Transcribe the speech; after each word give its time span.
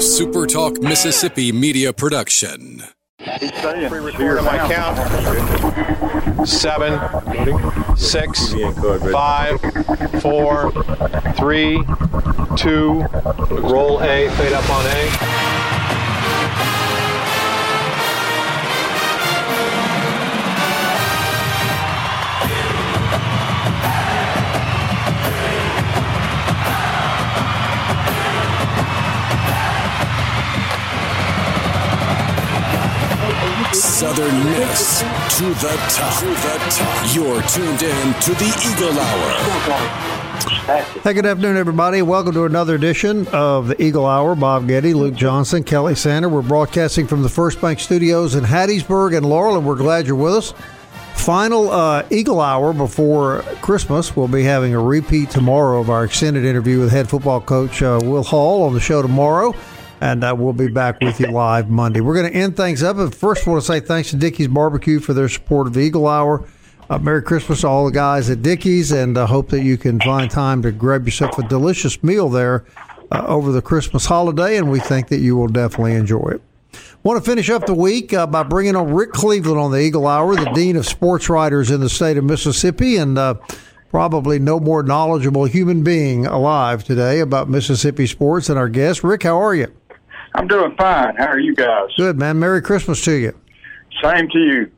SuperTalk 0.00 0.82
Mississippi 0.82 1.52
media 1.52 1.92
production. 1.92 2.82
Here 3.18 4.40
my 4.40 4.56
count. 4.66 6.48
Seven, 6.48 6.98
six, 7.98 8.54
five, 9.12 9.60
four, 10.22 10.72
three, 11.36 11.84
two. 12.56 13.02
Roll 13.50 14.02
A, 14.02 14.30
fade 14.30 14.54
up 14.54 14.70
on 14.70 14.86
A. 14.86 15.59
Southern 34.10 34.44
Miss 34.44 34.98
to 35.38 35.44
the 35.44 35.76
top. 35.88 36.18
To 36.18 36.26
the 36.26 36.58
top. 36.68 37.14
You're 37.14 37.40
tuned 37.42 37.80
in 37.80 38.12
to 38.22 38.34
the 38.34 38.50
Eagle 38.68 38.98
Hour. 38.98 39.30
Hey, 41.04 41.14
good 41.14 41.26
afternoon, 41.26 41.56
everybody. 41.56 42.02
Welcome 42.02 42.32
to 42.32 42.44
another 42.44 42.74
edition 42.74 43.28
of 43.28 43.68
the 43.68 43.80
Eagle 43.80 44.06
Hour. 44.06 44.34
Bob 44.34 44.66
Getty, 44.66 44.94
Luke 44.94 45.14
Johnson, 45.14 45.62
Kelly 45.62 45.94
Sander. 45.94 46.28
We're 46.28 46.42
broadcasting 46.42 47.06
from 47.06 47.22
the 47.22 47.28
First 47.28 47.60
Bank 47.60 47.78
Studios 47.78 48.34
in 48.34 48.42
Hattiesburg 48.42 49.16
and 49.16 49.24
Laurel, 49.24 49.56
and 49.56 49.64
we're 49.64 49.76
glad 49.76 50.08
you're 50.08 50.16
with 50.16 50.34
us. 50.34 50.54
Final 51.14 51.70
uh, 51.70 52.04
Eagle 52.10 52.40
Hour 52.40 52.72
before 52.72 53.42
Christmas. 53.62 54.16
We'll 54.16 54.26
be 54.26 54.42
having 54.42 54.74
a 54.74 54.82
repeat 54.82 55.30
tomorrow 55.30 55.80
of 55.80 55.88
our 55.88 56.04
extended 56.04 56.44
interview 56.44 56.80
with 56.80 56.90
head 56.90 57.08
football 57.08 57.40
coach 57.40 57.80
uh, 57.80 58.00
Will 58.02 58.24
Hall 58.24 58.64
on 58.64 58.74
the 58.74 58.80
show 58.80 59.02
tomorrow 59.02 59.54
and 60.00 60.24
uh, 60.24 60.34
we'll 60.36 60.54
be 60.54 60.68
back 60.68 61.00
with 61.00 61.20
you 61.20 61.26
live 61.28 61.68
Monday. 61.68 62.00
We're 62.00 62.14
going 62.14 62.32
to 62.32 62.36
end 62.36 62.56
things 62.56 62.82
up. 62.82 62.96
But 62.96 63.14
first, 63.14 63.46
I 63.46 63.50
want 63.50 63.62
to 63.62 63.66
say 63.66 63.80
thanks 63.80 64.10
to 64.10 64.16
Dickey's 64.16 64.48
Barbecue 64.48 64.98
for 64.98 65.12
their 65.12 65.28
support 65.28 65.66
of 65.66 65.76
Eagle 65.76 66.08
Hour. 66.08 66.46
Uh, 66.88 66.98
Merry 66.98 67.22
Christmas 67.22 67.60
to 67.60 67.68
all 67.68 67.84
the 67.84 67.92
guys 67.92 68.28
at 68.30 68.42
Dickey's, 68.42 68.90
and 68.90 69.16
I 69.16 69.22
uh, 69.22 69.26
hope 69.26 69.50
that 69.50 69.62
you 69.62 69.76
can 69.76 70.00
find 70.00 70.28
time 70.28 70.60
to 70.62 70.72
grab 70.72 71.06
yourself 71.06 71.38
a 71.38 71.46
delicious 71.46 72.02
meal 72.02 72.28
there 72.28 72.64
uh, 73.12 73.24
over 73.28 73.52
the 73.52 73.62
Christmas 73.62 74.06
holiday, 74.06 74.56
and 74.56 74.70
we 74.70 74.80
think 74.80 75.06
that 75.08 75.20
you 75.20 75.36
will 75.36 75.46
definitely 75.46 75.94
enjoy 75.94 76.30
it. 76.30 76.42
Want 77.04 77.22
to 77.22 77.30
finish 77.30 77.48
up 77.48 77.66
the 77.66 77.74
week 77.74 78.12
uh, 78.12 78.26
by 78.26 78.42
bringing 78.42 78.74
on 78.74 78.92
Rick 78.92 79.12
Cleveland 79.12 79.58
on 79.58 79.70
the 79.70 79.78
Eagle 79.78 80.08
Hour, 80.08 80.34
the 80.34 80.50
Dean 80.52 80.74
of 80.74 80.86
Sports 80.86 81.28
Writers 81.28 81.70
in 81.70 81.80
the 81.80 81.88
state 81.88 82.16
of 82.16 82.24
Mississippi, 82.24 82.96
and 82.96 83.16
uh, 83.16 83.34
probably 83.90 84.40
no 84.40 84.58
more 84.58 84.82
knowledgeable 84.82 85.44
human 85.44 85.84
being 85.84 86.26
alive 86.26 86.82
today 86.82 87.20
about 87.20 87.48
Mississippi 87.48 88.08
sports 88.08 88.48
than 88.48 88.56
our 88.56 88.68
guest. 88.68 89.04
Rick, 89.04 89.22
how 89.22 89.40
are 89.40 89.54
you? 89.54 89.72
I'm 90.34 90.46
doing 90.46 90.74
fine. 90.76 91.16
How 91.16 91.26
are 91.26 91.38
you 91.38 91.54
guys? 91.54 91.88
Good, 91.96 92.18
man. 92.18 92.38
Merry 92.38 92.62
Christmas 92.62 93.02
to 93.04 93.12
you. 93.12 93.38
Same 94.02 94.28
to 94.28 94.38
you. 94.38 94.70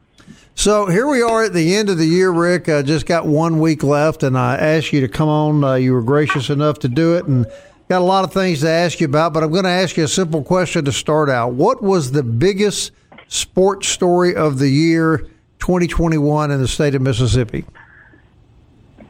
So 0.54 0.86
here 0.86 1.06
we 1.06 1.22
are 1.22 1.44
at 1.44 1.52
the 1.52 1.74
end 1.74 1.88
of 1.88 1.98
the 1.98 2.06
year, 2.06 2.30
Rick. 2.30 2.68
I 2.68 2.82
just 2.82 3.06
got 3.06 3.26
one 3.26 3.58
week 3.58 3.82
left, 3.82 4.22
and 4.22 4.36
I 4.36 4.56
asked 4.56 4.92
you 4.92 5.00
to 5.00 5.08
come 5.08 5.28
on. 5.28 5.64
Uh, 5.64 5.74
you 5.74 5.92
were 5.92 6.02
gracious 6.02 6.50
enough 6.50 6.78
to 6.80 6.88
do 6.88 7.16
it, 7.16 7.24
and 7.26 7.46
got 7.88 8.00
a 8.00 8.04
lot 8.04 8.24
of 8.24 8.32
things 8.32 8.60
to 8.60 8.68
ask 8.68 9.00
you 9.00 9.06
about. 9.06 9.32
But 9.32 9.42
I'm 9.42 9.50
going 9.50 9.64
to 9.64 9.70
ask 9.70 9.96
you 9.96 10.04
a 10.04 10.08
simple 10.08 10.42
question 10.42 10.84
to 10.84 10.92
start 10.92 11.28
out. 11.28 11.54
What 11.54 11.82
was 11.82 12.12
the 12.12 12.22
biggest 12.22 12.92
sports 13.28 13.88
story 13.88 14.34
of 14.36 14.58
the 14.58 14.68
year 14.68 15.28
2021 15.58 16.50
in 16.50 16.60
the 16.60 16.68
state 16.68 16.94
of 16.94 17.02
Mississippi? 17.02 17.64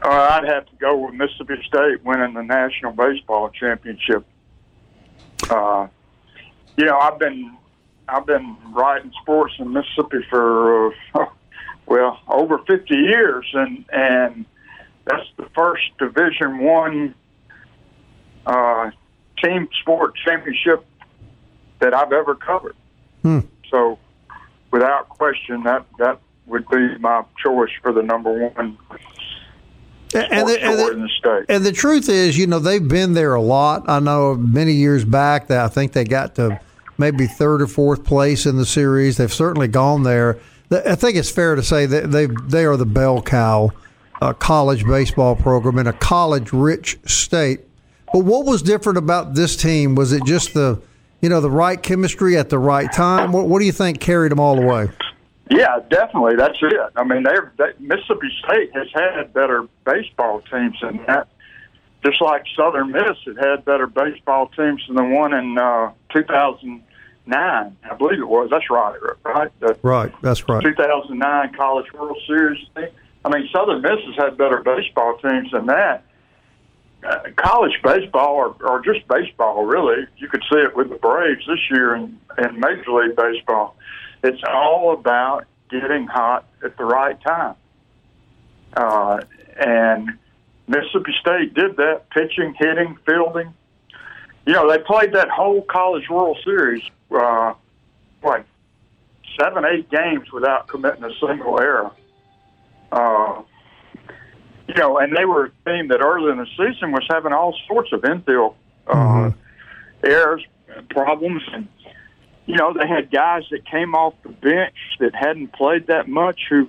Uh, 0.03 0.09
I'd 0.09 0.45
have 0.49 0.67
to 0.67 0.77
go 0.81 0.97
with 0.97 1.15
Mississippi 1.15 1.63
State 1.67 2.05
winning 2.05 2.35
the 2.35 2.43
national 2.43 2.93
baseball 2.93 3.51
championship. 3.51 4.25
Uh, 5.49 5.89
you 6.77 6.85
know, 6.85 6.99
I've 6.99 7.19
been 7.19 7.57
I've 8.09 8.27
been 8.27 8.57
writing 8.73 9.13
sports 9.23 9.55
in 9.59 9.73
Mississippi 9.73 10.25
for 10.29 10.93
uh, 11.15 11.27
well 11.87 12.21
over 12.29 12.59
50 12.59 12.95
years, 12.95 13.49
and 13.53 13.85
and 13.93 14.45
that's 15.05 15.27
the 15.37 15.49
first 15.55 15.83
Division 15.99 16.59
One 16.59 17.15
uh, 18.47 18.91
team 19.43 19.69
sport 19.81 20.15
championship 20.25 20.85
that 21.81 21.95
I've 21.95 22.13
ever 22.13 22.35
covered. 22.35 22.77
Hmm. 23.23 23.41
So, 23.71 23.99
without 24.71 25.09
question, 25.09 25.65
that 25.65 25.87
that 25.99 26.21
would 26.47 26.69
be 26.69 26.99
my 26.99 27.25
choice 27.43 27.71
for 27.83 27.93
the 27.93 28.03
number 28.03 28.49
one 28.49 28.79
and 30.15 30.49
the, 30.49 30.63
and, 30.63 30.79
the, 30.79 31.45
and 31.49 31.65
the, 31.65 31.73
truth 31.73 32.09
is, 32.09 32.37
you 32.37 32.47
know, 32.47 32.59
they've 32.59 32.87
been 32.87 33.15
there 33.15 33.35
a 33.35 33.41
lot. 33.41 33.89
I 33.89 33.99
know 34.01 34.35
many 34.35 34.73
years 34.73 35.05
back 35.05 35.49
that 35.49 35.65
I 35.65 35.69
think 35.69 35.93
they 35.93 36.05
got 36.05 36.35
to 36.37 36.61
maybe 36.99 37.27
third 37.27 37.63
or 37.63 37.67
fourth 37.67 38.05
place 38.05 38.47
in 38.47 38.57
the 38.57 38.67
series. 38.67 39.17
They've 39.17 39.33
certainly 39.33 39.69
gone 39.69 40.03
there. 40.03 40.39
I 40.71 40.95
think 40.95 41.17
it's 41.17 41.31
fair 41.31 41.55
to 41.55 41.63
say 41.63 41.87
that 41.87 42.11
they 42.11 42.27
they 42.27 42.65
are 42.65 42.77
the 42.77 42.87
bell 42.87 43.21
cow 43.21 43.71
uh, 44.23 44.33
college 44.33 44.87
baseball 44.87 45.35
program 45.35 45.79
in 45.79 45.89
a 45.89 45.93
college-rich 45.93 46.99
state. 47.05 47.61
But 48.13 48.21
what 48.21 48.47
was 48.47 48.63
different 48.63 48.99
about 48.99 49.35
this 49.35 49.57
team? 49.57 49.97
Was 49.97 50.13
it 50.13 50.25
just 50.25 50.55
the 50.55 50.81
you 51.21 51.29
know 51.29 51.41
the 51.41 51.51
right 51.51 51.83
chemistry 51.83 52.37
at 52.37 52.49
the 52.49 52.59
right 52.59 52.91
time? 52.93 53.33
What, 53.33 53.47
what 53.47 53.59
do 53.59 53.65
you 53.65 53.73
think 53.73 54.01
carried 54.01 54.31
them 54.31 54.41
all 54.41 54.57
the 54.57 54.67
way? 54.67 54.89
Yeah, 55.51 55.81
definitely. 55.91 56.37
That's 56.37 56.59
it. 56.63 56.93
I 56.97 57.05
mean, 57.05 57.25
they're, 57.25 57.53
they, 57.59 57.73
Mississippi 57.79 58.29
State 58.45 58.75
has 58.75 58.89
had 58.95 59.33
better 59.33 59.67
baseball 59.85 60.41
teams 60.43 60.79
than 60.81 61.05
that. 61.07 61.29
Just 62.05 62.21
like 62.21 62.45
Southern 62.57 62.91
Miss 62.91 63.17
had 63.27 63.39
had 63.39 63.65
better 63.65 63.87
baseball 63.87 64.49
teams 64.49 64.83
than 64.87 64.97
the 64.97 65.05
one 65.05 65.33
in 65.35 65.57
uh, 65.57 65.93
2009. 66.13 66.83
I 67.35 67.95
believe 67.95 68.19
it 68.19 68.29
was. 68.29 68.51
That's 68.51 68.69
right, 68.71 68.97
right? 69.25 69.61
The 69.61 69.79
right. 69.83 70.13
That's 70.21 70.49
right. 70.49 70.63
2009 70.63 71.55
College 71.55 71.93
World 71.93 72.19
Series. 72.27 72.67
Thing. 72.75 72.89
I 73.25 73.29
mean, 73.29 73.49
Southern 73.53 73.83
Miss 73.83 74.01
has 74.07 74.17
had 74.17 74.37
better 74.37 74.63
baseball 74.63 75.19
teams 75.19 75.53
than 75.53 75.67
that. 75.67 76.05
Uh, 77.05 77.19
college 77.37 77.79
baseball, 77.83 78.35
or, 78.35 78.57
or 78.65 78.81
just 78.81 79.07
baseball, 79.09 79.65
really. 79.65 80.07
You 80.19 80.29
could 80.29 80.43
see 80.53 80.59
it 80.59 80.77
with 80.77 80.89
the 80.89 80.97
Braves 80.97 81.45
this 81.47 81.59
year 81.71 81.95
in, 81.97 82.19
in 82.39 82.61
Major 82.61 82.93
League 82.93 83.17
Baseball 83.17 83.77
it's 84.23 84.43
all 84.49 84.93
about 84.93 85.47
getting 85.71 86.07
hot 86.07 86.47
at 86.65 86.77
the 86.77 86.85
right 86.85 87.21
time. 87.21 87.55
Uh, 88.77 89.21
and 89.59 90.11
Mississippi 90.69 91.13
State 91.21 91.55
did 91.55 91.77
that 91.77 92.11
pitching, 92.11 92.55
hitting, 92.59 92.97
fielding. 93.07 93.55
You 94.47 94.53
know, 94.55 94.71
they 94.71 94.79
played 94.79 95.13
that 95.13 95.29
whole 95.29 95.63
College 95.63 96.09
World 96.09 96.39
Series, 96.45 96.83
uh, 97.11 97.55
what, 98.21 98.45
seven, 99.41 99.65
eight 99.65 99.91
games 99.91 100.33
without 100.33 100.69
committing 100.69 101.05
a 101.05 101.13
single 101.21 101.61
error. 101.61 101.91
Uh, 102.91 103.43
you 104.69 104.75
know, 104.75 104.99
and 104.99 105.17
they 105.17 105.25
were 105.25 105.47
a 105.47 105.71
team 105.71 105.89
that 105.89 106.01
early 106.01 106.31
in 106.31 106.39
the 106.39 106.47
season 106.57 106.93
was 106.93 107.05
having 107.11 107.33
all 107.33 107.57
sorts 107.67 107.93
of 107.93 108.05
infield 108.05 108.55
uh, 108.87 108.95
mm-hmm. 108.95 109.39
errors, 110.07 110.45
problems, 110.91 111.43
and 111.53 111.69
you 112.47 112.57
know, 112.57 112.73
they 112.73 112.87
had 112.87 113.11
guys 113.11 113.45
that 113.51 113.65
came 113.67 113.95
off 113.95 114.15
the 114.23 114.31
bench 114.31 114.75
that 114.99 115.15
hadn't 115.15 115.53
played 115.53 115.87
that 115.87 116.09
much 116.09 116.41
who 116.49 116.69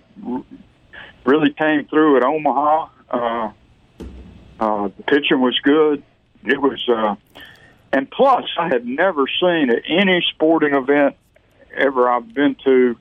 really 1.25 1.51
came 1.51 1.85
through 1.85 2.17
at 2.17 2.23
Omaha. 2.23 2.89
Uh, 3.09 3.51
uh, 4.59 4.89
the 4.95 5.03
pitching 5.07 5.41
was 5.41 5.57
good. 5.63 6.03
It 6.43 6.61
was, 6.61 6.83
uh, 6.87 7.15
and 7.91 8.09
plus, 8.09 8.45
I 8.57 8.69
have 8.69 8.85
never 8.85 9.25
seen 9.39 9.69
at 9.69 9.83
any 9.87 10.23
sporting 10.33 10.73
event 10.73 11.15
ever 11.75 12.09
I've 12.09 12.33
been 12.33 12.55
to 12.65 12.97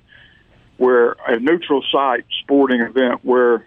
where 0.77 1.17
a 1.27 1.39
neutral 1.39 1.85
site 1.93 2.25
sporting 2.43 2.81
event 2.81 3.25
where 3.25 3.67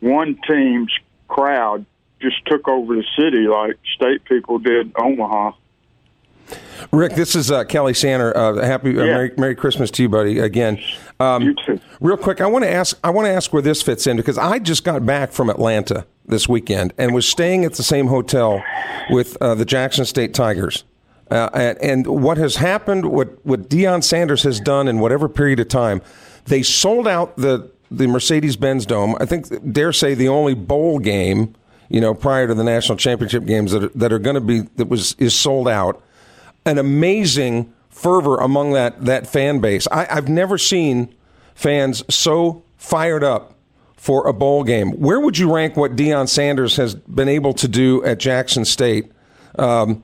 one 0.00 0.38
team's 0.46 0.92
crowd 1.28 1.84
just 2.20 2.44
took 2.46 2.66
over 2.68 2.94
the 2.94 3.04
city 3.18 3.46
like 3.46 3.76
state 3.94 4.24
people 4.24 4.58
did 4.58 4.92
Omaha. 4.96 5.52
Rick, 6.92 7.14
this 7.14 7.34
is 7.34 7.50
uh, 7.50 7.64
Kelly 7.64 7.94
Sander. 7.94 8.36
Uh, 8.36 8.64
happy 8.64 8.90
uh, 8.90 9.04
yeah. 9.04 9.12
Merry, 9.12 9.32
Merry, 9.36 9.54
Christmas 9.54 9.90
to 9.92 10.02
you, 10.02 10.08
buddy. 10.08 10.38
Again, 10.38 10.80
um, 11.20 11.42
you 11.42 11.54
too. 11.54 11.80
Real 12.00 12.16
quick, 12.16 12.40
I 12.40 12.46
want 12.46 12.64
to 12.64 12.70
ask. 12.70 12.98
I 13.02 13.10
want 13.10 13.26
to 13.26 13.32
ask 13.32 13.52
where 13.52 13.62
this 13.62 13.82
fits 13.82 14.06
in 14.06 14.16
because 14.16 14.38
I 14.38 14.58
just 14.58 14.84
got 14.84 15.04
back 15.04 15.32
from 15.32 15.50
Atlanta 15.50 16.06
this 16.26 16.48
weekend 16.48 16.92
and 16.98 17.14
was 17.14 17.28
staying 17.28 17.64
at 17.64 17.74
the 17.74 17.82
same 17.82 18.08
hotel 18.08 18.62
with 19.10 19.36
uh, 19.40 19.54
the 19.54 19.64
Jackson 19.64 20.04
State 20.04 20.34
Tigers. 20.34 20.84
Uh, 21.30 21.50
and, 21.54 21.78
and, 21.78 22.06
what 22.06 22.38
has 22.38 22.56
happened, 22.56 23.06
what 23.06 23.44
what 23.44 23.68
Deion 23.68 24.02
Sanders 24.02 24.44
has 24.44 24.60
done 24.60 24.86
in 24.86 25.00
whatever 25.00 25.28
period 25.28 25.58
of 25.58 25.68
time, 25.68 26.00
they 26.44 26.62
sold 26.62 27.08
out 27.08 27.36
the 27.36 27.70
the 27.90 28.06
Mercedes 28.06 28.56
Benz 28.56 28.86
Dome. 28.86 29.16
I 29.20 29.26
think 29.26 29.72
dare 29.72 29.92
say 29.92 30.14
the 30.14 30.28
only 30.28 30.54
bowl 30.54 31.00
game, 31.00 31.54
you 31.88 32.00
know, 32.00 32.14
prior 32.14 32.46
to 32.46 32.54
the 32.54 32.62
national 32.62 32.96
championship 32.98 33.44
games 33.44 33.72
that 33.72 33.84
are, 33.84 33.90
that 33.96 34.12
are 34.12 34.20
going 34.20 34.34
to 34.34 34.40
be 34.40 34.60
that 34.76 34.88
was 34.88 35.14
is 35.18 35.34
sold 35.34 35.68
out 35.68 36.00
an 36.66 36.78
amazing 36.78 37.72
fervor 37.88 38.36
among 38.36 38.72
that 38.72 39.06
that 39.06 39.26
fan 39.26 39.60
base. 39.60 39.88
I, 39.90 40.06
I've 40.10 40.28
never 40.28 40.58
seen 40.58 41.14
fans 41.54 42.02
so 42.14 42.62
fired 42.76 43.24
up 43.24 43.54
for 43.96 44.28
a 44.28 44.32
bowl 44.32 44.62
game. 44.62 44.90
Where 44.92 45.18
would 45.18 45.38
you 45.38 45.52
rank 45.52 45.76
what 45.76 45.96
Deion 45.96 46.28
Sanders 46.28 46.76
has 46.76 46.94
been 46.94 47.28
able 47.28 47.54
to 47.54 47.66
do 47.66 48.04
at 48.04 48.18
Jackson 48.18 48.64
State? 48.64 49.10
Um, 49.58 50.02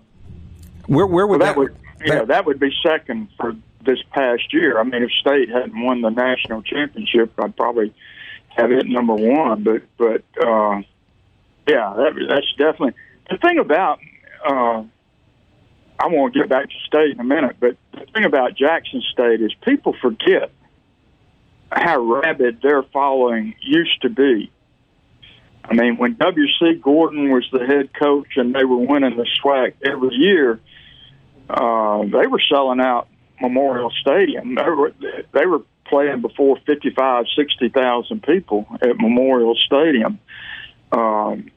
Where 0.86 1.06
where 1.06 1.26
would 1.26 1.40
Well, 1.40 1.54
that, 1.54 1.54
that 1.54 1.58
would 1.58 1.76
yeah, 2.04 2.24
that 2.24 2.46
would 2.46 2.58
be 2.58 2.72
second 2.82 3.28
for 3.36 3.54
this 3.84 4.02
past 4.10 4.52
year. 4.52 4.78
I 4.78 4.84
mean, 4.84 5.02
if 5.02 5.10
State 5.20 5.50
hadn't 5.50 5.80
won 5.84 6.00
the 6.00 6.10
national 6.10 6.62
championship, 6.62 7.32
I'd 7.38 7.56
probably 7.56 7.94
have 8.48 8.72
it 8.72 8.86
number 8.86 9.14
one. 9.14 9.62
But 9.62 9.82
but 9.98 10.22
uh, 10.42 10.82
yeah, 11.68 11.94
that, 11.96 12.12
that's 12.28 12.52
definitely 12.56 12.94
the 13.30 13.36
thing 13.38 13.58
about. 13.58 14.00
Uh, 14.44 14.84
I 15.98 16.08
want 16.08 16.34
to 16.34 16.40
get 16.40 16.48
back 16.48 16.68
to 16.68 16.74
State 16.86 17.12
in 17.12 17.20
a 17.20 17.24
minute, 17.24 17.56
but 17.60 17.76
the 17.92 18.06
thing 18.12 18.24
about 18.24 18.56
Jackson 18.56 19.02
State 19.12 19.40
is 19.40 19.52
people 19.64 19.94
forget 20.00 20.50
how 21.70 22.00
rabid 22.00 22.60
their 22.62 22.82
following 22.82 23.54
used 23.60 24.02
to 24.02 24.08
be. 24.08 24.50
I 25.64 25.74
mean, 25.74 25.96
when 25.96 26.16
W.C. 26.16 26.80
Gorden 26.84 27.32
was 27.32 27.48
the 27.52 27.64
head 27.64 27.90
coach 27.94 28.36
and 28.36 28.54
they 28.54 28.64
were 28.64 28.78
winning 28.78 29.16
the 29.16 29.26
SWAC 29.42 29.74
every 29.84 30.14
year, 30.14 30.60
uh, 31.48 32.02
they 32.02 32.26
were 32.26 32.42
selling 32.50 32.80
out 32.80 33.08
Memorial 33.40 33.90
Stadium. 34.00 34.56
They 34.56 34.62
were, 34.62 34.92
they 35.32 35.46
were 35.46 35.62
playing 35.86 36.20
before 36.20 36.58
55, 36.66 37.26
60,000 37.36 38.22
people 38.22 38.66
at 38.80 38.96
Memorial 38.98 39.54
Stadium. 39.54 40.18
Um, 40.90 41.50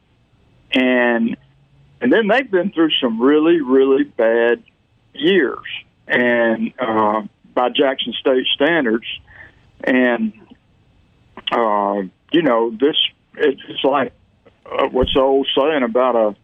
and 0.71 1.35
and 2.01 2.11
then 2.11 2.27
they've 2.27 2.49
been 2.49 2.71
through 2.71 2.91
some 3.01 3.21
really, 3.21 3.61
really 3.61 4.03
bad 4.03 4.63
years, 5.13 5.65
and 6.07 6.73
uh, 6.79 7.21
by 7.53 7.69
Jackson 7.69 8.13
State 8.19 8.45
standards, 8.53 9.05
and 9.83 10.33
uh, 11.51 12.01
you 12.31 12.41
know 12.41 12.71
this 12.71 12.95
it's 13.37 13.83
like 13.83 14.13
uh, 14.65 14.87
what's 14.87 15.13
the 15.13 15.21
old 15.21 15.47
saying 15.57 15.83
about 15.83 16.15
a 16.15 16.35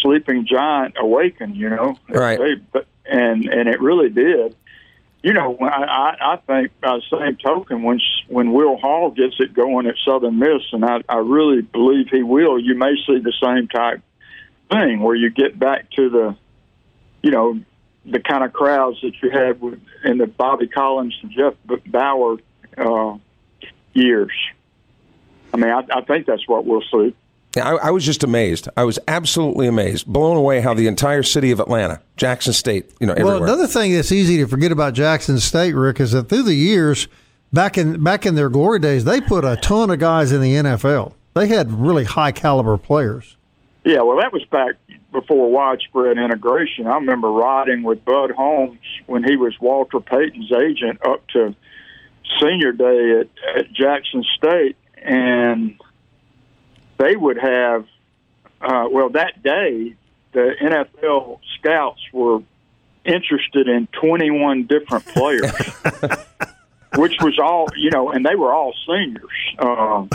sleeping 0.00 0.46
giant 0.46 0.96
awaken. 0.98 1.54
You 1.54 1.70
know, 1.70 1.98
Right. 2.08 2.38
They, 2.38 2.54
but, 2.54 2.86
and 3.04 3.44
and 3.46 3.68
it 3.68 3.80
really 3.80 4.08
did. 4.08 4.56
You 5.22 5.32
know, 5.32 5.56
I, 5.60 5.66
I 5.66 6.16
I 6.32 6.36
think 6.46 6.72
by 6.80 6.98
the 6.98 7.18
same 7.18 7.36
token, 7.36 7.82
when 7.82 8.00
when 8.28 8.52
Will 8.52 8.76
Hall 8.76 9.10
gets 9.10 9.36
it 9.40 9.54
going 9.54 9.86
at 9.86 9.94
Southern 10.04 10.38
Miss, 10.38 10.62
and 10.72 10.84
I, 10.84 11.02
I 11.08 11.16
really 11.16 11.62
believe 11.62 12.08
he 12.10 12.22
will, 12.22 12.58
you 12.58 12.74
may 12.74 12.94
see 13.06 13.18
the 13.18 13.32
same 13.42 13.68
type 13.68 14.02
thing 14.70 15.00
where 15.00 15.14
you 15.14 15.30
get 15.30 15.58
back 15.58 15.90
to 15.92 16.10
the, 16.10 16.36
you 17.22 17.30
know, 17.30 17.60
the 18.04 18.20
kind 18.20 18.44
of 18.44 18.52
crowds 18.52 19.00
that 19.02 19.12
you 19.22 19.30
had 19.30 19.60
with, 19.60 19.80
in 20.04 20.18
the 20.18 20.26
Bobby 20.26 20.68
Collins 20.68 21.18
and 21.22 21.32
Jeff 21.32 21.54
Bower 21.86 22.36
uh, 22.78 23.16
years. 23.94 24.32
I 25.52 25.56
mean, 25.56 25.70
I, 25.70 25.84
I 25.90 26.00
think 26.02 26.26
that's 26.26 26.46
what 26.46 26.64
we'll 26.64 26.82
see. 26.82 27.14
I, 27.56 27.76
I 27.76 27.90
was 27.90 28.04
just 28.04 28.22
amazed. 28.22 28.68
I 28.76 28.84
was 28.84 28.98
absolutely 29.08 29.66
amazed, 29.66 30.06
blown 30.06 30.36
away 30.36 30.60
how 30.60 30.74
the 30.74 30.86
entire 30.86 31.22
city 31.22 31.50
of 31.50 31.60
Atlanta, 31.60 32.02
Jackson 32.16 32.52
State, 32.52 32.92
you 33.00 33.06
know, 33.06 33.14
everywhere. 33.14 33.40
Well, 33.40 33.44
another 33.44 33.66
thing 33.66 33.92
that's 33.94 34.12
easy 34.12 34.36
to 34.38 34.46
forget 34.46 34.72
about 34.72 34.94
Jackson 34.94 35.38
State, 35.38 35.72
Rick, 35.72 36.00
is 36.00 36.12
that 36.12 36.28
through 36.28 36.42
the 36.42 36.54
years, 36.54 37.08
back 37.52 37.78
in 37.78 38.02
back 38.02 38.26
in 38.26 38.34
their 38.34 38.50
glory 38.50 38.78
days, 38.78 39.04
they 39.04 39.20
put 39.20 39.44
a 39.44 39.56
ton 39.56 39.90
of 39.90 39.98
guys 39.98 40.32
in 40.32 40.40
the 40.42 40.54
NFL. 40.54 41.14
They 41.34 41.48
had 41.48 41.72
really 41.72 42.04
high 42.04 42.32
caliber 42.32 42.76
players. 42.76 43.36
Yeah, 43.86 44.00
well, 44.00 44.18
that 44.18 44.32
was 44.32 44.44
back 44.46 44.74
before 45.12 45.48
widespread 45.48 46.18
integration. 46.18 46.88
I 46.88 46.96
remember 46.96 47.30
riding 47.30 47.84
with 47.84 48.04
Bud 48.04 48.32
Holmes 48.32 48.80
when 49.06 49.22
he 49.22 49.36
was 49.36 49.54
Walter 49.60 50.00
Payton's 50.00 50.50
agent 50.50 51.06
up 51.06 51.24
to 51.28 51.54
senior 52.40 52.72
day 52.72 53.20
at, 53.20 53.56
at 53.56 53.72
Jackson 53.72 54.24
State, 54.36 54.76
and 55.00 55.78
they 56.98 57.14
would 57.14 57.38
have, 57.38 57.86
uh, 58.60 58.88
well, 58.90 59.10
that 59.10 59.40
day, 59.44 59.94
the 60.32 60.54
NFL 60.60 61.38
scouts 61.56 62.00
were 62.12 62.40
interested 63.04 63.68
in 63.68 63.86
21 63.92 64.66
different 64.66 65.06
players, 65.06 65.52
which 66.96 67.14
was 67.20 67.38
all, 67.38 67.68
you 67.76 67.90
know, 67.90 68.10
and 68.10 68.26
they 68.26 68.34
were 68.34 68.52
all 68.52 68.74
seniors. 68.84 69.30
Um, 69.60 70.10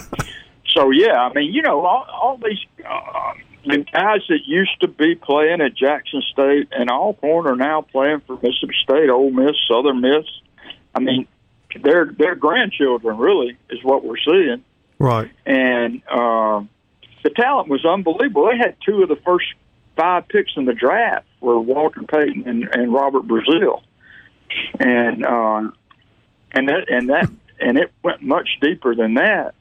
so, 0.68 0.90
yeah, 0.92 1.22
I 1.22 1.32
mean, 1.32 1.54
you 1.54 1.62
know, 1.62 1.86
all, 1.86 2.06
all 2.12 2.38
these. 2.38 2.60
Uh, 2.86 3.34
the 3.66 3.86
guys 3.94 4.22
that 4.30 4.40
used 4.46 4.80
to 4.82 4.88
be 4.88 5.16
playing 5.16 5.62
at 5.62 5.76
Jackson 5.76 6.22
State 6.32 6.70
and 6.72 6.90
Alcorn 6.90 7.48
are 7.48 7.56
now 7.56 7.82
playing 7.82 8.22
for 8.26 8.36
Mississippi 8.42 8.74
State, 8.84 9.10
Ole 9.10 9.32
Miss, 9.32 9.56
Southern 9.68 10.02
Miss. 10.02 10.26
I 10.96 11.00
mean, 11.00 11.28
their 11.84 12.06
their 12.06 12.36
grandchildren 12.36 13.18
really 13.18 13.58
is 13.70 13.84
what 13.84 14.04
we're 14.04 14.18
seeing, 14.18 14.64
Right. 15.00 15.32
and 15.46 16.02
uh, 16.10 16.64
the 17.24 17.30
talent 17.30 17.70
was 17.70 17.86
unbelievable. 17.86 18.50
They 18.52 18.58
had 18.58 18.76
two 18.86 19.04
of 19.04 19.10
the 19.10 19.16
first 19.18 19.46
five 19.96 20.28
picks 20.28 20.52
in 20.58 20.66
the 20.66 20.74
draft 20.74 21.26
were 21.40 21.60
Walter 21.60 22.02
Payton 22.02 22.48
and, 22.48 22.68
and 22.74 22.94
Robert 22.94 23.28
Brazile, 23.28 23.82
and 24.80 25.26
uh, 25.26 25.72
and 26.52 26.68
that 26.68 26.90
and 26.90 27.10
that 27.10 27.30
and 27.60 27.78
it 27.78 27.92
went 28.04 28.22
much 28.22 28.50
deeper 28.62 28.96
than 28.96 29.14
that. 29.16 29.54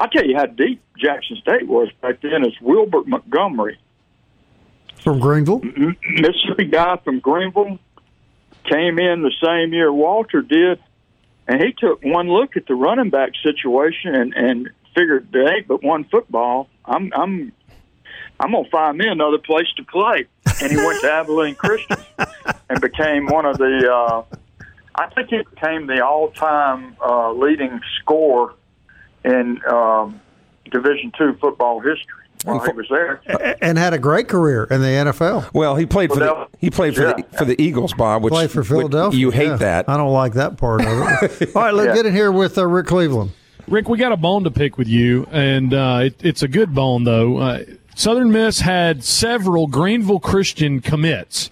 I'll 0.00 0.08
tell 0.08 0.24
you 0.24 0.34
how 0.34 0.46
deep 0.46 0.82
Jackson 0.96 1.36
State 1.36 1.68
was 1.68 1.90
back 2.00 2.22
then. 2.22 2.46
Is 2.46 2.58
Wilbert 2.62 3.06
Montgomery, 3.06 3.78
From 4.96 5.20
Greenville. 5.20 5.60
Mississippi 5.60 6.64
guy 6.70 6.96
from 7.04 7.20
Greenville, 7.20 7.78
came 8.64 8.98
in 8.98 9.22
the 9.22 9.32
same 9.44 9.74
year 9.74 9.92
Walter 9.92 10.40
did, 10.40 10.80
and 11.46 11.60
he 11.60 11.74
took 11.78 12.02
one 12.02 12.28
look 12.28 12.56
at 12.56 12.66
the 12.66 12.74
running 12.74 13.10
back 13.10 13.32
situation 13.42 14.14
and 14.14 14.34
and 14.34 14.70
figured 14.94 15.28
there 15.32 15.54
ain't 15.54 15.68
but 15.68 15.84
one 15.84 16.04
football. 16.04 16.70
I'm 16.86 17.12
I'm 17.14 17.52
I'm 18.40 18.52
gonna 18.52 18.70
find 18.70 18.96
me 18.96 19.06
another 19.06 19.38
place 19.38 19.68
to 19.76 19.84
play, 19.84 20.24
and 20.62 20.72
he 20.72 20.78
went 20.78 21.02
to 21.02 21.12
Abilene 21.12 21.56
Christian 21.56 21.98
and 22.70 22.80
became 22.80 23.26
one 23.26 23.44
of 23.44 23.58
the. 23.58 23.92
Uh, 23.92 24.36
I 24.94 25.08
think 25.10 25.28
he 25.28 25.42
became 25.54 25.86
the 25.86 26.02
all-time 26.04 26.96
uh, 27.04 27.32
leading 27.32 27.80
scorer 28.00 28.54
in 29.24 29.60
um, 29.66 30.20
Division 30.70 31.12
two 31.16 31.34
football 31.40 31.80
history 31.80 32.06
while 32.44 32.60
he 32.64 32.72
was 32.72 32.86
there. 32.88 33.20
And 33.60 33.76
had 33.76 33.92
a 33.92 33.98
great 33.98 34.28
career 34.28 34.64
in 34.64 34.80
the 34.80 34.86
NFL. 34.86 35.52
well, 35.52 35.76
he 35.76 35.84
played 35.86 36.10
for 36.10 36.20
the 36.20 36.46
he 36.58 36.70
played 36.70 36.94
for 36.94 37.02
the 37.02 37.24
for 37.36 37.44
the 37.44 37.60
Eagles, 37.60 37.92
Bob. 37.94 38.22
Which 38.22 38.32
Played 38.32 38.50
for 38.50 38.60
which 38.60 38.68
Philadelphia. 38.68 39.18
you 39.20 39.30
hate 39.30 39.46
Yeah. 39.48 39.56
that. 39.56 39.88
I 39.88 39.96
don't 39.96 40.12
like 40.12 40.34
that 40.34 40.56
part 40.56 40.80
of 40.82 40.88
it. 40.88 41.48
All 41.56 41.62
right, 41.62 41.74
let's 41.74 41.88
Yeah. 41.88 41.94
get 41.96 42.06
in 42.06 42.14
here 42.14 42.32
with 42.32 42.56
uh, 42.58 42.66
Rick 42.66 42.86
Cleveland. 42.86 43.32
Rick, 43.68 43.88
we 43.88 43.98
got 43.98 44.10
a 44.12 44.16
bone 44.16 44.42
to 44.44 44.50
pick 44.50 44.78
with 44.78 44.88
you, 44.88 45.26
and 45.30 45.72
uh, 45.74 46.00
it, 46.04 46.16
it's 46.24 46.42
a 46.42 46.48
good 46.48 46.74
bone, 46.74 47.04
though. 47.04 47.38
Uh, 47.38 47.62
Southern 47.94 48.32
Miss 48.32 48.60
had 48.60 49.04
several 49.04 49.66
Greenville 49.68 50.18
Christian 50.18 50.80
commits 50.80 51.50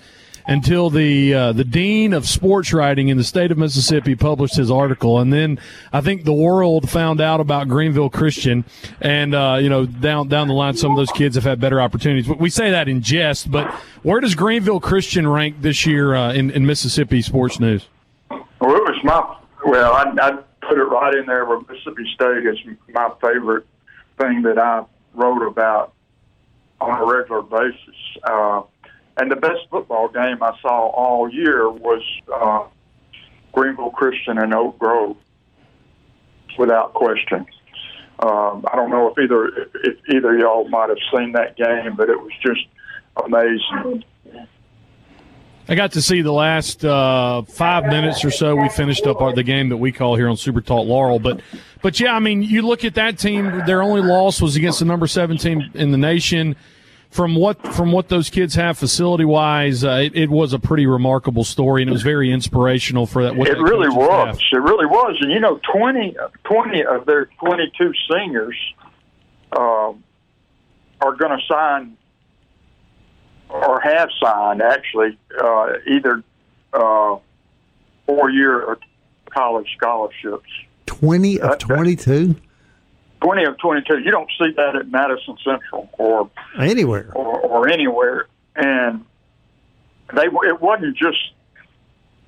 until 0.49 0.89
the 0.89 1.35
uh, 1.35 1.53
the 1.53 1.65
dean 1.65 2.15
of 2.15 2.27
sports 2.27 2.73
writing 2.73 3.09
in 3.09 3.19
the 3.19 3.25
state 3.25 3.53
of 3.53 3.59
Mississippi 3.59 4.17
published 4.17 4.57
his 4.57 4.71
article, 4.71 5.19
and 5.21 5.33
then 5.33 5.61
I 5.93 6.01
think 6.01 6.25
the 6.25 6.33
world 6.33 6.91
found 6.91 7.21
out 7.21 7.39
about 7.39 7.69
Greenville 7.69 8.11
Christian, 8.11 8.65
and 9.01 9.35
uh, 9.35 9.59
you 9.61 9.69
know 9.69 9.87
down 9.87 10.29
down 10.29 10.49
the 10.49 10.55
line, 10.55 10.75
some 10.75 10.91
of 10.91 10.97
those 10.97 11.13
kids 11.13 11.37
have 11.37 11.45
had 11.45 11.61
better 11.61 11.81
opportunities. 11.81 12.27
We 12.29 12.51
say 12.51 12.71
that 12.71 12.89
in 12.89 13.03
jest. 13.03 13.51
But 13.51 13.71
where 14.03 14.21
does 14.21 14.35
Greenville 14.35 14.81
Christian 14.81 15.29
rank 15.29 15.61
this 15.61 15.87
year 15.87 16.15
uh, 16.15 16.33
in, 16.33 16.51
in 16.51 16.67
Mississippi 16.67 17.21
sports 17.23 17.61
news? 17.61 17.87
Well, 18.31 18.41
it 18.75 18.83
was 18.83 19.05
my 19.05 19.37
well, 19.67 19.93
I 19.93 20.05
I 20.21 20.39
put 20.67 20.79
it 20.79 20.85
right 20.85 21.15
in 21.15 21.27
there 21.27 21.45
where 21.45 21.61
Mississippi 21.61 22.05
State 22.15 22.47
is 22.47 22.59
my 22.93 23.11
favorite 23.21 23.67
thing 24.19 24.43
that 24.43 24.59
I 24.59 24.85
wrote 25.15 25.47
about 25.47 25.93
on 26.81 27.01
a 27.01 27.05
regular 27.05 27.43
basis. 27.43 27.97
Uh, 28.25 28.63
and 29.19 29.31
the 29.31 29.37
best 29.37 29.61
football 29.71 30.09
game 30.09 30.43
I 30.43 30.57
saw 30.63 30.89
all 30.89 31.29
year 31.29 31.69
was 31.69 32.03
uh, 32.33 32.65
Greenville 33.53 33.91
Christian 33.91 34.39
and 34.39 34.55
Oak 34.55 34.79
Grove, 34.79 35.17
without 36.59 36.95
question. 36.95 37.47
Um, 38.21 38.65
I 38.73 38.77
don't 38.77 38.91
know 38.91 39.09
if 39.09 39.19
either 39.19 39.47
if 39.85 39.97
either 40.11 40.37
y'all 40.37 40.69
might 40.69 40.89
have 40.89 40.99
seen 41.15 41.33
that 41.33 41.57
game, 41.57 41.95
but 41.97 42.09
it 42.09 42.19
was 42.19 42.33
just 42.43 42.67
amazing. 43.25 44.05
I 45.71 45.75
got 45.75 45.93
to 45.93 46.03
see 46.03 46.23
the 46.23 46.33
last 46.33 46.85
uh, 46.85 47.43
five 47.43 47.85
minutes 47.85 48.25
or 48.25 48.31
so. 48.31 48.57
We 48.57 48.71
finished 48.71 49.07
up 49.07 49.21
our, 49.21 49.35
the 49.35 49.43
game 49.43 49.69
that 49.69 49.77
we 49.77 49.93
call 49.93 50.17
here 50.17 50.29
on 50.29 50.37
Super 50.37 50.63
Talk 50.63 50.87
Laurel, 50.87 51.19
but 51.19 51.41
but 51.83 52.01
yeah, 52.01 52.15
I 52.15 52.19
mean, 52.19 52.43
you 52.43 52.63
look 52.63 52.85
at 52.85 52.95
that 52.95 53.19
team. 53.19 53.45
Their 53.67 53.83
only 53.83 54.01
loss 54.01 54.41
was 54.41 54.57
against 54.57 54.81
the 54.81 54.85
number 54.85 55.07
seven 55.07 55.37
team 55.37 55.63
in 55.75 55.93
the 55.93 55.99
nation. 55.99 56.57
From 57.11 57.35
what 57.35 57.61
from 57.75 57.91
what 57.91 58.09
those 58.09 58.29
kids 58.31 58.55
have 58.57 58.77
facility 58.79 59.25
wise, 59.25 59.83
uh, 59.83 60.03
it, 60.05 60.15
it 60.15 60.31
was 60.31 60.53
a 60.53 60.59
pretty 60.59 60.87
remarkable 60.87 61.43
story, 61.43 61.83
and 61.83 61.89
it 61.89 61.93
was 61.93 62.03
very 62.03 62.31
inspirational 62.31 63.07
for 63.07 63.23
that. 63.25 63.35
What 63.35 63.49
It 63.49 63.57
that 63.57 63.63
really 63.63 63.89
was. 63.89 64.37
staff- 64.37 64.53
It 64.53 64.61
really 64.61 64.87
was. 64.87 65.17
And 65.21 65.33
you 65.33 65.41
know, 65.41 65.59
20, 65.73 66.17
20 66.45 66.85
of 66.85 67.07
their 67.07 67.25
22 67.41 67.93
seniors 68.13 68.57
um, 69.57 70.05
are 71.01 71.15
going 71.17 71.37
to 71.37 71.45
sign 71.49 71.97
or 73.49 73.81
have 73.81 74.11
signed, 74.23 74.61
actually, 74.61 75.19
uh, 75.43 75.69
either 75.91 76.23
uh, 76.75 77.17
four 78.07 78.31
year 78.31 78.61
or 78.61 78.79
college 79.31 79.67
scholarships. 79.77 80.49
20 80.87 81.41
of 81.41 81.51
That- 81.51 81.61
that- 81.61 81.67
22? 83.21 83.27
20 83.27 83.45
of 83.45 83.59
22. 83.59 83.99
You 84.05 84.11
don't 84.11 84.31
see 84.39 84.53
that 84.57 84.77
at 84.77 84.91
Madison 84.91 85.37
Central 85.45 85.89
or 85.99 86.31
Anywhere. 86.59 87.11
or, 87.15 87.41
or 87.41 87.69
anywhere. 87.69 88.27
And 88.57 89.05
they 90.15 90.25
it 90.27 90.61
wasn't 90.61 90.97
just 90.97 91.19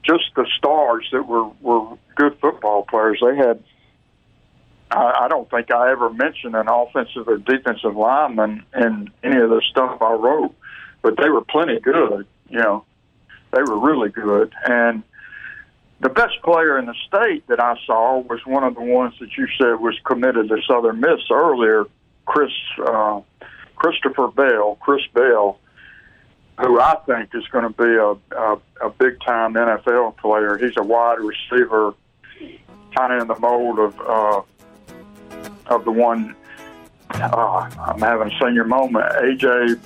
just 0.02 0.24
the 0.36 0.46
stars 0.56 1.08
that 1.12 1.26
were 1.26 1.48
were 1.60 1.96
good 2.14 2.38
football 2.40 2.84
players. 2.88 3.20
They 3.24 3.36
had. 3.36 3.62
I, 4.92 5.24
I 5.26 5.28
don't 5.28 5.48
think 5.48 5.70
I 5.72 5.92
ever 5.92 6.10
mentioned 6.12 6.56
an 6.56 6.66
offensive 6.68 7.28
or 7.28 7.38
defensive 7.38 7.94
lineman 7.94 8.64
in 8.76 9.10
any 9.22 9.36
of 9.40 9.48
the 9.50 9.62
stuff 9.70 10.02
I 10.02 10.14
wrote, 10.14 10.52
but 11.02 11.14
they 11.16 11.28
were 11.28 11.42
plenty 11.42 11.78
good. 11.78 12.26
You 12.48 12.58
know, 12.58 12.84
they 13.52 13.62
were 13.62 13.78
really 13.78 14.10
good, 14.10 14.52
and 14.64 15.04
the 16.00 16.08
best 16.08 16.40
player 16.42 16.78
in 16.78 16.86
the 16.86 16.94
state 17.06 17.46
that 17.48 17.60
I 17.60 17.76
saw 17.86 18.20
was 18.20 18.40
one 18.46 18.64
of 18.64 18.74
the 18.74 18.82
ones 18.82 19.14
that 19.20 19.36
you 19.36 19.46
said 19.58 19.80
was 19.80 19.98
committed 20.04 20.48
to 20.48 20.56
Southern 20.66 21.00
Miss 21.00 21.20
earlier, 21.30 21.84
Chris 22.24 22.50
uh, 22.86 23.20
Christopher 23.76 24.28
Bell, 24.28 24.78
Chris 24.80 25.02
Bell, 25.12 25.58
who 26.58 26.80
I 26.80 26.96
think 27.06 27.34
is 27.34 27.46
going 27.48 27.70
to 27.70 27.82
be 27.82 27.84
a, 27.84 28.38
a, 28.38 28.58
a 28.86 28.90
big 28.90 29.20
time 29.20 29.54
NFL 29.54 30.16
player. 30.16 30.56
He's 30.56 30.76
a 30.78 30.82
wide 30.82 31.18
receiver, 31.20 31.94
kind 32.94 33.12
of 33.12 33.22
in 33.22 33.28
the 33.28 33.38
mold 33.38 33.78
of 33.78 34.00
uh, 34.00 34.42
of 35.66 35.84
the 35.84 35.92
one. 35.92 36.34
Uh, 37.10 37.70
I'm 37.78 38.00
having 38.00 38.32
a 38.32 38.38
senior 38.38 38.64
moment. 38.64 39.04
AJ 39.04 39.78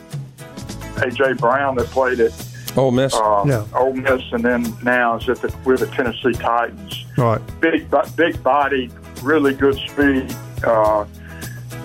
AJ 0.96 1.38
Brown 1.38 1.74
that 1.76 1.86
played 1.86 2.20
it 2.20 2.32
Ole 2.76 2.90
Miss. 2.90 3.14
uh, 3.14 3.44
Yeah. 3.46 3.64
Ole 3.74 3.94
Miss, 3.94 4.22
and 4.32 4.42
then 4.44 4.66
now 4.82 5.16
is 5.16 5.28
at 5.28 5.40
the 5.40 5.54
with 5.64 5.80
the 5.80 5.86
Tennessee 5.88 6.32
Titans. 6.32 7.04
Right. 7.16 7.40
Big, 7.60 7.86
big 8.16 8.42
body, 8.42 8.90
really 9.22 9.54
good 9.54 9.74
speed. 9.76 10.34
Uh, 10.64 11.04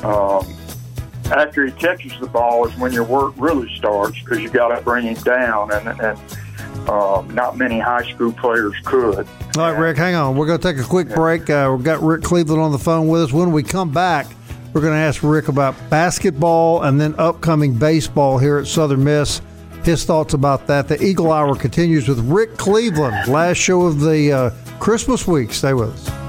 um, 0.03 0.46
after 1.31 1.65
he 1.65 1.72
catches 1.74 2.17
the 2.19 2.25
ball 2.27 2.67
is 2.67 2.75
when 2.77 2.91
your 2.91 3.03
work 3.03 3.34
really 3.38 3.74
starts 3.75 4.19
because 4.19 4.39
you 4.39 4.50
got 4.50 4.69
to 4.75 4.81
bring 4.81 5.05
him 5.05 5.15
down, 5.24 5.72
and 5.72 5.88
and 6.01 6.17
um, 6.89 7.29
not 7.36 7.58
many 7.58 7.79
high 7.79 8.10
school 8.12 8.31
players 8.31 8.74
could. 8.86 9.27
All 9.58 9.72
right, 9.72 9.77
Rick, 9.77 9.98
hang 9.98 10.15
on. 10.15 10.36
We're 10.36 10.48
going 10.48 10.60
to 10.60 10.74
take 10.74 10.84
a 10.84 10.88
quick 10.88 11.10
break. 11.10 11.50
Uh, 11.50 11.74
we've 11.75 11.84
got 11.86 12.01
Rick 12.01 12.24
Cleveland 12.24 12.62
on 12.62 12.72
the 12.72 12.79
phone 12.79 13.08
with 13.08 13.22
us. 13.24 13.31
When 13.34 13.51
we 13.51 13.62
come 13.62 13.91
back, 13.91 14.25
we're 14.74 14.81
going 14.81 14.93
to 14.93 15.00
ask 15.00 15.22
Rick 15.22 15.50
about 15.50 15.75
basketball 15.89 16.84
and 16.84 17.00
then 17.00 17.13
upcoming 17.19 17.74
baseball 17.74 18.38
here 18.39 18.58
at 18.58 18.65
Southern 18.67 19.03
Miss. 19.03 19.41
His 19.89 20.05
thoughts 20.05 20.36
about 20.36 20.67
that. 20.67 20.88
The 20.88 21.03
Eagle 21.03 21.31
Hour 21.31 21.55
continues 21.55 22.08
with 22.08 22.19
Rick 22.19 22.58
Cleveland, 22.58 23.27
last 23.27 23.58
show 23.58 23.88
of 23.88 24.01
the 24.01 24.31
uh, 24.31 24.50
Christmas 24.79 25.25
week. 25.25 25.51
Stay 25.51 25.74
with 25.74 25.89
us. 25.89 26.28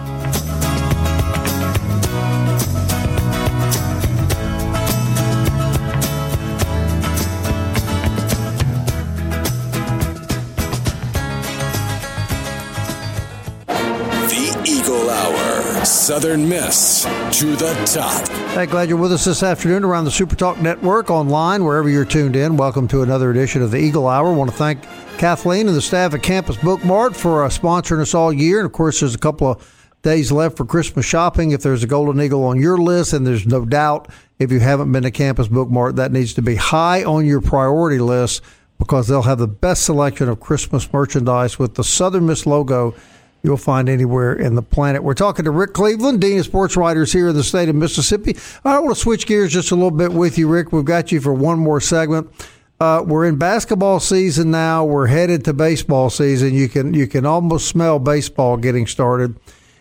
Southern 16.21 16.47
Miss 16.47 17.05
to 17.41 17.57
the 17.57 17.73
top. 17.87 18.29
Hey, 18.53 18.67
glad 18.67 18.91
you're 18.91 18.99
with 18.99 19.11
us 19.11 19.25
this 19.25 19.43
afternoon 19.43 19.85
around 19.85 20.05
the 20.05 20.11
Super 20.11 20.37
Talk 20.37 20.61
Network, 20.61 21.09
online, 21.09 21.65
wherever 21.65 21.89
you're 21.89 22.05
tuned 22.05 22.37
in. 22.37 22.59
Welcome 22.59 22.87
to 22.89 23.01
another 23.01 23.31
edition 23.31 23.63
of 23.63 23.71
the 23.71 23.79
Eagle 23.79 24.07
Hour. 24.07 24.29
I 24.29 24.37
want 24.37 24.51
to 24.51 24.57
thank 24.59 24.83
Kathleen 25.17 25.67
and 25.67 25.75
the 25.75 25.81
staff 25.81 26.13
at 26.13 26.23
Campus 26.23 26.57
Bookmart 26.57 27.17
for 27.17 27.47
uh, 27.47 27.49
sponsoring 27.49 28.03
us 28.03 28.13
all 28.13 28.35
year. 28.35 28.59
And 28.59 28.67
of 28.67 28.73
course, 28.73 29.01
there's 29.01 29.15
a 29.15 29.19
couple 29.19 29.53
of 29.53 29.93
days 30.03 30.31
left 30.31 30.59
for 30.59 30.67
Christmas 30.67 31.07
shopping. 31.07 31.53
If 31.53 31.63
there's 31.63 31.83
a 31.83 31.87
Golden 31.87 32.21
Eagle 32.21 32.45
on 32.45 32.61
your 32.61 32.77
list, 32.77 33.15
and 33.15 33.27
there's 33.27 33.47
no 33.47 33.65
doubt 33.65 34.11
if 34.39 34.53
you 34.53 34.61
haven't 34.61 34.93
been 34.93 35.05
to 35.05 35.11
Campus 35.11 35.49
Bookmart, 35.49 35.97
that 35.97 36.13
needs 36.13 36.35
to 36.35 36.43
be 36.43 36.57
high 36.57 37.03
on 37.03 37.25
your 37.25 37.41
priority 37.41 37.99
list 37.99 38.43
because 38.79 39.09
they'll 39.09 39.23
have 39.23 39.39
the 39.39 39.49
best 39.49 39.87
selection 39.87 40.29
of 40.29 40.39
Christmas 40.39 40.93
merchandise 40.93 41.59
with 41.59 41.77
the 41.77 41.85
Southern 41.85 42.27
Miss 42.27 42.45
logo 42.45 42.95
you'll 43.43 43.57
find 43.57 43.89
anywhere 43.89 44.35
in 44.35 44.55
the 44.55 44.63
planet. 44.63 45.03
We're 45.03 45.15
talking 45.15 45.45
to 45.45 45.51
Rick 45.51 45.73
Cleveland, 45.73 46.21
Dean 46.21 46.39
of 46.39 46.45
Sports 46.45 46.77
Writers 46.77 47.13
here 47.13 47.29
in 47.29 47.37
the 47.37 47.45
state 47.45 47.69
of 47.69 47.75
Mississippi. 47.75 48.37
I 48.65 48.79
want 48.79 48.95
to 48.95 49.01
switch 49.01 49.27
gears 49.27 49.53
just 49.53 49.71
a 49.71 49.75
little 49.75 49.91
bit 49.91 50.13
with 50.13 50.39
you, 50.39 50.49
Rick. 50.49 50.73
We've 50.73 50.85
got 50.85 51.13
you 51.13 51.21
for 51.21 51.33
one 51.33 51.59
more 51.59 51.81
segment. 51.81 52.31
Uh, 52.81 53.05
we're 53.07 53.27
in 53.27 53.37
basketball 53.37 54.01
season 54.01 54.51
now. 54.51 54.85
We're 54.85 55.07
headed 55.07 55.45
to 55.45 55.53
baseball 55.53 56.09
season. 56.09 56.55
You 56.55 56.69
can 56.69 56.95
you 56.95 57.07
can 57.07 57.27
almost 57.27 57.69
smell 57.69 57.99
baseball 57.99 58.57
getting 58.57 58.87
started. 58.87 59.39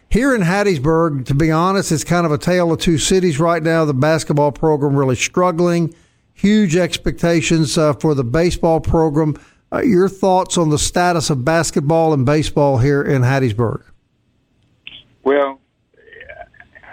Here 0.10 0.36
in 0.36 0.42
Hattiesburg, 0.42 1.26
to 1.28 1.36
be 1.36 1.52
honest, 1.52 1.92
it's 1.92 2.04
kind 2.04 2.26
of 2.26 2.32
a 2.32 2.38
tale 2.38 2.74
of 2.74 2.80
two 2.80 2.98
cities 2.98 3.40
right 3.40 3.64
now. 3.64 3.86
The 3.86 3.94
basketball 3.94 4.52
program 4.52 4.98
really 4.98 5.16
struggling. 5.16 5.94
Huge 6.34 6.76
expectations 6.76 7.78
uh, 7.78 7.94
for 7.94 8.16
the 8.16 8.24
baseball 8.24 8.80
program. 8.82 9.36
Uh, 9.72 9.82
your 9.82 10.10
thoughts 10.10 10.58
on 10.58 10.70
the 10.70 10.80
status 10.80 11.30
of 11.30 11.46
basketball 11.46 12.14
and 12.14 12.26
baseball 12.26 12.80
here 12.80 13.04
in 13.04 13.22
Hattiesburg? 13.22 13.84
Well, 15.24 15.60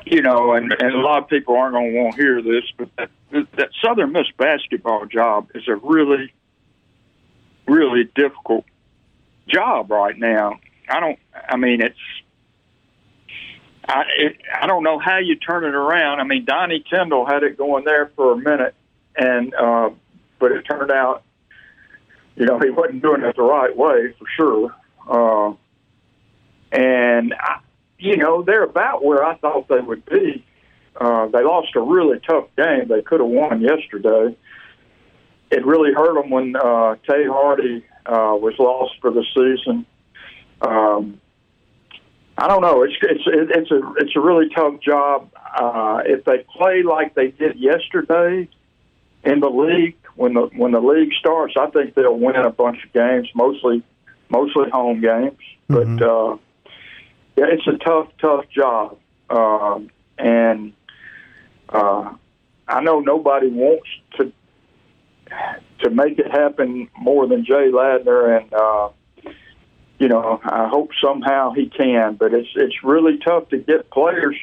you 0.04 0.22
know, 0.22 0.52
and, 0.52 0.72
and 0.78 0.94
a 0.94 0.98
lot 0.98 1.22
of 1.22 1.28
people 1.28 1.56
aren't 1.56 1.74
going 1.74 1.92
to 1.92 2.00
want 2.00 2.16
to 2.16 2.22
hear 2.22 2.42
this, 2.42 2.64
but 2.76 2.88
that, 2.96 3.10
that 3.56 3.70
Southern 3.82 4.12
Miss 4.12 4.26
basketball 4.36 5.06
job 5.06 5.48
is 5.54 5.66
a 5.68 5.76
really, 5.76 6.32
really 7.66 8.04
difficult 8.14 8.64
job 9.48 9.90
right 9.90 10.16
now. 10.16 10.58
I 10.88 11.00
don't. 11.00 11.18
I 11.48 11.56
mean, 11.56 11.80
it's. 11.80 11.98
I 13.88 14.04
it, 14.18 14.36
I 14.60 14.66
don't 14.66 14.84
know 14.84 14.98
how 14.98 15.18
you 15.18 15.36
turn 15.36 15.64
it 15.64 15.74
around. 15.74 16.20
I 16.20 16.24
mean, 16.24 16.44
Donnie 16.44 16.84
Tyndall 16.88 17.26
had 17.26 17.42
it 17.42 17.56
going 17.56 17.84
there 17.84 18.12
for 18.14 18.32
a 18.32 18.36
minute, 18.36 18.74
and 19.16 19.54
uh, 19.54 19.90
but 20.38 20.52
it 20.52 20.62
turned 20.62 20.90
out, 20.90 21.24
you 22.36 22.46
know, 22.46 22.58
he 22.58 22.70
wasn't 22.70 23.02
doing 23.02 23.22
it 23.22 23.34
the 23.36 23.42
right 23.42 23.74
way 23.76 24.14
for 24.18 24.26
sure. 24.36 24.74
Uh, 25.08 25.54
and 26.70 27.34
I, 27.34 27.60
you 27.98 28.16
know, 28.16 28.42
they're 28.42 28.64
about 28.64 29.04
where 29.04 29.24
I 29.24 29.36
thought 29.36 29.68
they 29.68 29.80
would 29.80 30.04
be. 30.06 30.44
Uh, 31.00 31.26
they 31.26 31.42
lost 31.42 31.74
a 31.76 31.80
really 31.80 32.20
tough 32.20 32.46
game. 32.56 32.88
They 32.88 33.02
could 33.02 33.20
have 33.20 33.28
won 33.28 33.60
yesterday. 33.60 34.36
It 35.50 35.64
really 35.64 35.92
hurt 35.92 36.20
them 36.20 36.30
when 36.30 36.56
uh, 36.56 36.96
Tae 37.08 37.26
Hardy 37.26 37.84
uh, 38.04 38.36
was 38.36 38.54
lost 38.58 38.94
for 39.00 39.10
the 39.10 39.24
season. 39.34 39.86
Um, 40.60 41.20
I 42.38 42.48
don't 42.48 42.60
know. 42.60 42.82
It's 42.82 42.94
it's 43.00 43.22
it's 43.26 43.70
a 43.70 43.80
it's 43.98 44.16
a 44.16 44.20
really 44.20 44.48
tough 44.54 44.80
job. 44.80 45.30
Uh, 45.34 46.02
if 46.04 46.24
they 46.24 46.44
play 46.56 46.82
like 46.82 47.14
they 47.14 47.28
did 47.28 47.58
yesterday 47.58 48.48
in 49.24 49.40
the 49.40 49.48
league, 49.48 49.96
when 50.16 50.34
the 50.34 50.42
when 50.56 50.72
the 50.72 50.80
league 50.80 51.12
starts, 51.18 51.54
I 51.58 51.68
think 51.70 51.94
they'll 51.94 52.18
win 52.18 52.36
a 52.36 52.50
bunch 52.50 52.84
of 52.84 52.92
games, 52.92 53.28
mostly 53.34 53.82
mostly 54.28 54.70
home 54.70 55.00
games. 55.00 55.38
But 55.68 56.02
uh, 56.02 56.36
yeah, 57.36 57.46
it's 57.48 57.66
a 57.66 57.76
tough, 57.78 58.08
tough 58.20 58.48
job, 58.48 58.98
um, 59.30 59.90
and 60.18 60.72
uh, 61.68 62.14
I 62.68 62.80
know 62.82 63.00
nobody 63.00 63.48
wants 63.48 63.88
to 64.16 64.32
to 65.80 65.90
make 65.90 66.18
it 66.18 66.30
happen 66.30 66.88
more 66.98 67.26
than 67.26 67.44
Jay 67.44 67.70
Ladner, 67.70 68.40
and 68.40 68.52
uh, 68.54 68.88
you 69.98 70.08
know 70.08 70.40
I 70.44 70.68
hope 70.68 70.90
somehow 71.02 71.52
he 71.52 71.68
can. 71.68 72.14
But 72.14 72.32
it's 72.32 72.48
it's 72.54 72.82
really 72.82 73.18
tough 73.18 73.48
to 73.50 73.58
get 73.58 73.90
players 73.90 74.36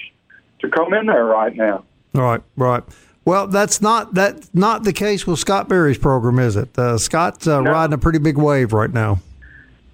to 0.59 0.69
come 0.69 0.93
in 0.93 1.07
there 1.07 1.25
right 1.25 1.55
now. 1.55 1.83
Right, 2.13 2.41
right. 2.55 2.83
Well, 3.25 3.47
that's 3.47 3.81
not 3.81 4.13
that's 4.13 4.49
not 4.53 4.83
the 4.83 4.91
case 4.93 5.25
with 5.25 5.39
Scott 5.39 5.69
Berry's 5.69 5.97
program, 5.97 6.39
is 6.39 6.55
it? 6.55 6.77
Uh, 6.77 6.97
Scott's 6.97 7.47
uh, 7.47 7.61
No. 7.61 7.71
riding 7.71 7.93
a 7.93 7.97
pretty 7.97 8.19
big 8.19 8.37
wave 8.37 8.73
right 8.73 8.91
now. 8.91 9.19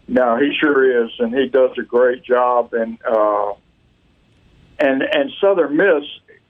No, 0.07 0.37
he 0.37 0.51
sure 0.59 1.05
is, 1.05 1.11
and 1.19 1.33
he 1.35 1.47
does 1.47 1.71
a 1.77 1.83
great 1.83 2.23
job. 2.23 2.73
And 2.73 2.97
uh, 3.05 3.53
and 4.79 5.03
and 5.03 5.31
Southern 5.39 5.77
Miss 5.77 6.03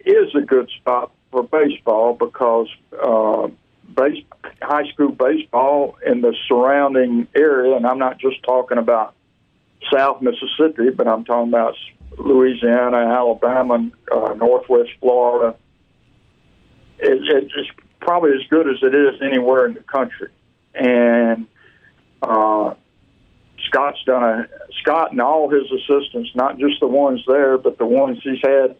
is 0.05 0.33
a 0.35 0.41
good 0.41 0.69
spot 0.79 1.11
for 1.31 1.43
baseball 1.43 2.13
because 2.13 2.67
uh, 3.03 3.49
base, 3.93 4.23
high 4.61 4.89
school 4.93 5.09
baseball 5.11 5.97
in 6.05 6.21
the 6.21 6.33
surrounding 6.47 7.27
area, 7.35 7.75
and 7.75 7.85
I'm 7.85 7.99
not 7.99 8.19
just 8.19 8.41
talking 8.43 8.77
about 8.77 9.13
South 9.93 10.21
Mississippi, 10.21 10.91
but 10.91 11.07
I'm 11.09 11.25
talking 11.25 11.49
about 11.49 11.75
Louisiana, 12.17 12.97
Alabama, 12.97 13.89
uh, 14.11 14.33
Northwest 14.35 14.91
Florida. 15.01 15.57
It, 16.99 17.47
it's 17.55 17.69
probably 17.99 18.31
as 18.31 18.47
good 18.49 18.67
as 18.67 18.77
it 18.81 18.95
is 18.95 19.21
anywhere 19.21 19.65
in 19.65 19.73
the 19.73 19.83
country, 19.83 20.29
and. 20.73 21.47
Uh, 22.21 22.73
Scott's 23.69 24.03
done 24.03 24.23
a 24.23 24.47
Scott 24.81 25.11
and 25.11 25.21
all 25.21 25.49
his 25.49 25.71
assistants, 25.71 26.31
not 26.33 26.57
just 26.57 26.79
the 26.79 26.87
ones 26.87 27.23
there, 27.27 27.57
but 27.57 27.77
the 27.77 27.85
ones 27.85 28.19
he's 28.23 28.41
had 28.41 28.75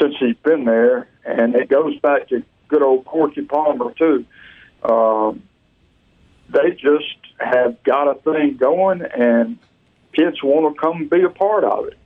since 0.00 0.14
he's 0.18 0.36
been 0.42 0.64
there, 0.64 1.08
and 1.24 1.54
it 1.54 1.68
goes 1.68 1.98
back 2.00 2.28
to 2.28 2.42
good 2.68 2.82
old 2.82 3.04
Corky 3.06 3.42
Palmer 3.42 3.92
too. 3.92 4.24
Um, 4.82 5.42
they 6.50 6.72
just 6.72 7.16
have 7.40 7.82
got 7.82 8.08
a 8.08 8.20
thing 8.20 8.56
going, 8.56 9.02
and 9.02 9.58
kids 10.12 10.42
want 10.42 10.74
to 10.74 10.80
come 10.80 11.08
be 11.08 11.22
a 11.22 11.30
part 11.30 11.64
of 11.64 11.86
it. 11.86 11.98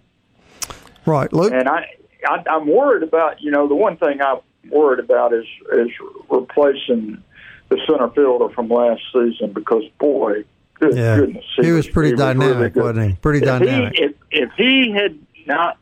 Right, 1.05 1.33
Luke. 1.33 1.53
And 1.53 1.69
I, 1.69 1.87
I 2.27 2.43
I'm 2.49 2.69
worried 2.69 3.03
about 3.03 3.41
you 3.41 3.51
know 3.51 3.69
the 3.69 3.75
one 3.75 3.97
thing 3.97 4.21
I'm 4.23 4.39
worried 4.69 5.01
about 5.01 5.33
is 5.33 5.47
is 5.73 5.89
replacing 6.29 7.23
the 7.69 7.79
center 7.89 8.09
fielder 8.11 8.49
from 8.55 8.69
last 8.69 9.01
season 9.13 9.53
because 9.53 9.85
boy 9.99 10.45
good 10.79 10.97
Yeah. 10.97 11.19
goodness, 11.19 11.45
He 11.57 11.73
was 11.73 11.87
pretty 11.89 12.17
dynamic, 12.17 12.73
good. 12.75 12.83
wasn't 12.83 13.11
he? 13.11 13.17
Pretty 13.17 13.39
If 13.41 13.45
dynamic. 13.45 13.95
He, 13.97 14.03
if, 14.05 14.13
if 14.31 14.51
he 14.57 14.93
had 14.93 15.19
not 15.47 15.79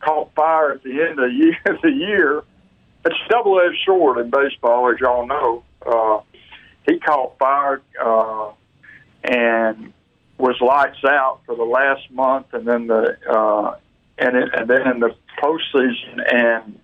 caught 0.00 0.34
fire 0.34 0.72
at 0.72 0.82
the 0.82 1.00
end 1.02 1.18
of 1.18 1.30
the 1.30 1.32
year, 1.32 1.56
the 1.82 1.90
year 1.90 2.42
it's 3.04 3.16
double 3.28 3.60
edged 3.60 3.78
sword 3.84 4.18
in 4.18 4.30
baseball, 4.30 4.90
as 4.92 5.00
y'all 5.00 5.26
know. 5.26 5.64
Uh, 5.84 6.20
he 6.88 6.98
caught 7.00 7.36
fire 7.38 7.80
uh, 8.00 8.50
and 9.24 9.92
was 10.38 10.56
lights 10.60 11.04
out 11.04 11.40
for 11.46 11.54
the 11.56 11.62
last 11.64 12.10
month, 12.10 12.46
and 12.52 12.66
then 12.66 12.86
the 12.88 13.16
uh, 13.28 13.76
and 14.18 14.36
it, 14.36 14.48
and 14.54 14.68
then 14.68 14.86
in 14.88 15.00
the 15.00 15.14
postseason, 15.42 16.22
and 16.32 16.78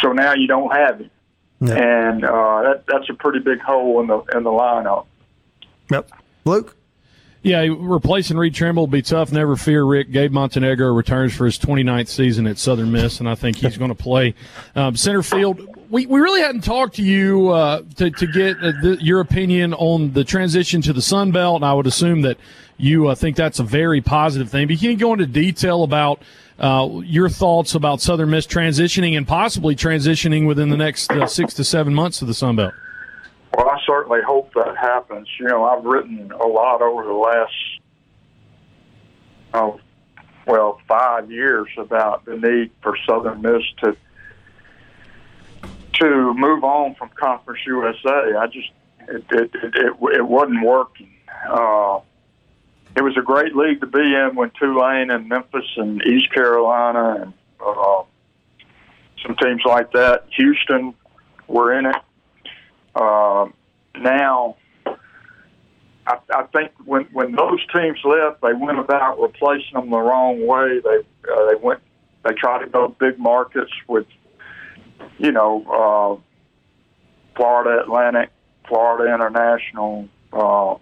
so 0.00 0.12
now 0.12 0.34
you 0.34 0.46
don't 0.46 0.70
have 0.74 0.98
him, 1.00 1.10
Yeah. 1.60 1.74
and 1.74 2.24
uh, 2.24 2.62
that 2.62 2.84
that's 2.86 3.08
a 3.10 3.14
pretty 3.14 3.38
big 3.40 3.60
hole 3.60 4.00
in 4.00 4.06
the 4.06 4.18
in 4.36 4.42
the 4.44 4.50
lineup. 4.50 5.06
Yep. 5.90 6.10
Luke? 6.44 6.76
Yeah, 7.44 7.66
replacing 7.76 8.36
Reed 8.36 8.54
Trimble 8.54 8.84
will 8.84 8.86
be 8.86 9.02
tough. 9.02 9.32
Never 9.32 9.56
fear, 9.56 9.82
Rick. 9.84 10.12
Gabe 10.12 10.30
Montenegro 10.30 10.92
returns 10.92 11.34
for 11.34 11.44
his 11.44 11.58
29th 11.58 12.06
season 12.06 12.46
at 12.46 12.56
Southern 12.56 12.92
Miss, 12.92 13.18
and 13.18 13.28
I 13.28 13.34
think 13.34 13.56
he's 13.56 13.76
going 13.76 13.88
to 13.90 13.96
play 14.00 14.34
um, 14.76 14.96
center 14.96 15.24
field. 15.24 15.58
We, 15.90 16.06
we 16.06 16.20
really 16.20 16.40
hadn't 16.40 16.62
talked 16.62 16.94
to 16.96 17.02
you 17.02 17.48
uh, 17.48 17.82
to, 17.96 18.10
to 18.12 18.26
get 18.28 18.58
uh, 18.58 18.72
the, 18.80 18.98
your 19.00 19.18
opinion 19.18 19.74
on 19.74 20.12
the 20.12 20.22
transition 20.22 20.82
to 20.82 20.92
the 20.92 21.02
Sun 21.02 21.32
Belt, 21.32 21.56
and 21.56 21.64
I 21.64 21.72
would 21.74 21.88
assume 21.88 22.22
that 22.22 22.36
you 22.76 23.08
uh, 23.08 23.16
think 23.16 23.34
that's 23.34 23.58
a 23.58 23.64
very 23.64 24.00
positive 24.00 24.48
thing. 24.48 24.68
But 24.68 24.74
you 24.74 24.78
can 24.78 24.90
you 24.90 24.96
go 24.96 25.12
into 25.12 25.26
detail 25.26 25.82
about 25.82 26.22
uh, 26.58 27.00
your 27.04 27.28
thoughts 27.28 27.74
about 27.74 28.00
Southern 28.00 28.30
Miss 28.30 28.46
transitioning 28.46 29.16
and 29.16 29.26
possibly 29.26 29.74
transitioning 29.74 30.46
within 30.46 30.68
the 30.68 30.76
next 30.76 31.10
uh, 31.12 31.26
six 31.26 31.54
to 31.54 31.64
seven 31.64 31.94
months 31.94 32.18
to 32.20 32.24
the 32.24 32.34
Sun 32.34 32.56
Belt? 32.56 32.74
Well, 33.56 33.68
I 33.68 33.78
certainly 33.86 34.20
hope 34.26 34.52
that 34.54 34.76
happens. 34.76 35.28
You 35.38 35.46
know, 35.46 35.64
I've 35.64 35.84
written 35.84 36.30
a 36.32 36.46
lot 36.46 36.80
over 36.80 37.04
the 37.04 37.12
last, 37.12 37.52
oh, 39.54 39.80
well, 40.46 40.80
five 40.88 41.30
years 41.30 41.68
about 41.76 42.24
the 42.24 42.36
need 42.36 42.70
for 42.82 42.96
Southern 43.06 43.42
Miss 43.42 43.62
to 43.82 43.96
to 45.94 46.34
move 46.34 46.64
on 46.64 46.94
from 46.94 47.10
Conference 47.10 47.60
USA. 47.66 48.34
I 48.38 48.46
just 48.46 48.70
it 49.08 49.24
it 49.30 49.50
it, 49.54 49.74
it, 49.74 49.94
it 50.14 50.26
wasn't 50.26 50.64
working. 50.64 51.12
Uh, 51.48 52.00
it 52.96 53.02
was 53.02 53.16
a 53.16 53.22
great 53.22 53.56
league 53.56 53.80
to 53.80 53.86
be 53.86 54.00
in 54.00 54.34
when 54.34 54.50
Tulane 54.58 55.10
and 55.10 55.28
Memphis 55.28 55.64
and 55.76 56.02
East 56.06 56.32
Carolina 56.32 57.22
and 57.22 57.34
uh, 57.64 58.02
some 59.22 59.36
teams 59.36 59.62
like 59.64 59.92
that, 59.92 60.26
Houston, 60.36 60.94
were 61.46 61.72
in 61.78 61.86
it. 61.86 61.96
Uh, 62.94 63.46
now, 63.98 64.56
I, 66.06 66.18
I 66.34 66.42
think 66.52 66.72
when 66.84 67.04
when 67.12 67.32
those 67.32 67.60
teams 67.72 67.98
left, 68.04 68.42
they 68.42 68.52
went 68.52 68.78
about 68.78 69.20
replacing 69.20 69.74
them 69.74 69.90
the 69.90 69.98
wrong 69.98 70.46
way. 70.46 70.80
They 70.80 71.32
uh, 71.32 71.46
they 71.46 71.54
went 71.54 71.80
they 72.24 72.34
tried 72.34 72.64
to 72.64 72.70
go 72.70 72.88
big 72.88 73.18
markets 73.18 73.72
with, 73.88 74.06
you 75.18 75.32
know, 75.32 75.64
uh, 75.66 77.36
Florida 77.36 77.82
Atlantic, 77.82 78.30
Florida 78.68 79.12
International, 79.12 80.08
uh, 80.32 80.76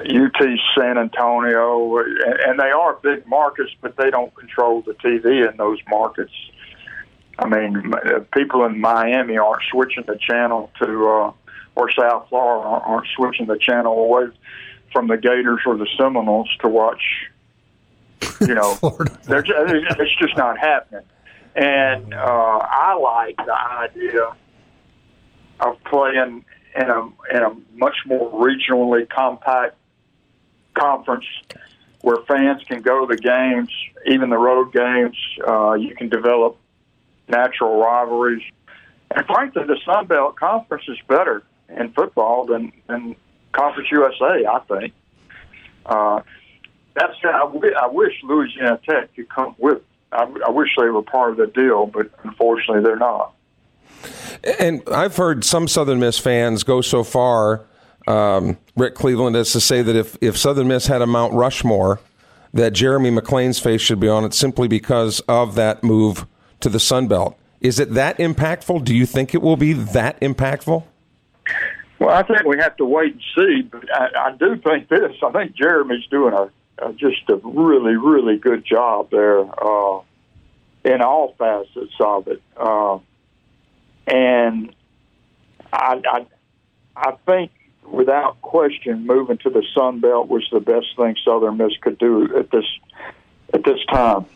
UT 0.00 0.58
San 0.76 0.98
Antonio, 0.98 1.98
and, 1.98 2.58
they 2.58 2.70
are 2.70 2.94
big 3.02 3.26
markets, 3.26 3.70
but 3.80 3.96
they 3.96 4.10
don't 4.10 4.34
control 4.34 4.82
the 4.82 4.94
TV 4.94 5.48
in 5.48 5.56
those 5.56 5.78
markets. 5.88 6.32
I 7.38 7.48
mean, 7.48 7.92
uh, 7.94 8.20
people 8.34 8.64
in 8.64 8.80
Miami 8.80 9.38
aren't 9.38 9.62
switching 9.70 10.04
the 10.06 10.18
channel 10.18 10.70
to, 10.80 11.08
uh, 11.08 11.32
or 11.76 11.90
South 11.92 12.28
Florida 12.28 12.68
aren't- 12.68 12.86
aren't 12.86 13.06
switching 13.16 13.46
the 13.46 13.58
channel 13.58 13.92
away 13.98 14.28
from 14.92 15.06
the 15.06 15.16
Gators 15.16 15.60
or 15.64 15.76
the 15.76 15.86
Seminoles 15.96 16.50
to 16.60 16.68
watch. 16.68 17.02
You 18.40 18.54
know, 18.54 18.74
they're 19.24 19.42
just, 19.42 20.00
it's 20.00 20.16
just 20.16 20.36
not 20.36 20.58
happening. 20.58 21.04
And 21.54 22.14
uh, 22.14 22.58
I 22.62 22.94
like 22.94 23.36
the 23.36 23.54
idea 23.54 24.32
of 25.60 25.82
playing 25.84 26.44
in 26.76 26.90
a 26.90 27.06
in 27.34 27.42
a 27.42 27.50
much 27.74 27.96
more 28.06 28.30
regionally 28.32 29.08
compact 29.08 29.76
conference 30.78 31.24
where 32.02 32.18
fans 32.28 32.62
can 32.64 32.80
go 32.80 33.06
to 33.06 33.14
the 33.14 33.20
games, 33.20 33.70
even 34.06 34.30
the 34.30 34.38
road 34.38 34.72
games. 34.72 35.16
Uh, 35.46 35.72
you 35.74 35.94
can 35.94 36.08
develop 36.08 36.56
natural 37.28 37.80
rivalries. 37.80 38.42
And 39.10 39.26
frankly, 39.26 39.64
the 39.64 39.78
Sun 39.84 40.06
Belt 40.06 40.36
Conference 40.36 40.84
is 40.88 40.98
better 41.08 41.42
in 41.68 41.92
football 41.92 42.46
than, 42.46 42.72
than 42.86 43.16
Conference 43.52 43.90
USA, 43.90 44.46
I 44.46 44.60
think. 44.68 44.92
Uh, 45.84 46.20
that's 46.94 47.14
I, 47.24 47.38
w- 47.38 47.74
I 47.80 47.86
wish 47.86 48.12
Louisiana 48.22 48.80
Tech 48.88 49.14
could 49.14 49.28
come 49.28 49.54
with. 49.58 49.82
I, 50.12 50.24
I 50.46 50.50
wish 50.50 50.70
they 50.78 50.88
were 50.88 51.02
part 51.02 51.32
of 51.32 51.36
the 51.36 51.46
deal, 51.46 51.86
but 51.86 52.10
unfortunately, 52.24 52.82
they're 52.82 52.96
not. 52.96 53.34
And 54.58 54.82
I've 54.92 55.16
heard 55.16 55.44
some 55.44 55.68
Southern 55.68 56.00
Miss 56.00 56.18
fans 56.18 56.62
go 56.62 56.80
so 56.80 57.04
far, 57.04 57.66
um, 58.08 58.56
Rick 58.74 58.94
Cleveland, 58.94 59.36
as 59.36 59.52
to 59.52 59.60
say 59.60 59.82
that 59.82 59.94
if, 59.94 60.16
if 60.20 60.36
Southern 60.36 60.68
Miss 60.68 60.86
had 60.86 61.02
a 61.02 61.06
Mount 61.06 61.34
Rushmore, 61.34 62.00
that 62.54 62.72
Jeremy 62.72 63.10
McClain's 63.10 63.58
face 63.58 63.82
should 63.82 64.00
be 64.00 64.08
on 64.08 64.24
it 64.24 64.32
simply 64.32 64.66
because 64.66 65.20
of 65.28 65.54
that 65.56 65.84
move 65.84 66.26
to 66.60 66.68
the 66.68 66.80
Sun 66.80 67.08
Belt. 67.08 67.38
Is 67.60 67.78
it 67.78 67.92
that 67.94 68.16
impactful? 68.18 68.84
Do 68.84 68.94
you 68.94 69.04
think 69.04 69.34
it 69.34 69.42
will 69.42 69.56
be 69.56 69.74
that 69.74 70.18
impactful? 70.20 70.84
Well, 71.98 72.10
I 72.10 72.22
think 72.22 72.44
we 72.44 72.56
have 72.58 72.76
to 72.76 72.84
wait 72.84 73.12
and 73.12 73.22
see, 73.36 73.62
but 73.62 73.84
I, 73.92 74.28
I 74.28 74.36
do 74.36 74.56
think 74.56 74.88
this. 74.88 75.12
I 75.22 75.30
think 75.30 75.54
Jeremy's 75.54 76.06
doing 76.06 76.32
a, 76.32 76.50
a 76.78 76.92
just 76.92 77.28
a 77.28 77.36
really, 77.36 77.96
really 77.96 78.38
good 78.38 78.64
job 78.64 79.10
there 79.10 79.40
uh, 79.40 80.00
in 80.84 81.02
all 81.02 81.34
facets 81.36 81.94
of 82.00 82.28
it, 82.28 82.40
uh, 82.56 82.98
and 84.06 84.74
I, 85.72 86.00
I, 86.06 86.26
I 86.96 87.12
think 87.26 87.50
without 87.90 88.40
question, 88.42 89.06
moving 89.06 89.38
to 89.38 89.50
the 89.50 89.64
Sun 89.74 90.00
Belt 90.00 90.28
was 90.28 90.46
the 90.52 90.60
best 90.60 90.86
thing 90.96 91.16
Southern 91.24 91.56
Miss 91.56 91.72
could 91.80 91.98
do 91.98 92.36
at 92.36 92.50
this 92.50 92.64
at 93.52 93.64
this 93.64 93.84
time. 93.86 94.26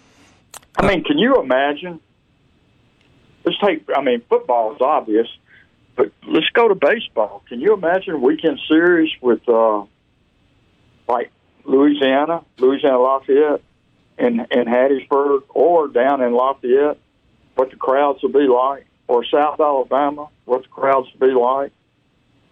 I 0.77 0.87
mean, 0.87 1.05
can 1.05 1.19
you 1.19 1.41
imagine? 1.41 2.01
Let's 3.45 3.59
take. 3.59 3.85
I 3.95 4.03
mean, 4.03 4.23
football 4.29 4.75
is 4.75 4.81
obvious, 4.81 5.29
but 5.97 6.13
let's 6.27 6.49
go 6.51 6.69
to 6.69 6.75
baseball. 6.75 7.43
Can 7.49 7.61
you 7.61 7.75
imagine 7.75 8.23
weekend 8.23 8.61
series 8.69 9.11
with 9.21 9.47
uh, 9.49 9.85
like 11.09 11.31
Louisiana, 11.65 12.45
Louisiana 12.59 12.99
Lafayette, 12.99 13.63
in 14.19 14.41
in 14.51 14.65
Hattiesburg, 14.67 15.43
or 15.51 15.89
down 15.89 16.23
in 16.23 16.33
Lafayette? 16.33 16.99
What 17.55 17.71
the 17.71 17.77
crowds 17.77 18.23
will 18.23 18.31
be 18.31 18.49
like, 18.49 18.87
or 19.09 19.25
South 19.25 19.61
Alabama? 19.61 20.29
What 20.47 20.63
the 20.63 20.69
crowds 20.69 21.09
will 21.13 21.29
be 21.29 21.35
like? 21.35 21.73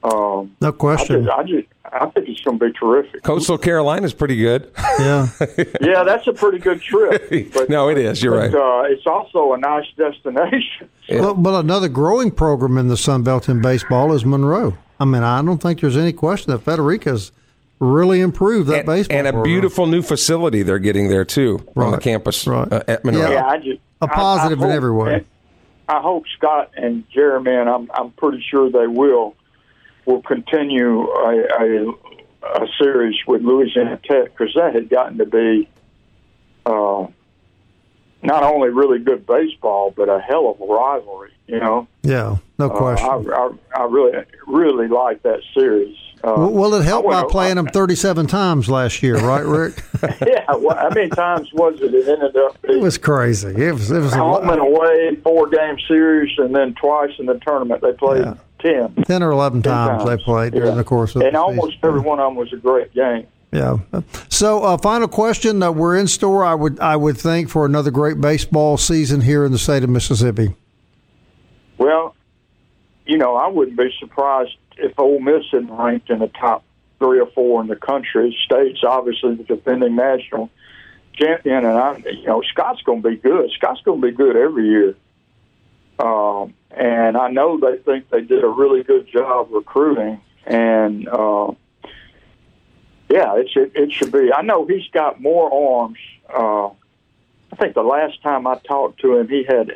Um, 0.03 0.57
No 0.61 0.69
I 0.69 0.71
question. 0.73 1.25
just, 1.25 1.37
I 1.37 1.43
just, 1.43 1.69
I 1.93 2.07
think 2.11 2.29
it's 2.29 2.41
going 2.41 2.59
to 2.59 2.67
be 2.67 2.73
terrific. 2.73 3.23
Coastal 3.23 3.59
Carolina's 3.59 4.15
pretty 4.15 4.37
good. 4.37 4.71
Yeah. 4.99 5.29
Yeah, 5.81 6.05
that's 6.05 6.27
a 6.27 6.33
pretty 6.33 6.59
good 6.59 6.81
trip. 6.81 7.53
But, 7.53 7.69
No, 7.69 7.89
it 7.91 7.99
is. 7.99 8.23
You're 8.23 8.33
but, 8.49 8.53
right. 8.59 8.87
Uh, 8.89 8.93
it's 8.93 9.07
also 9.07 9.53
a 9.53 9.59
nice 9.59 9.87
destination. 9.97 10.89
Well, 11.11 11.35
but 11.35 11.59
another 11.59 11.89
growing 11.89 12.31
program 12.31 12.79
in 12.79 12.87
the 12.87 12.97
Sun 12.97 13.25
Belt 13.25 13.49
in 13.49 13.61
baseball 13.61 14.13
is 14.13 14.25
Monroe. 14.25 14.79
I 15.01 15.05
mean, 15.05 15.25
I 15.25 15.43
don't 15.43 15.61
think 15.61 15.81
there's 15.81 15.97
any 15.97 16.13
question 16.13 16.53
that 16.53 16.61
Federico's 16.61 17.33
really 17.81 18.21
improved 18.21 18.69
that 18.69 18.81
and, 18.81 18.87
baseball 18.87 19.17
and 19.19 19.27
a 19.27 19.33
program. 19.33 19.53
beautiful 19.53 19.87
new 19.87 20.03
facility 20.03 20.63
they're 20.63 20.79
getting 20.79 21.09
there 21.09 21.25
too 21.25 21.67
on 21.75 21.91
the 21.91 21.99
campus 21.99 22.47
Right. 22.47 22.73
uh, 22.73 22.85
at 22.87 23.05
Monroe. 23.05 23.23
Yeah. 23.23 23.31
Yeah, 23.33 23.47
I 23.47 23.57
just 23.59 23.81
A 24.03 24.05
I- 24.05 24.07
positive 24.07 24.61
I 24.61 24.65
in 24.67 24.71
hope- 24.71 24.77
every 24.77 24.93
way. 24.93 25.25
I 25.89 26.01
hope 26.01 26.23
Scott 26.39 26.71
and 26.77 27.03
Jeremy, 27.13 27.51
and 27.57 27.69
I'm 27.69 27.91
I'm 27.93 28.11
pretty 28.13 28.45
sure 28.49 28.71
they 28.71 28.87
will, 28.87 29.35
will 30.11 30.23
continue 30.23 31.03
a, 31.03 31.47
a, 31.61 31.91
a 32.63 32.67
series 32.81 33.17
with 33.27 33.43
Louisiana 33.43 33.99
Tech 34.03 34.37
because 34.37 34.55
that 34.55 34.75
had 34.75 34.89
gotten 34.89 35.19
to 35.19 35.27
be 35.27 35.69
uh, 36.67 37.07
not 38.23 38.43
only 38.43 38.69
really 38.71 38.99
good 38.99 39.27
baseball 39.27 39.93
but 39.97 40.09
a 40.09 40.21
hell 40.21 40.51
of 40.51 40.61
a 40.61 40.73
rivalry. 40.73 41.33
You 41.47 41.59
know, 41.59 41.89
Yeah, 42.03 42.37
no 42.59 42.71
uh, 42.71 42.77
question. 42.77 43.09
I, 43.09 43.33
I 43.33 43.51
I 43.75 43.85
really 43.85 44.25
really 44.47 44.89
like 44.89 45.23
that 45.23 45.41
series. 45.55 45.97
Uh, 46.23 46.49
well, 46.51 46.75
it 46.75 46.85
helped 46.85 47.09
by 47.09 47.25
playing 47.25 47.57
them 47.57 47.67
37 47.67 48.27
times 48.27 48.69
last 48.69 49.03
year, 49.03 49.17
right, 49.17 49.45
Rick? 49.45 49.83
yeah, 50.27 50.45
well, 50.55 50.77
how 50.77 50.91
many 50.91 51.09
times 51.09 51.51
was 51.55 51.81
it? 51.81 51.95
It 51.95 52.07
ended 52.07 52.37
up 52.37 52.59
it 52.63 52.79
was 52.79 52.99
crazy. 52.99 53.49
It 53.49 53.73
was. 53.73 53.91
It 53.91 54.01
was 54.01 54.13
a 54.13 54.17
home 54.17 54.51
and 54.51 54.61
away, 54.61 55.17
four 55.25 55.49
game 55.49 55.79
series, 55.89 56.31
and 56.37 56.55
then 56.55 56.75
twice 56.75 57.13
in 57.19 57.25
the 57.25 57.39
tournament 57.39 57.81
they 57.81 57.95
played 57.95 58.25
Yeah. 58.25 58.35
Ten. 58.61 58.95
10 59.05 59.23
or 59.23 59.31
11 59.31 59.63
times, 59.63 60.05
they 60.05 60.17
played 60.17 60.53
during 60.53 60.77
the 60.77 60.85
course 60.85 61.17
of 61.17 61.23
and 61.23 61.37
almost 61.37 61.75
season. 61.75 61.89
every 61.89 62.01
one 62.01 62.19
of 62.21 62.27
them 62.27 62.37
was 62.37 62.53
a 62.53 62.57
great 62.57 62.93
game. 62.95 63.27
Yeah. 63.53 63.79
So, 64.29 64.63
uh, 64.63 64.79
final 64.79 65.09
question: 65.09 65.63
uh, 65.63 65.73
We're 65.73 65.97
in 65.97 66.07
store. 66.07 66.45
I 66.45 66.55
would, 66.55 66.79
I 66.79 66.95
would 66.95 67.19
think, 67.19 67.49
for 67.49 67.67
another 67.67 67.91
great 67.91 68.21
baseball 68.21 68.77
season 68.77 69.23
here 69.23 69.45
in 69.45 69.51
the 69.51 69.59
state 69.59 69.83
of 69.83 69.91
Mississippi. 69.91 70.55
Well, 71.77 72.15
you 73.07 73.19
know, 73.19 73.35
I 73.35 73.49
wouldn't 73.49 73.77
be 73.77 73.93
surprised 73.99 74.57
if 74.77 74.99
Ole 74.99 75.19
Miss 75.19 75.45
isn't 75.53 75.71
ranked 75.71 76.11
in 76.11 76.21
the 76.21 76.29
top 76.29 76.63
three 77.01 77.19
or 77.19 77.27
four 77.27 77.61
in 77.61 77.67
the 77.67 77.77
country. 77.77 78.37
State's 78.45 78.85
obviously 78.85 79.35
the 79.35 79.45
defending 79.45 79.97
national 79.97 80.49
champion, 81.15 81.65
and 81.65 81.79
I, 81.79 81.97
you 81.97 82.27
know, 82.27 82.43
Scott's 82.43 82.83
going 82.83 83.03
to 83.03 83.09
be 83.09 83.17
good. 83.17 83.51
Scott's 83.57 83.81
going 83.83 84.01
to 84.01 84.07
be 84.07 84.15
good 84.15 84.37
every 84.37 84.69
year. 84.69 84.95
Um, 86.01 86.55
and 86.71 87.17
I 87.17 87.31
know 87.31 87.59
they 87.59 87.79
think 87.79 88.09
they 88.11 88.21
did 88.23 88.43
a 88.45 88.49
really 88.49 88.83
good 88.83 89.09
job 89.09 89.49
recruiting, 89.51 90.21
and 90.47 91.09
uh, 91.09 91.53
yeah, 93.09 93.37
it 93.37 93.49
should 93.51 93.73
it 93.75 93.93
should 93.93 94.13
be. 94.13 94.33
I 94.33 94.43
know 94.43 94.67
he's 94.67 94.89
got 94.93 95.21
more 95.21 95.53
arms. 95.83 95.99
Uh, 96.33 96.69
I 97.53 97.57
think 97.59 97.75
the 97.75 97.83
last 97.83 98.23
time 98.23 98.47
I 98.47 98.57
talked 98.67 99.01
to 99.01 99.19
him, 99.19 99.29
he 99.29 99.45
had 99.47 99.73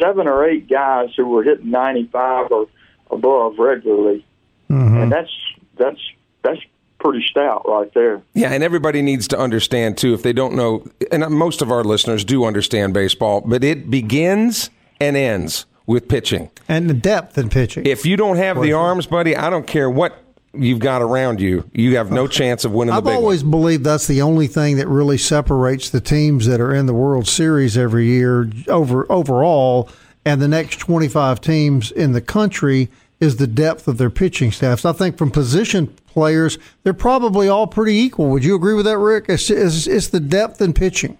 seven 0.00 0.26
or 0.26 0.44
eight 0.48 0.68
guys 0.68 1.10
who 1.16 1.26
were 1.28 1.42
hitting 1.42 1.70
95 1.70 2.50
or 2.50 2.68
above 3.10 3.58
regularly, 3.58 4.24
Mm-hmm. 4.70 4.96
and 5.02 5.12
that's 5.12 5.30
that's 5.78 6.00
that's 6.42 6.60
pretty 6.98 7.24
stout 7.30 7.68
right 7.68 7.92
there. 7.94 8.22
Yeah, 8.34 8.52
and 8.52 8.64
everybody 8.64 9.02
needs 9.02 9.28
to 9.28 9.38
understand 9.38 9.96
too 9.98 10.14
if 10.14 10.22
they 10.22 10.32
don't 10.32 10.54
know 10.56 10.84
and 11.12 11.24
most 11.30 11.60
of 11.62 11.70
our 11.70 11.84
listeners 11.84 12.24
do 12.24 12.44
understand 12.44 12.94
baseball, 12.94 13.42
but 13.42 13.62
it 13.62 13.90
begins 13.90 14.70
and 15.00 15.16
ends 15.16 15.66
with 15.86 16.08
pitching. 16.08 16.50
And 16.68 16.90
the 16.90 16.94
depth 16.94 17.38
in 17.38 17.48
pitching. 17.48 17.86
If 17.86 18.04
you 18.04 18.16
don't 18.16 18.36
have 18.36 18.60
the 18.60 18.72
arms, 18.72 19.06
buddy, 19.06 19.36
I 19.36 19.50
don't 19.50 19.66
care 19.66 19.88
what 19.88 20.22
you've 20.52 20.78
got 20.80 21.02
around 21.02 21.40
you. 21.40 21.68
You 21.72 21.96
have 21.96 22.10
no 22.10 22.26
chance 22.26 22.64
of 22.64 22.72
winning 22.72 22.94
I've 22.94 23.04
big 23.04 23.14
always 23.14 23.44
one. 23.44 23.50
believed 23.50 23.84
that's 23.84 24.06
the 24.06 24.22
only 24.22 24.46
thing 24.46 24.78
that 24.78 24.88
really 24.88 25.18
separates 25.18 25.90
the 25.90 26.00
teams 26.00 26.46
that 26.46 26.60
are 26.60 26.74
in 26.74 26.86
the 26.86 26.94
World 26.94 27.28
Series 27.28 27.76
every 27.76 28.06
year 28.06 28.50
over 28.68 29.10
overall 29.10 29.90
and 30.24 30.42
the 30.42 30.48
next 30.48 30.78
25 30.78 31.40
teams 31.40 31.92
in 31.92 32.12
the 32.12 32.20
country 32.20 32.90
is 33.20 33.36
the 33.36 33.46
depth 33.46 33.86
of 33.86 33.96
their 33.96 34.10
pitching 34.10 34.50
staffs. 34.50 34.84
I 34.84 34.92
think 34.92 35.16
from 35.16 35.30
position 35.30 35.86
players, 36.06 36.58
they're 36.82 36.92
probably 36.92 37.48
all 37.48 37.66
pretty 37.68 37.94
equal. 37.94 38.28
Would 38.30 38.44
you 38.44 38.56
agree 38.56 38.74
with 38.74 38.86
that, 38.86 38.98
Rick? 38.98 39.26
It's, 39.28 39.48
it's, 39.48 39.86
it's 39.86 40.08
the 40.08 40.20
depth 40.20 40.60
in 40.60 40.72
pitching. 40.72 41.16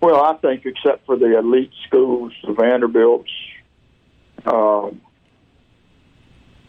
Well, 0.00 0.22
I 0.22 0.34
think 0.34 0.64
except 0.64 1.06
for 1.06 1.16
the 1.16 1.38
elite 1.38 1.72
schools, 1.86 2.32
the 2.46 2.52
Vanderbilts, 2.52 3.30
um, 4.46 5.00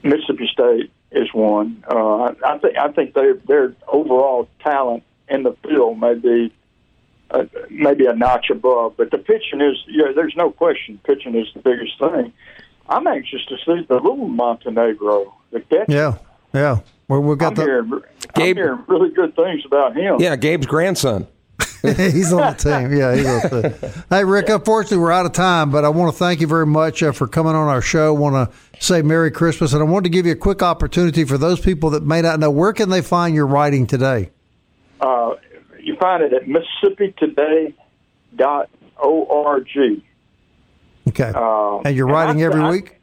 Mississippi 0.04 0.50
State 0.52 0.92
is 1.12 1.32
one. 1.34 1.84
Uh, 1.90 1.96
I, 2.24 2.36
I 2.46 2.58
think 2.58 2.78
I 2.78 2.92
think 2.92 3.14
their 3.14 3.36
their 3.36 3.76
overall 3.88 4.48
talent 4.64 5.04
in 5.28 5.44
the 5.44 5.56
field 5.64 6.00
may 6.00 6.16
be 6.16 6.54
uh, 7.32 7.46
maybe 7.70 8.06
a 8.06 8.14
notch 8.14 8.50
above, 8.50 8.96
but 8.98 9.12
the 9.12 9.18
pitching 9.18 9.62
is 9.62 9.78
yeah. 9.88 10.12
There's 10.16 10.36
no 10.36 10.50
question, 10.52 11.00
pitching 11.04 11.36
is 11.36 11.48
the 11.54 11.60
biggest 11.60 12.00
thing. 12.00 12.34
I'm 12.88 13.06
anxious 13.06 13.46
to 13.46 13.58
see 13.58 13.86
the 13.88 13.96
little 13.96 14.28
Montenegro, 14.28 15.36
the 15.52 15.60
catcher. 15.62 15.86
Yeah, 15.90 16.18
yeah. 16.54 16.80
Well, 17.08 17.22
we've 17.22 17.38
got 17.38 17.50
I'm 17.50 17.56
the. 17.56 17.62
hearing, 17.64 17.92
I'm 17.94 18.02
Gabe- 18.34 18.58
hearing 18.58 18.84
really 18.88 19.10
good 19.12 19.36
things 19.36 19.64
about 19.66 19.96
him. 19.96 20.18
Yeah, 20.20 20.36
Gabe's 20.36 20.66
grandson. 20.66 21.28
he's 21.98 22.34
on 22.34 22.54
the 22.54 22.58
team. 22.58 22.92
Yeah, 22.98 23.16
he's 23.16 23.26
on 23.26 23.62
the 23.62 23.70
team. 23.70 24.04
Hey, 24.10 24.24
Rick, 24.26 24.50
unfortunately, 24.50 24.98
we're 24.98 25.12
out 25.12 25.26
of 25.26 25.32
time, 25.34 25.72
but 25.72 25.86
I 25.86 25.90
want 25.90 26.14
to 26.14 26.18
thank 26.18 26.42
you 26.42 26.48
very 26.48 26.66
much 26.66 27.02
uh, 27.04 27.12
for 27.12 27.28
coming 27.28 27.56
on 27.56 27.68
our 27.68 27.82
show. 27.82 28.16
I 28.16 28.20
want 28.20 28.52
to 28.52 28.58
say 28.86 29.02
Merry 29.02 29.32
Christmas, 29.32 29.72
and 29.74 29.82
I 29.82 29.86
wanted 29.86 30.04
to 30.04 30.10
give 30.10 30.26
you 30.26 30.34
a 30.34 30.36
quick 30.38 30.62
opportunity 30.62 31.24
for 31.24 31.38
those 31.38 31.60
people 31.60 31.90
that 31.92 32.04
may 32.04 32.22
not 32.22 32.40
know 32.40 32.52
where 32.52 32.74
can 32.74 32.90
they 32.90 33.02
find 33.02 33.34
your 33.34 33.48
writing 33.48 33.88
today? 33.88 34.30
Uh, 35.00 35.36
you 35.80 35.96
find 35.96 36.22
it 36.24 36.34
at 36.34 36.44
MississippiToday.org. 38.38 40.02
Okay. 41.08 41.24
Um, 41.30 41.82
and 41.86 41.96
you're 41.96 42.08
and 42.08 42.14
writing 42.14 42.42
I- 42.42 42.46
every 42.46 42.62
I- 42.62 42.70
week? 42.70 42.96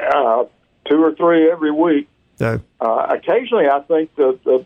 Uh, 0.00 0.44
two 0.88 1.02
or 1.02 1.14
three 1.14 1.50
every 1.50 1.70
week. 1.72 2.08
No. 2.40 2.60
Uh, 2.80 3.06
occasionally, 3.10 3.66
I 3.68 3.80
think 3.80 4.14
the 4.16 4.38
the, 4.44 4.64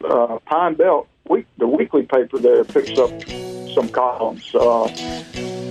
the 0.00 0.06
uh, 0.06 0.38
Pine 0.46 0.74
Belt 0.74 1.08
the 1.58 1.66
weekly 1.66 2.02
paper 2.02 2.38
there 2.38 2.64
picks 2.64 2.98
up 2.98 3.10
some 3.74 3.88
columns. 3.88 4.54
Uh, 4.54 4.84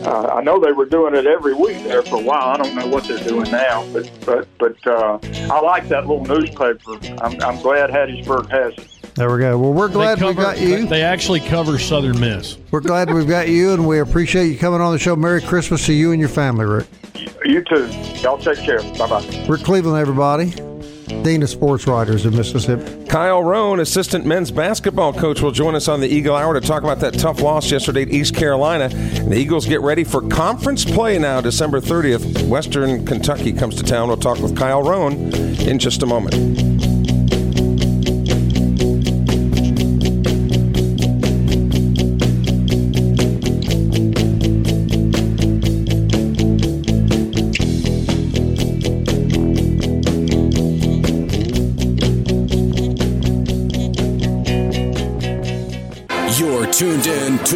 uh, 0.06 0.34
I 0.36 0.42
know 0.42 0.60
they 0.60 0.72
were 0.72 0.86
doing 0.86 1.16
it 1.16 1.26
every 1.26 1.54
week 1.54 1.84
there 1.84 2.04
for 2.04 2.18
a 2.18 2.24
while. 2.24 2.50
I 2.50 2.58
don't 2.58 2.76
know 2.76 2.88
what 2.88 3.06
they're 3.06 3.24
doing 3.24 3.50
now, 3.52 3.86
but 3.92 4.10
but 4.26 4.48
but 4.58 4.88
uh, 4.88 5.20
I 5.52 5.60
like 5.62 5.88
that 5.90 6.08
little 6.08 6.26
newspaper. 6.26 6.94
I'm, 7.22 7.42
I'm 7.42 7.62
glad 7.62 7.90
Hattiesburg 7.90 8.50
has 8.50 8.74
it. 8.78 9.16
There 9.16 9.32
we 9.34 9.40
go. 9.40 9.58
Well, 9.58 9.74
we're 9.74 9.90
glad 9.90 10.20
they 10.20 10.28
we 10.28 10.34
got 10.36 10.60
you. 10.60 10.86
They 10.86 11.02
actually 11.02 11.40
cover 11.40 11.80
Southern 11.80 12.20
Miss. 12.20 12.58
We're 12.70 12.82
glad 12.82 13.12
we've 13.12 13.28
got 13.28 13.50
you, 13.50 13.74
and 13.74 13.88
we 13.88 14.00
appreciate 14.00 14.46
you 14.46 14.58
coming 14.58 14.80
on 14.80 14.94
the 14.94 15.00
show. 15.00 15.16
Merry 15.16 15.42
Christmas 15.42 15.86
to 15.88 15.94
you 15.94 16.12
and 16.12 16.20
your 16.20 16.30
family, 16.30 16.66
Rick. 16.66 16.88
You 17.44 17.64
too. 17.64 17.88
Y'all 18.22 18.38
take 18.38 18.60
care. 18.60 18.82
Bye 18.98 19.10
bye. 19.10 19.46
Rick 19.50 19.64
Cleveland, 19.64 19.98
everybody. 19.98 20.54
Dean 21.08 21.42
of 21.42 21.50
Sports 21.50 21.88
Writers 21.88 22.26
of 22.26 22.34
Mississippi. 22.34 23.06
Kyle 23.06 23.42
Roane, 23.42 23.80
assistant 23.80 24.26
men's 24.26 24.52
basketball 24.52 25.14
coach, 25.14 25.42
will 25.42 25.52
join 25.52 25.74
us 25.76 25.88
on 25.88 26.02
the 26.02 26.08
Eagle 26.08 26.36
Hour 26.36 26.60
to 26.60 26.66
talk 26.66 26.84
about 26.84 27.00
that 27.00 27.14
tough 27.14 27.42
loss 27.42 27.72
yesterday 27.72 28.02
at 28.02 28.10
East 28.10 28.36
Carolina. 28.36 28.90
And 28.94 29.32
the 29.32 29.38
Eagles 29.38 29.66
get 29.66 29.82
ready 29.82 30.04
for 30.04 30.22
conference 30.28 30.84
play 30.84 31.18
now, 31.18 31.42
December 31.42 31.80
30th. 31.80 32.48
Western 32.48 33.06
Kentucky 33.06 33.54
comes 33.54 33.76
to 33.76 33.84
town. 33.84 34.10
We'll 34.10 34.18
talk 34.18 34.40
with 34.40 34.58
Kyle 34.58 34.84
Roane 34.84 35.34
in 35.62 35.80
just 35.80 36.04
a 36.04 36.06
moment. 36.06 36.77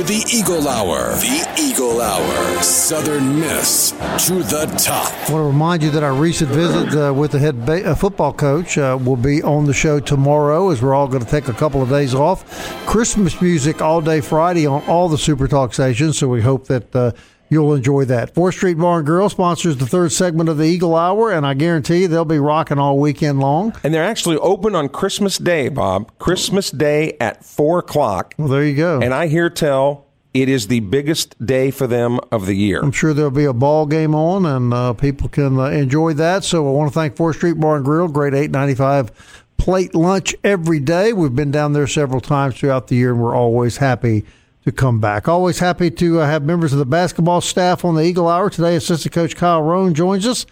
To 0.01 0.07
the 0.07 0.25
Eagle 0.33 0.67
Hour. 0.67 1.11
The 1.15 1.55
Eagle 1.59 2.01
Hour. 2.01 2.63
Southern 2.63 3.39
Miss 3.39 3.91
to 4.25 4.35
the 4.35 4.65
top. 4.79 5.11
I 5.29 5.33
want 5.33 5.43
to 5.43 5.47
remind 5.47 5.83
you 5.83 5.91
that 5.91 6.01
our 6.01 6.13
recent 6.13 6.49
visit 6.49 6.95
uh, 6.95 7.13
with 7.13 7.31
the 7.31 7.39
head 7.39 7.65
ba- 7.65 7.91
uh, 7.91 7.95
football 7.95 8.33
coach 8.33 8.77
uh, 8.77 8.97
will 8.99 9.15
be 9.15 9.43
on 9.43 9.65
the 9.65 9.73
show 9.73 9.99
tomorrow 9.99 10.69
as 10.69 10.81
we're 10.81 10.95
all 10.95 11.07
going 11.07 11.23
to 11.23 11.29
take 11.29 11.49
a 11.49 11.53
couple 11.53 11.83
of 11.83 11.89
days 11.89 12.15
off. 12.15 12.43
Christmas 12.87 13.39
music 13.41 13.81
all 13.81 14.01
day 14.01 14.21
Friday 14.21 14.65
on 14.65 14.81
all 14.83 15.07
the 15.07 15.17
Super 15.17 15.47
Talk 15.47 15.73
stations, 15.73 16.17
so 16.17 16.27
we 16.27 16.41
hope 16.41 16.65
that 16.67 16.95
uh, 16.95 17.11
you'll 17.51 17.75
enjoy 17.75 18.05
that. 18.05 18.33
4th 18.33 18.53
Street 18.53 18.79
Bar 18.79 18.99
and 18.99 19.05
Grill 19.05 19.29
sponsors 19.29 19.77
the 19.77 19.85
third 19.85 20.11
segment 20.11 20.49
of 20.49 20.57
the 20.57 20.63
Eagle 20.63 20.95
Hour, 20.95 21.31
and 21.31 21.45
I 21.45 21.53
guarantee 21.53 22.01
you 22.01 22.07
they'll 22.07 22.25
be 22.25 22.39
rocking 22.39 22.79
all 22.79 22.97
weekend 22.97 23.39
long. 23.39 23.75
And 23.83 23.93
they're 23.93 24.03
actually 24.03 24.37
open 24.37 24.73
on 24.73 24.89
Christmas 24.89 25.37
Day, 25.37 25.69
Bob. 25.69 26.17
Christmas 26.17 26.71
Day 26.71 27.17
at 27.19 27.45
4 27.45 27.79
o'clock. 27.79 28.33
Well, 28.37 28.47
there 28.47 28.63
you 28.65 28.75
go. 28.75 29.01
And 29.01 29.13
I 29.13 29.27
hear 29.27 29.49
tell 29.49 30.07
it 30.33 30.47
is 30.47 30.67
the 30.67 30.79
biggest 30.79 31.45
day 31.45 31.71
for 31.71 31.87
them 31.87 32.19
of 32.31 32.45
the 32.45 32.55
year. 32.55 32.81
I'm 32.81 32.93
sure 32.93 33.13
there'll 33.13 33.31
be 33.31 33.45
a 33.45 33.53
ball 33.53 33.85
game 33.85 34.15
on, 34.15 34.45
and 34.45 34.73
uh, 34.73 34.93
people 34.93 35.27
can 35.27 35.59
uh, 35.59 35.65
enjoy 35.65 36.13
that. 36.13 36.45
So 36.45 36.67
I 36.67 36.71
want 36.71 36.89
to 36.89 36.93
thank 36.93 37.17
Fourth 37.17 37.35
Street 37.35 37.59
Bar 37.59 37.75
and 37.75 37.85
Grill, 37.85 38.07
great 38.07 38.33
eight 38.33 38.49
ninety 38.49 38.75
five 38.75 39.11
plate 39.57 39.93
lunch 39.93 40.33
every 40.43 40.79
day. 40.79 41.11
We've 41.11 41.35
been 41.35 41.51
down 41.51 41.73
there 41.73 41.85
several 41.85 42.21
times 42.21 42.55
throughout 42.57 42.87
the 42.87 42.95
year, 42.95 43.11
and 43.11 43.21
we're 43.21 43.35
always 43.35 43.77
happy 43.77 44.25
to 44.65 44.71
come 44.71 45.00
back. 45.00 45.28
Always 45.28 45.60
happy 45.60 45.89
to 45.91 46.19
uh, 46.19 46.26
have 46.26 46.43
members 46.43 46.74
of 46.74 46.80
the 46.80 46.86
basketball 46.86 47.41
staff 47.41 47.84
on 47.84 47.95
the 47.95 48.04
Eagle 48.04 48.28
Hour 48.28 48.50
today. 48.50 48.76
Assistant 48.76 49.13
Coach 49.13 49.36
Kyle 49.36 49.62
Roane 49.62 49.93
joins 49.93 50.28
us, 50.28 50.45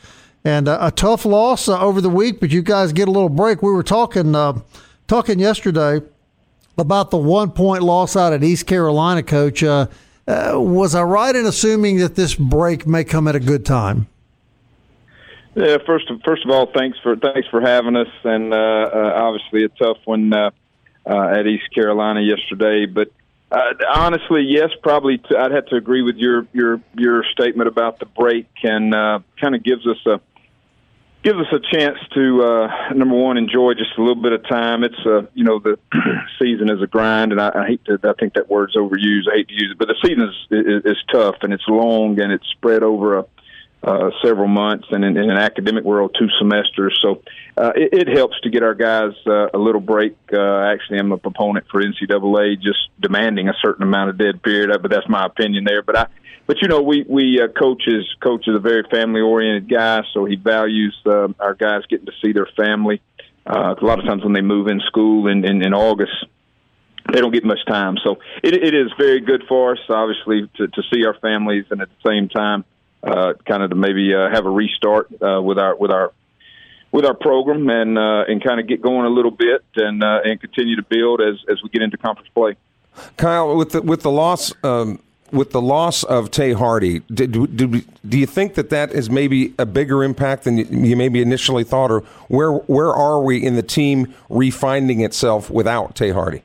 and 0.44 0.68
uh, 0.68 0.80
a 0.82 0.92
tough 0.92 1.26
loss 1.26 1.68
uh, 1.68 1.80
over 1.80 2.02
the 2.02 2.10
week, 2.10 2.40
but 2.40 2.50
you 2.50 2.62
guys 2.62 2.92
get 2.94 3.08
a 3.08 3.12
little 3.12 3.30
break. 3.30 3.62
We 3.62 3.72
were 3.72 3.84
talking 3.84 4.36
uh, 4.36 4.62
talking 5.08 5.40
yesterday 5.40 6.02
about 6.78 7.12
the 7.12 7.18
one 7.18 7.52
point 7.52 7.84
loss 7.84 8.16
out 8.16 8.34
at 8.34 8.44
East 8.44 8.66
Carolina, 8.66 9.22
Coach. 9.22 9.64
Uh, 9.64 9.88
uh, 10.28 10.54
was 10.56 10.96
I 10.96 11.04
right 11.04 11.36
in 11.36 11.46
assuming 11.46 11.98
that 11.98 12.16
this 12.16 12.36
break 12.36 12.86
may 12.86 13.04
come 13.04 13.28
at 13.28 13.36
a 13.36 13.40
good 13.40 13.66
time? 13.66 14.08
Yeah, 15.56 15.78
first 15.86 16.06
first 16.24 16.46
of 16.46 16.52
all, 16.52 16.68
thanks 16.68 16.98
for 17.00 17.16
thanks 17.16 17.48
for 17.50 17.62
having 17.62 17.96
us, 17.96 18.08
and 18.24 18.54
obviously 18.54 19.66
a 19.66 19.70
tough 19.70 19.98
one 20.06 20.34
at 20.34 21.48
East 21.48 21.74
Carolina 21.74 22.22
yesterday. 22.22 22.86
But 22.86 23.12
uh, 23.52 23.74
honestly, 23.94 24.44
yes, 24.48 24.70
probably 24.84 25.18
t- 25.18 25.36
I'd 25.36 25.52
have 25.52 25.66
to 25.68 25.76
agree 25.76 26.02
with 26.02 26.18
your 26.18 26.48
your 26.54 26.82
your 26.96 27.24
statement 27.32 27.68
about 27.68 28.00
the 28.00 28.06
break, 28.06 28.48
and 28.64 28.94
uh, 28.94 29.20
kind 29.42 29.56
of 29.56 29.64
gives 29.64 29.88
us 29.88 29.98
a 30.06 30.22
gives 31.24 31.40
us 31.40 31.48
a 31.52 31.76
chance 31.76 31.98
to 32.14 32.44
uh, 32.44 32.94
number 32.94 33.16
one 33.16 33.38
enjoy 33.38 33.74
just 33.74 33.98
a 33.98 34.02
little 34.02 34.22
bit 34.22 34.34
of 34.34 34.48
time. 34.48 34.84
It's 34.84 35.06
uh, 35.06 35.24
you 35.34 35.44
know 35.44 35.60
the 35.60 35.80
season 36.40 36.70
is 36.70 36.82
a 36.82 36.88
grind, 36.88 37.32
and 37.32 37.42
I, 37.42 37.52
I 37.56 37.68
hate 37.68 37.86
to 37.86 38.00
I 38.04 38.14
think 38.14 38.36
that 38.36 38.50
word's 38.50 38.76
overused. 38.76 39.28
I 39.32 39.38
hate 39.38 39.48
to 39.48 39.56
use 39.56 39.72
it, 39.72 39.78
but 39.78 39.88
the 39.88 39.96
season 40.04 40.30
is, 40.30 40.36
is 40.52 40.86
is 40.86 40.98
tough 41.12 41.38
and 41.42 41.52
it's 41.52 41.68
long 41.68 42.20
and 42.20 42.32
it's 42.32 42.48
spread 42.52 42.84
over 42.84 43.18
a 43.18 43.26
uh, 43.84 44.10
several 44.24 44.48
months, 44.48 44.88
and 44.92 45.06
in, 45.06 45.18
in 45.18 45.30
an 45.30 45.38
academic 45.38 45.84
world, 45.84 46.16
two 46.18 46.28
semesters. 46.38 46.98
So 47.02 47.22
uh, 47.58 47.72
it, 47.76 48.08
it 48.08 48.18
helps 48.18 48.40
to 48.42 48.50
get 48.50 48.64
our 48.64 48.76
guys 48.76 49.14
uh, 49.26 49.48
a 49.54 49.58
little 49.58 49.82
break. 49.82 50.18
Uh, 50.32 50.62
actually, 50.64 51.00
I'm 51.00 51.12
a 51.12 51.18
proponent 51.18 51.66
for 51.72 51.82
NCAA 51.82 52.62
just 52.62 52.90
demanding 53.00 53.48
a 53.48 53.54
certain 53.62 53.84
amount 53.84 54.10
of 54.10 54.18
dead 54.18 54.44
period, 54.44 54.70
but 54.82 54.92
that's 54.92 55.08
my 55.08 55.26
opinion 55.26 55.64
there. 55.64 55.82
But 55.82 55.98
I, 55.98 56.08
but 56.46 56.62
you 56.62 56.68
know, 56.68 56.82
we 56.82 57.06
we 57.08 57.42
uh, 57.42 57.48
coaches 57.48 58.06
coach 58.22 58.48
is 58.48 58.56
a 58.56 58.60
very 58.60 58.84
family 58.92 59.22
oriented 59.22 59.70
guy, 59.70 60.02
so 60.14 60.26
he 60.26 60.36
values 60.36 60.98
our 61.06 61.56
guys 61.58 61.84
getting 61.90 62.08
to 62.08 62.14
see 62.22 62.34
their 62.34 62.50
family. 62.58 63.02
Uh, 63.50 63.74
a 63.82 63.86
lot 63.86 63.98
of 63.98 64.06
times 64.06 64.24
when 64.24 64.34
they 64.34 64.42
move 64.42 64.68
in 64.68 64.80
school 64.82 65.28
in, 65.28 65.44
in, 65.44 65.66
in 65.66 65.74
August, 65.74 66.14
they 67.12 67.20
don't 67.20 67.34
get 67.34 67.44
much 67.44 67.66
time. 67.68 67.98
So 68.04 68.18
it, 68.44 68.54
it 68.54 68.76
is 68.76 68.92
very 68.98 69.22
good 69.22 69.44
for 69.48 69.72
us, 69.72 69.80
obviously, 69.90 70.50
to, 70.58 70.68
to 70.68 70.84
see 70.94 71.06
our 71.06 71.16
families 71.16 71.66
and 71.72 71.82
at 71.82 71.90
the 71.90 72.10
same 72.10 72.30
time, 72.30 72.64
uh, 73.04 73.34
kind 73.46 73.64
of 73.64 73.70
to 73.70 73.76
maybe 73.76 74.14
uh, 74.14 74.30
have 74.30 74.46
a 74.46 74.50
restart 74.50 75.10
uh, 75.22 75.42
with 75.42 75.58
our 75.58 75.76
with 75.76 75.92
our 75.92 76.12
with 76.92 77.06
our 77.06 77.14
program 77.14 77.70
and 77.70 77.98
uh, 77.98 78.26
and 78.28 78.44
kind 78.44 78.60
of 78.60 78.68
get 78.68 78.82
going 78.82 79.06
a 79.06 79.10
little 79.10 79.32
bit 79.32 79.64
and 79.76 80.04
uh, 80.04 80.22
and 80.24 80.40
continue 80.42 80.76
to 80.76 80.84
build 80.84 81.22
as 81.22 81.36
as 81.50 81.62
we 81.64 81.70
get 81.70 81.82
into 81.82 81.98
conference 81.98 82.30
play. 82.34 82.56
Kyle, 83.18 83.56
with 83.56 83.72
the 83.72 83.82
with 83.82 84.02
the 84.02 84.12
loss. 84.12 84.54
Um 84.64 85.00
with 85.32 85.52
the 85.52 85.62
loss 85.62 86.04
of 86.04 86.32
Tae 86.32 86.54
Hardy, 86.54 87.00
did, 87.02 87.56
did, 87.56 87.86
do 88.08 88.18
you 88.18 88.26
think 88.26 88.56
that 88.56 88.72
that 88.72 88.92
is 88.92 89.10
maybe 89.10 89.54
a 89.60 89.66
bigger 89.66 90.04
impact 90.04 90.46
than 90.46 90.58
you 90.58 90.96
maybe 90.96 91.22
initially 91.22 91.64
thought, 91.64 91.92
or 91.92 92.00
where 92.30 92.52
where 92.52 92.92
are 92.92 93.22
we 93.22 93.38
in 93.38 93.56
the 93.56 93.62
team 93.62 94.14
refinding 94.30 95.06
itself 95.06 95.50
without 95.50 95.96
Tae 95.96 96.10
Hardy? 96.10 96.42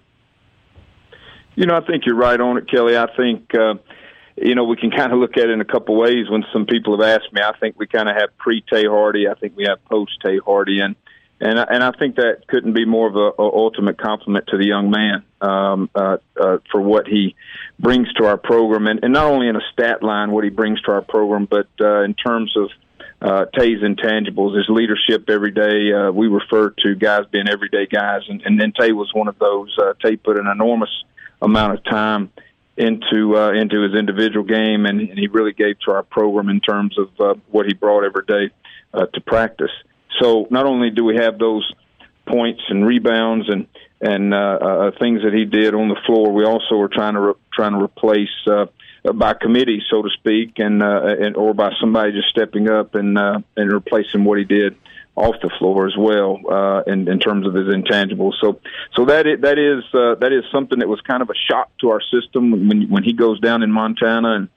You 1.54 1.66
know, 1.66 1.76
I 1.76 1.80
think 1.80 2.04
you're 2.04 2.16
right 2.16 2.40
on 2.40 2.58
it, 2.58 2.68
Kelly. 2.68 2.96
I 2.96 3.06
think 3.16 3.54
uh, 3.54 3.74
you 4.36 4.54
know 4.54 4.64
we 4.64 4.76
can 4.76 4.90
kind 4.90 5.12
of 5.12 5.18
look 5.18 5.36
at 5.36 5.44
it 5.44 5.50
in 5.50 5.60
a 5.60 5.64
couple 5.64 5.96
ways. 5.96 6.28
When 6.28 6.44
some 6.52 6.66
people 6.66 6.98
have 6.98 7.20
asked 7.20 7.32
me, 7.32 7.40
I 7.42 7.56
think 7.58 7.78
we 7.78 7.86
kind 7.86 8.08
of 8.08 8.16
have 8.16 8.36
pre 8.38 8.62
Tae 8.62 8.86
Hardy. 8.86 9.28
I 9.28 9.34
think 9.34 9.56
we 9.56 9.64
have 9.68 9.84
post 9.84 10.12
Tae 10.24 10.38
Hardy, 10.38 10.80
and 10.80 10.96
and 11.40 11.58
and 11.58 11.84
I 11.84 11.92
think 11.92 12.16
that 12.16 12.46
couldn't 12.48 12.72
be 12.72 12.84
more 12.84 13.08
of 13.08 13.16
a, 13.16 13.42
a 13.42 13.44
ultimate 13.44 13.98
compliment 13.98 14.46
to 14.48 14.56
the 14.56 14.66
young 14.66 14.90
man 14.90 15.24
um, 15.40 15.90
uh, 15.94 16.18
uh, 16.40 16.58
for 16.70 16.80
what 16.80 17.06
he 17.06 17.36
brings 17.78 18.12
to 18.14 18.26
our 18.26 18.36
program, 18.36 18.86
and, 18.86 19.00
and 19.02 19.12
not 19.12 19.26
only 19.26 19.48
in 19.48 19.56
a 19.56 19.62
stat 19.72 20.02
line 20.02 20.30
what 20.30 20.44
he 20.44 20.50
brings 20.50 20.80
to 20.82 20.92
our 20.92 21.02
program, 21.02 21.46
but 21.46 21.68
uh, 21.80 22.02
in 22.02 22.14
terms 22.14 22.56
of 22.56 22.70
uh, 23.22 23.46
Tae's 23.56 23.80
intangibles, 23.80 24.54
his 24.56 24.68
leadership 24.68 25.30
every 25.30 25.50
day. 25.50 25.92
Uh, 25.92 26.10
we 26.10 26.26
refer 26.26 26.70
to 26.82 26.94
guys 26.94 27.24
being 27.32 27.48
everyday 27.48 27.86
guys, 27.86 28.20
and, 28.28 28.42
and 28.42 28.60
then 28.60 28.72
Tae 28.78 28.92
was 28.92 29.10
one 29.14 29.28
of 29.28 29.38
those. 29.38 29.74
Uh, 29.78 29.94
Tae 30.04 30.16
put 30.16 30.38
an 30.38 30.46
enormous 30.46 30.90
amount 31.40 31.72
of 31.72 31.84
time 31.84 32.30
into 32.76 33.36
uh, 33.36 33.52
into 33.52 33.82
his 33.82 33.94
individual 33.94 34.44
game, 34.44 34.86
and, 34.86 35.00
and 35.00 35.18
he 35.18 35.28
really 35.28 35.52
gave 35.52 35.78
to 35.80 35.92
our 35.92 36.02
program 36.02 36.48
in 36.48 36.60
terms 36.60 36.98
of 36.98 37.08
uh, 37.20 37.34
what 37.50 37.66
he 37.66 37.74
brought 37.74 38.04
every 38.04 38.24
day 38.26 38.54
uh, 38.92 39.06
to 39.06 39.20
practice. 39.20 39.70
So 40.20 40.46
not 40.50 40.66
only 40.66 40.90
do 40.90 41.04
we 41.04 41.16
have 41.16 41.38
those 41.38 41.70
points 42.26 42.62
and 42.68 42.86
rebounds 42.86 43.48
and 43.48 43.66
and 44.00 44.34
uh, 44.34 44.36
uh, 44.36 44.90
things 44.98 45.22
that 45.22 45.32
he 45.32 45.44
did 45.44 45.74
on 45.74 45.88
the 45.88 46.00
floor, 46.04 46.32
we 46.32 46.44
also 46.44 46.80
are 46.80 46.88
trying 46.88 47.14
to 47.14 47.20
re- 47.20 47.34
trying 47.52 47.72
to 47.72 47.82
replace 47.82 48.28
uh, 48.46 48.66
by 49.12 49.34
committee, 49.34 49.82
so 49.88 50.02
to 50.02 50.10
speak, 50.10 50.58
and 50.58 50.82
and 50.82 51.36
or 51.36 51.54
by 51.54 51.70
somebody 51.80 52.12
just 52.12 52.28
stepping 52.28 52.68
up 52.68 52.94
and 52.94 53.16
and 53.18 53.72
replacing 53.72 54.24
what 54.24 54.38
he 54.38 54.44
did 54.44 54.76
off 55.16 55.36
the 55.42 55.50
floor 55.58 55.86
as 55.86 55.96
well 55.96 56.40
uh, 56.50 56.82
in, 56.86 57.08
in 57.08 57.20
terms 57.20 57.46
of 57.46 57.54
his 57.54 57.68
intangibles. 57.68 58.32
So, 58.40 58.60
so 58.94 59.04
that 59.06 59.26
is, 59.26 59.40
that 59.42 59.58
is 59.58 59.84
uh, 59.94 60.16
that 60.16 60.32
is 60.32 60.44
something 60.50 60.80
that 60.80 60.88
was 60.88 61.00
kind 61.02 61.22
of 61.22 61.30
a 61.30 61.34
shock 61.48 61.70
to 61.78 61.90
our 61.90 62.00
system 62.00 62.68
when 62.68 62.90
when 62.90 63.04
he 63.04 63.12
goes 63.12 63.38
down 63.40 63.62
in 63.62 63.70
Montana, 63.70 64.34
and 64.34 64.48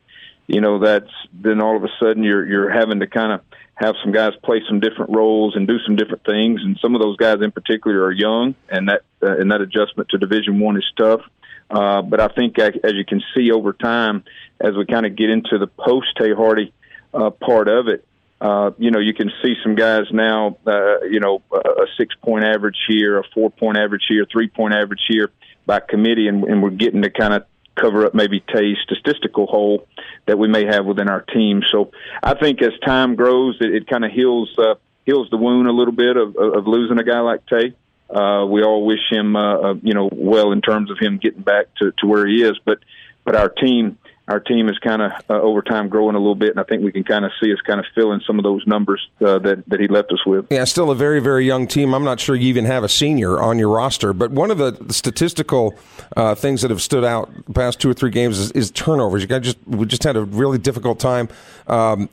you 0.48 0.62
know 0.62 0.80
that's 0.80 1.12
then 1.32 1.62
all 1.62 1.78
of 1.78 1.84
a 1.84 1.90
sudden 2.00 2.24
you're 2.24 2.46
you're 2.46 2.72
having 2.72 3.00
to 3.02 3.08
kind 3.08 3.34
of 3.34 3.42
have 3.76 3.94
some 4.04 4.12
guys 4.12 4.34
play 4.44 4.62
some 4.68 4.80
different 4.80 5.16
roles 5.16 5.56
and 5.56 5.68
do 5.68 5.78
some 5.86 5.96
different 5.96 6.24
things, 6.26 6.62
and 6.64 6.80
some 6.82 6.96
of 6.96 7.02
those 7.02 7.18
guys 7.18 7.38
in 7.42 7.52
particular 7.52 8.04
are 8.04 8.12
young, 8.12 8.56
and 8.70 8.90
that 8.90 9.02
uh, 9.22 9.38
and 9.38 9.52
that 9.52 9.62
adjustment 9.62 10.10
to 10.10 10.18
Division 10.18 10.60
One 10.60 10.78
is 10.78 10.86
tough. 10.98 11.22
Uh, 11.70 12.02
but 12.02 12.20
I 12.20 12.30
think 12.30 12.58
as 12.58 12.94
you 12.94 13.06
can 13.06 13.22
see 13.36 13.52
over 13.52 13.74
time, 13.74 14.24
as 14.60 14.76
we 14.76 14.86
kind 14.86 15.06
of 15.06 15.16
get 15.16 15.30
into 15.30 15.58
the 15.60 15.68
post 15.68 16.08
Tae 16.18 16.34
Hardy 16.34 16.74
uh, 17.14 17.30
part 17.30 17.68
of 17.68 17.90
it, 17.90 18.07
uh, 18.40 18.72
you 18.78 18.92
know, 18.92 19.00
you 19.00 19.14
can 19.14 19.32
see 19.42 19.56
some 19.64 19.76
guys 19.76 20.06
now, 20.12 20.58
uh, 20.68 21.02
you 21.02 21.20
know, 21.20 21.42
a 21.52 21.86
six 21.98 22.14
point 22.22 22.46
average 22.46 22.78
here, 22.88 23.18
a 23.18 23.24
four 23.34 23.50
point 23.50 23.78
average 23.78 24.04
here, 24.08 24.26
three 24.32 24.48
point 24.48 24.74
average 24.74 25.02
here 25.08 25.32
by 25.66 25.80
committee, 25.80 26.28
and, 26.28 26.44
and 26.44 26.62
we're 26.62 26.70
getting 26.70 27.02
to 27.02 27.10
kind 27.10 27.34
of 27.34 27.46
cover 27.76 28.06
up 28.06 28.14
maybe 28.14 28.40
Tae's 28.40 28.78
statistical 28.84 29.48
hole 29.48 29.88
that 30.26 30.38
we 30.38 30.48
may 30.48 30.66
have 30.66 30.86
within 30.86 31.10
our 31.10 31.22
team. 31.22 31.62
So 31.72 31.92
I 32.22 32.34
think 32.34 32.62
as 32.62 32.74
time 32.86 33.16
grows, 33.16 33.58
it, 33.60 33.74
it 33.74 33.88
kind 33.88 34.06
of 34.06 34.12
heals 34.12 34.54
uh, 34.58 34.76
heals 35.06 35.30
the 35.30 35.38
wound 35.38 35.68
a 35.68 35.72
little 35.72 35.94
bit 35.94 36.18
of, 36.18 36.36
of 36.36 36.68
losing 36.68 37.00
a 37.00 37.04
guy 37.04 37.20
like 37.20 37.46
Tay. 37.48 37.74
Uh, 38.10 38.46
we 38.46 38.64
all 38.64 38.86
wish 38.86 39.00
him, 39.10 39.36
uh, 39.36 39.72
uh, 39.72 39.74
you 39.82 39.94
know, 39.94 40.10
well 40.12 40.52
in 40.52 40.62
terms 40.62 40.92
of 40.92 40.98
him 41.00 41.18
getting 41.18 41.42
back 41.42 41.66
to, 41.76 41.92
to 42.00 42.08
where 42.08 42.26
he 42.28 42.44
is. 42.44 42.58
But 42.64 42.80
but 43.24 43.36
our 43.36 43.50
team 43.50 43.98
our 44.28 44.42
team 44.42 44.68
is 44.68 44.78
kind 44.80 45.02
of 45.02 45.12
uh, 45.30 45.42
over 45.42 45.62
time 45.62 45.88
growing 45.88 46.16
a 46.16 46.20
little 46.20 46.36
bit, 46.36 46.50
and 46.50 46.60
I 46.60 46.64
think 46.64 46.84
we 46.84 46.92
can 46.92 47.04
kind 47.04 47.24
of 47.24 47.32
see 47.42 47.52
us 47.54 47.60
kind 47.62 47.80
of 47.80 47.86
filling 47.96 48.22
some 48.28 48.38
of 48.38 48.44
those 48.44 48.66
numbers 48.68 49.08
uh, 49.22 49.40
that 49.40 49.64
that 49.68 49.80
he 49.80 49.88
left 49.88 50.12
us 50.12 50.26
with. 50.26 50.48
Yeah, 50.50 50.66
still 50.66 50.92
a 50.92 50.96
very 50.96 51.22
very 51.22 51.46
young 51.46 51.66
team. 51.66 51.94
I'm 51.94 52.04
not 52.04 52.20
sure 52.20 52.36
you 52.36 52.48
even 52.50 52.66
have 52.66 52.84
a 52.84 52.90
senior 52.90 53.42
on 53.42 53.58
your 53.58 53.70
roster, 53.70 54.12
but 54.14 54.32
one 54.32 54.52
of 54.52 54.58
the 54.58 54.94
statistical 54.94 55.76
uh, 56.16 56.36
things 56.36 56.62
that 56.62 56.72
have 56.72 56.82
stood 56.82 57.06
out 57.06 57.32
the 57.46 57.54
past 57.54 57.80
two 57.80 57.90
or 57.90 57.94
three 57.94 58.12
games 58.12 58.38
is, 58.38 58.52
is 58.52 58.72
turnovers. 58.72 59.22
You 59.22 59.28
guys 59.28 59.44
just 59.44 59.58
we 59.66 59.86
just 59.86 60.04
had 60.04 60.18
a 60.18 60.24
really 60.24 60.58
difficult 60.58 61.00
time 61.00 61.30
um, 61.68 62.10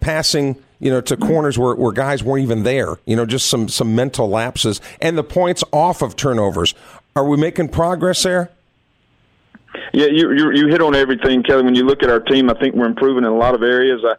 passing. 0.00 0.56
You 0.78 0.90
know, 0.90 1.00
to 1.00 1.16
corners 1.16 1.58
where, 1.58 1.74
where 1.74 1.90
guys 1.90 2.22
weren't 2.22 2.42
even 2.42 2.62
there. 2.62 2.98
You 3.06 3.16
know, 3.16 3.24
just 3.24 3.48
some 3.48 3.66
some 3.70 3.94
mental 3.94 4.28
lapses 4.28 4.82
and 5.00 5.16
the 5.16 5.24
points 5.24 5.64
off 5.72 6.02
of 6.02 6.16
turnovers. 6.16 6.74
Are 7.16 7.26
we 7.26 7.38
making 7.38 7.70
progress 7.70 8.24
there? 8.24 8.50
Yeah, 9.92 10.06
you, 10.06 10.32
you 10.32 10.50
you 10.52 10.68
hit 10.68 10.80
on 10.82 10.94
everything, 10.94 11.42
Kelly. 11.42 11.64
When 11.64 11.74
you 11.74 11.84
look 11.84 12.02
at 12.02 12.10
our 12.10 12.20
team, 12.20 12.50
I 12.50 12.54
think 12.54 12.74
we're 12.74 12.86
improving 12.86 13.24
in 13.24 13.30
a 13.30 13.36
lot 13.36 13.54
of 13.54 13.62
areas. 13.62 14.00
I 14.04 14.16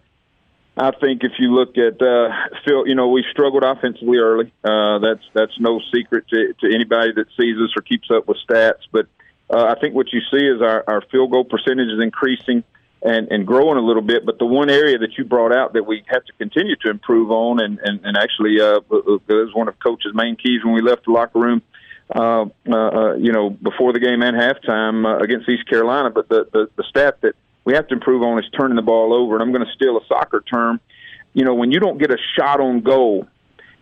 I 0.78 0.91
think 0.91 1.24
if 1.24 1.34
you 1.39 1.54
look 1.54 1.78
at 1.78 2.00
uh, 2.02 2.30
Phil, 2.65 2.88
you 2.88 2.93
know 2.93 3.10
we 3.10 3.26
struggled 3.32 3.63
offensively 3.63 4.17
early. 4.17 4.54
Uh, 4.63 5.00
that's 5.00 5.24
that's 5.34 5.60
no 5.60 5.82
secret 5.93 6.26
to, 6.30 6.54
to 6.62 6.74
anybody 6.74 7.13
that 7.13 7.26
sees 7.39 7.58
us 7.58 7.72
or 7.76 7.82
keeps 7.82 8.10
up 8.12 8.28
with 8.28 8.38
stats. 8.48 8.86
But 8.91 9.08
uh, 9.50 9.74
I 9.76 9.80
think 9.80 9.96
what 9.96 10.13
you 10.13 10.22
see 10.32 10.46
is 10.46 10.62
our, 10.62 10.84
our 10.88 11.02
field 11.12 11.32
goal 11.32 11.46
percentage 11.46 11.88
is 11.88 12.02
increasing 12.02 12.63
and, 13.02 13.28
and 13.32 13.48
growing 13.48 13.78
a 13.78 13.82
little 13.82 14.02
bit. 14.04 14.26
But 14.26 14.38
the 14.38 14.46
one 14.46 14.70
area 14.70 15.00
that 15.00 15.17
you 15.17 15.26
brought 15.26 15.52
out 15.52 15.74
that 15.74 15.84
we 15.84 16.04
have 16.08 16.24
to 16.26 16.34
continue 16.34 16.76
to 16.78 16.91
improve 16.91 17.32
on, 17.32 17.60
and 17.60 17.80
and, 17.80 18.00
and 18.04 18.15
actually 18.15 18.62
uh, 18.62 18.82
was 18.89 19.52
one 19.56 19.67
of 19.67 19.80
Coach's 19.80 20.13
main 20.13 20.36
keys 20.36 20.63
when 20.63 20.76
we 20.76 20.82
left 20.82 21.06
the 21.06 21.12
locker 21.12 21.39
room 21.39 21.63
uh, 22.15 22.46
uh, 22.72 23.15
you 23.15 23.32
know, 23.32 23.50
before 23.50 23.93
the 23.93 24.00
game 24.00 24.22
and 24.22 24.36
halftime 24.36 25.06
uh, 25.06 25.22
against 25.22 25.50
East 25.50 25.67
Carolina. 25.67 26.10
But 26.10 26.30
the, 26.30 26.48
the 26.52 26.70
the 26.76 26.84
stat 26.84 27.20
that 27.22 27.36
we 27.65 27.74
have 27.74 27.88
to 27.89 27.96
improve 27.96 28.24
on 28.24 28.39
is 28.39 28.50
turning 28.58 28.76
the 28.76 28.82
ball 28.82 29.13
over. 29.13 29.36
And 29.36 29.43
I'm 29.43 29.52
going 29.52 29.65
to 29.65 29.74
steal 29.74 29.98
a 29.98 30.06
soccer 30.08 30.41
term. 30.41 30.80
You 31.34 31.43
know, 31.43 31.54
when 31.54 31.72
you 31.72 31.80
don't 31.80 31.98
get 31.98 32.12
a 32.12 32.17
shot 32.38 32.62
on 32.62 32.82
goal, 32.82 33.28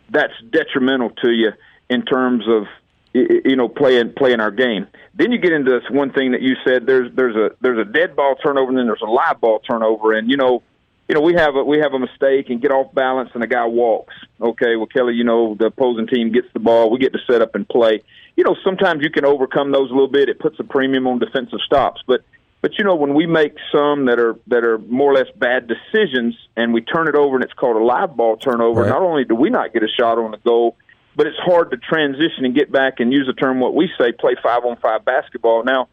that's 0.10 0.34
detrimental 0.50 1.12
to 1.24 1.32
you 1.32 1.52
in 1.90 2.04
terms 2.04 2.46
of 2.48 2.66
you 3.14 3.56
know 3.56 3.70
playing 3.70 4.14
playing 4.14 4.40
our 4.40 4.52
game. 4.52 4.88
Then 5.14 5.32
you 5.32 5.38
get 5.38 5.54
into 5.54 5.72
this 5.72 5.90
one 5.90 6.12
thing 6.12 6.32
that 6.32 6.42
you 6.42 6.56
said. 6.66 6.86
There's 6.86 7.14
there's 7.16 7.36
a 7.36 7.52
there's 7.62 7.80
a 7.80 7.86
dead 7.86 8.16
ball 8.16 8.36
turnover 8.36 8.70
and 8.70 8.78
then 8.78 8.88
there's 8.88 9.02
a 9.02 9.10
live 9.10 9.40
ball 9.40 9.60
turnover. 9.60 10.14
And 10.14 10.30
you 10.30 10.38
know 10.38 10.64
you 11.08 11.14
know, 11.14 11.22
we 11.22 11.34
have 11.36 11.56
a 11.56 11.64
we 11.64 11.80
have 11.80 11.94
a 11.94 12.00
mistake 12.00 12.50
and 12.50 12.62
get 12.62 12.72
off 12.72 12.94
balance, 12.94 13.30
and 13.34 13.44
the 13.44 13.48
guy 13.48 13.66
walks. 13.66 14.14
Okay, 14.42 14.76
well, 14.76 14.88
Kelly, 14.88 15.14
you 15.14 15.24
know, 15.24 15.56
the 15.56 15.68
opposing 15.68 16.08
team 16.08 16.32
gets 16.32 16.48
the 16.54 16.60
ball, 16.60 16.90
we 16.90 16.98
get 16.98 17.14
to 17.14 17.20
set 17.30 17.42
up 17.42 17.56
and 17.56 17.68
play. 17.68 18.02
You 18.36 18.44
know, 18.44 18.56
sometimes 18.64 19.04
you 19.04 19.12
can 19.12 19.26
overcome 19.26 19.72
those 19.72 19.90
a 19.92 19.94
little 19.94 20.08
bit. 20.08 20.30
It 20.30 20.40
puts 20.40 20.60
a 20.60 20.64
premium 20.64 21.08
on 21.08 21.20
defensive 21.20 21.60
stops, 21.66 22.02
but 22.08 22.22
but 22.62 22.80
you 22.80 22.84
know, 22.84 22.96
when 22.96 23.14
we 23.14 23.28
make 23.28 23.56
some 23.72 24.06
that 24.06 24.20
are 24.20 24.36
that 24.48 24.64
are 24.64 24.80
more 24.80 25.12
or 25.12 25.14
less 25.14 25.28
bad 25.36 25.68
decisions, 25.68 26.36
and 26.58 26.74
we 26.74 26.82
turn 26.82 27.08
it 27.08 27.14
over, 27.14 27.36
and 27.36 27.44
it's 27.44 27.54
called 27.54 27.78
a 27.78 27.84
live 27.84 28.16
ball 28.16 28.38
turnover. 28.38 28.82
Right. 28.82 28.90
Not 28.90 29.04
only 29.04 29.26
do 29.26 29.36
we 29.36 29.52
not 29.52 29.74
get 29.74 29.84
a 29.84 29.88
shot 29.88 30.18
on 30.18 30.32
the 30.32 30.38
goal, 30.38 30.76
but 31.16 31.28
it's 31.28 31.38
hard 31.38 31.70
to 31.70 31.78
transition 31.78 32.46
and 32.46 32.56
get 32.56 32.72
back 32.72 33.00
and 33.00 33.14
use 33.14 33.28
the 33.28 33.34
term 33.34 33.60
what 33.60 33.76
we 33.76 33.92
say 34.00 34.12
play 34.12 34.36
five 34.42 34.66
on 34.66 34.78
five 34.78 35.06
basketball. 35.06 35.64
Now 35.64 35.88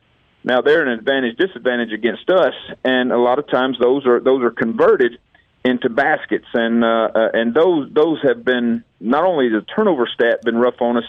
now 0.44 0.60
they're 0.60 0.82
an 0.82 0.98
advantage 0.98 1.36
disadvantage 1.36 1.92
against 1.92 2.28
us, 2.30 2.54
and 2.84 3.12
a 3.12 3.18
lot 3.18 3.38
of 3.38 3.48
times 3.48 3.78
those 3.80 4.06
are 4.06 4.20
those 4.20 4.42
are 4.42 4.50
converted 4.50 5.18
into 5.64 5.88
baskets, 5.88 6.46
and 6.54 6.84
uh, 6.84 7.08
uh, 7.14 7.28
and 7.34 7.54
those 7.54 7.88
those 7.92 8.18
have 8.22 8.44
been 8.44 8.84
not 9.00 9.24
only 9.24 9.48
the 9.48 9.64
turnover 9.76 10.08
stat 10.12 10.42
been 10.42 10.56
rough 10.56 10.80
on 10.80 10.96
us 10.96 11.04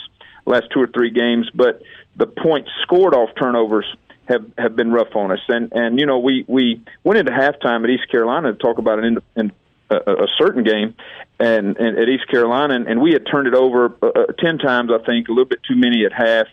last 0.46 0.66
two 0.74 0.82
or 0.82 0.88
three 0.88 1.10
games, 1.10 1.50
but 1.54 1.82
the 2.16 2.28
points 2.28 2.70
scored 2.84 3.16
off 3.16 3.30
turnovers 3.40 3.86
have 4.26 4.46
have 4.58 4.76
been 4.76 4.92
rough 4.92 5.16
on 5.16 5.32
us. 5.32 5.40
And 5.48 5.72
and 5.74 6.00
you 6.00 6.06
know 6.06 6.20
we 6.20 6.46
we 6.48 6.82
went 7.04 7.20
into 7.20 7.32
halftime 7.32 7.84
at 7.84 7.90
East 7.90 8.10
Carolina 8.12 8.54
to 8.54 8.58
talk 8.58 8.78
about 8.78 9.00
an 9.00 9.06
in, 9.06 9.18
in 9.36 9.52
a, 9.90 9.96
a 10.24 10.28
certain 10.38 10.64
game, 10.64 10.96
and, 11.40 11.78
and 11.78 11.98
at 11.98 12.10
East 12.10 12.28
Carolina, 12.30 12.76
and, 12.76 12.88
and 12.88 13.02
we 13.02 13.14
had 13.14 13.26
turned 13.30 13.48
it 13.48 13.54
over 13.54 13.96
uh, 14.02 14.08
uh 14.08 14.26
ten 14.40 14.58
times, 14.58 14.92
I 14.94 15.04
think, 15.04 15.28
a 15.28 15.32
little 15.32 15.46
bit 15.46 15.60
too 15.68 15.76
many 15.76 16.06
at 16.06 16.14
half 16.14 16.48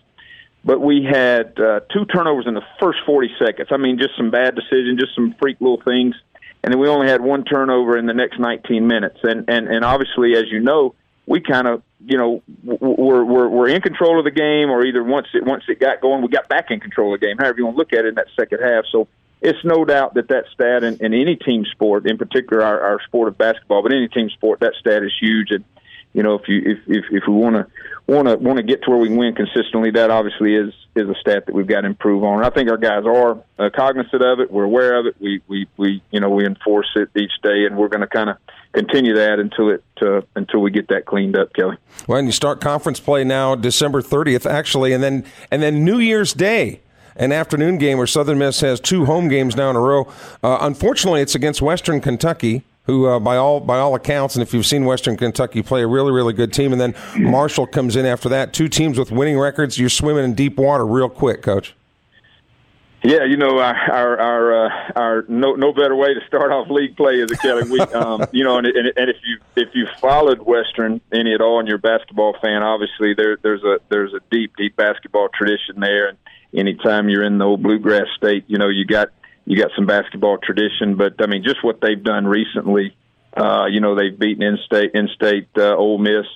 but 0.65 0.81
we 0.81 1.05
had 1.05 1.59
uh, 1.59 1.81
two 1.93 2.05
turnovers 2.07 2.47
in 2.47 2.55
the 2.55 2.63
first 2.79 2.99
40 3.07 3.31
seconds. 3.39 3.69
I 3.71 3.77
mean, 3.77 3.99
just 3.99 4.17
some 4.17 4.31
bad 4.31 4.55
decisions, 4.55 5.01
just 5.01 5.15
some 5.15 5.35
freak 5.41 5.61
little 5.61 5.81
things. 5.83 6.15
and 6.63 6.73
then 6.73 6.79
we 6.79 6.89
only 6.89 7.09
had 7.09 7.21
one 7.21 7.45
turnover 7.45 7.97
in 7.97 8.07
the 8.07 8.15
next 8.15 8.39
19 8.39 8.87
minutes. 8.87 9.19
And 9.23 9.49
and 9.49 9.69
and 9.69 9.85
obviously, 9.85 10.35
as 10.35 10.45
you 10.51 10.61
know, 10.61 10.95
we 11.27 11.41
kind 11.41 11.67
of 11.67 11.83
you 12.05 12.19
know 12.19 12.43
we're, 12.65 13.25
we're 13.25 13.49
we're 13.49 13.69
in 13.69 13.81
control 13.81 14.19
of 14.19 14.25
the 14.25 14.31
game, 14.31 14.71
or 14.71 14.85
either 14.85 15.03
once 15.03 15.29
it 15.35 15.45
once 15.45 15.65
it 15.69 15.81
got 15.81 16.01
going, 16.01 16.23
we 16.23 16.29
got 16.29 16.49
back 16.49 16.71
in 16.71 16.81
control 16.81 17.15
of 17.15 17.21
the 17.21 17.27
game. 17.27 17.37
However 17.39 17.59
you 17.59 17.65
want 17.65 17.77
to 17.77 17.79
look 17.79 17.93
at 17.93 18.05
it 18.05 18.09
in 18.09 18.15
that 18.17 18.29
second 18.39 18.61
half. 18.61 18.85
So 18.93 19.09
it's 19.41 19.65
no 19.65 19.85
doubt 19.85 20.15
that 20.15 20.29
that 20.29 20.45
stat 20.53 20.85
in, 20.85 20.99
in 21.01 21.15
any 21.15 21.37
team 21.37 21.65
sport, 21.73 22.07
in 22.07 22.19
particular 22.19 22.63
our, 22.63 22.81
our 22.81 23.01
sport 23.03 23.29
of 23.29 23.39
basketball, 23.39 23.83
but 23.83 23.93
any 23.93 24.09
team 24.09 24.29
sport, 24.31 24.61
that 24.61 24.75
stat 24.79 25.03
is 25.03 25.13
huge. 25.19 25.51
And 25.51 25.65
you 26.13 26.23
know, 26.23 26.35
if 26.35 26.49
you 26.49 26.59
if 26.65 26.79
if, 26.87 27.05
if 27.11 27.23
we 27.27 27.35
want 27.35 27.57
to 27.57 27.67
want 28.07 28.29
to 28.29 28.37
want 28.37 28.57
to 28.57 28.63
get 28.63 28.83
to 28.83 28.91
where 28.91 28.99
we 28.99 29.09
win 29.09 29.35
consistently, 29.35 29.91
that 29.93 30.11
obviously 30.11 30.57
is 30.57 30.75
is 30.97 31.09
a 31.09 31.15
stat 31.21 31.47
that 31.47 31.55
we've 31.55 31.67
got 31.67 31.83
to 31.83 31.87
improve 31.87 32.25
on. 32.25 32.45
I 32.45 32.51
think 32.51 32.69
our 32.71 32.77
guys 32.77 33.05
are 33.07 33.39
uh, 33.59 33.71
cognizant 33.75 34.23
of 34.23 34.41
it. 34.41 34.51
We're 34.51 34.65
aware 34.65 34.99
of 34.99 35.07
it. 35.07 35.17
We 35.21 35.41
we 35.47 35.69
we 35.77 36.03
you 36.11 36.21
know 36.21 36.31
we 36.31 36.47
enforce 36.47 36.91
it 36.97 37.11
each 37.15 37.33
day, 37.43 37.65
and 37.67 37.77
we're 37.77 37.89
going 37.89 38.01
to 38.01 38.09
kind 38.09 38.31
of 38.31 38.37
continue 38.73 39.15
that 39.15 39.39
until 39.39 39.71
it 39.71 39.85
uh, 40.03 40.23
until 40.35 40.61
we 40.61 40.71
get 40.71 40.89
that 40.89 41.07
cleaned 41.07 41.39
up, 41.39 41.53
Kelly. 41.53 41.77
Well, 42.09 42.19
and 42.19 42.27
you 42.27 42.33
start 42.33 42.61
conference 42.61 42.99
play 42.99 43.23
now, 43.23 43.55
December 43.55 44.03
30th, 44.03 44.51
actually, 44.51 44.93
and 44.93 45.03
then 45.03 45.25
and 45.51 45.63
then 45.63 45.85
New 45.85 45.99
Year's 45.99 46.35
Day 46.35 46.81
an 47.17 47.33
afternoon 47.33 47.77
game 47.77 47.99
where 47.99 48.07
Southern 48.07 48.39
Miss 48.39 48.61
has 48.61 48.81
two 48.81 49.05
home 49.05 49.29
games 49.29 49.55
now 49.55 49.69
in 49.71 49.77
a 49.77 49.81
row. 49.81 50.11
Uh, 50.43 50.59
unfortunately, 50.61 51.21
it's 51.21 51.35
against 51.35 51.61
Western 51.61 52.01
Kentucky. 52.01 52.65
Who, 52.91 53.07
uh, 53.07 53.21
by 53.21 53.37
all 53.37 53.61
by 53.61 53.79
all 53.79 53.95
accounts, 53.95 54.35
and 54.35 54.43
if 54.43 54.53
you've 54.53 54.67
seen 54.67 54.85
Western 54.85 55.17
Kentucky 55.17 55.63
play, 55.63 55.83
a 55.83 55.87
really 55.87 56.11
really 56.11 56.33
good 56.33 56.53
team, 56.53 56.73
and 56.73 56.81
then 56.81 56.93
Marshall 57.17 57.69
comes 57.69 57.95
in 57.95 58.05
after 58.05 58.29
that. 58.31 58.53
Two 58.53 58.67
teams 58.67 58.99
with 58.99 59.13
winning 59.13 59.39
records. 59.39 59.79
You're 59.79 59.89
swimming 59.89 60.25
in 60.25 60.35
deep 60.35 60.59
water 60.59 60.85
real 60.85 61.09
quick, 61.09 61.41
Coach. 61.41 61.77
Yeah, 63.05 63.23
you 63.27 63.37
know 63.37 63.61
our 63.61 63.77
our 63.93 64.19
our, 64.19 64.67
uh, 64.67 64.93
our 64.97 65.25
no 65.29 65.55
no 65.55 65.73
better 65.73 65.95
way 65.95 66.15
to 66.15 66.21
start 66.27 66.51
off 66.51 66.69
league 66.69 66.97
play 66.97 67.21
is 67.21 67.31
a 67.31 67.37
Kelly 67.37 67.71
week. 67.71 67.95
Um, 68.01 68.27
you 68.33 68.43
know, 68.43 68.59
and, 68.59 68.67
and 68.67 68.93
and 68.97 69.09
if 69.09 69.19
you 69.25 69.39
if 69.55 69.69
you 69.73 69.87
followed 70.01 70.41
Western 70.41 71.01
any 71.13 71.33
at 71.33 71.41
all, 71.41 71.61
and 71.61 71.69
you're 71.69 71.77
a 71.77 71.79
basketball 71.79 72.35
fan, 72.43 72.65
obviously 72.65 73.15
there 73.15 73.37
there's 73.41 73.63
a 73.63 73.79
there's 73.89 74.15
a 74.15 74.21
deep 74.33 74.57
deep 74.57 74.75
basketball 74.75 75.29
tradition 75.29 75.79
there, 75.79 76.09
and 76.09 76.19
anytime 76.57 77.09
you're 77.09 77.23
in 77.23 77.39
the 77.39 77.45
old 77.45 77.63
bluegrass 77.63 78.09
state, 78.17 78.47
you 78.49 78.59
know 78.59 78.69
you 78.69 78.85
got 78.85 79.11
you 79.51 79.57
got 79.57 79.73
some 79.75 79.85
basketball 79.85 80.39
tradition. 80.39 80.95
But 80.95 81.15
I 81.19 81.27
mean, 81.27 81.43
just 81.43 81.65
what 81.65 81.81
they've 81.81 82.03
done 82.03 82.25
recently, 82.25 82.97
uh, 83.37 83.67
you 83.69 83.81
know, 83.81 83.97
they've 83.97 84.17
beaten 84.17 84.45
in 84.45 84.59
state 84.65 84.93
in 84.95 85.09
state 85.09 85.49
uh, 85.59 85.75
Ole 85.75 85.99
Miss 85.99 86.27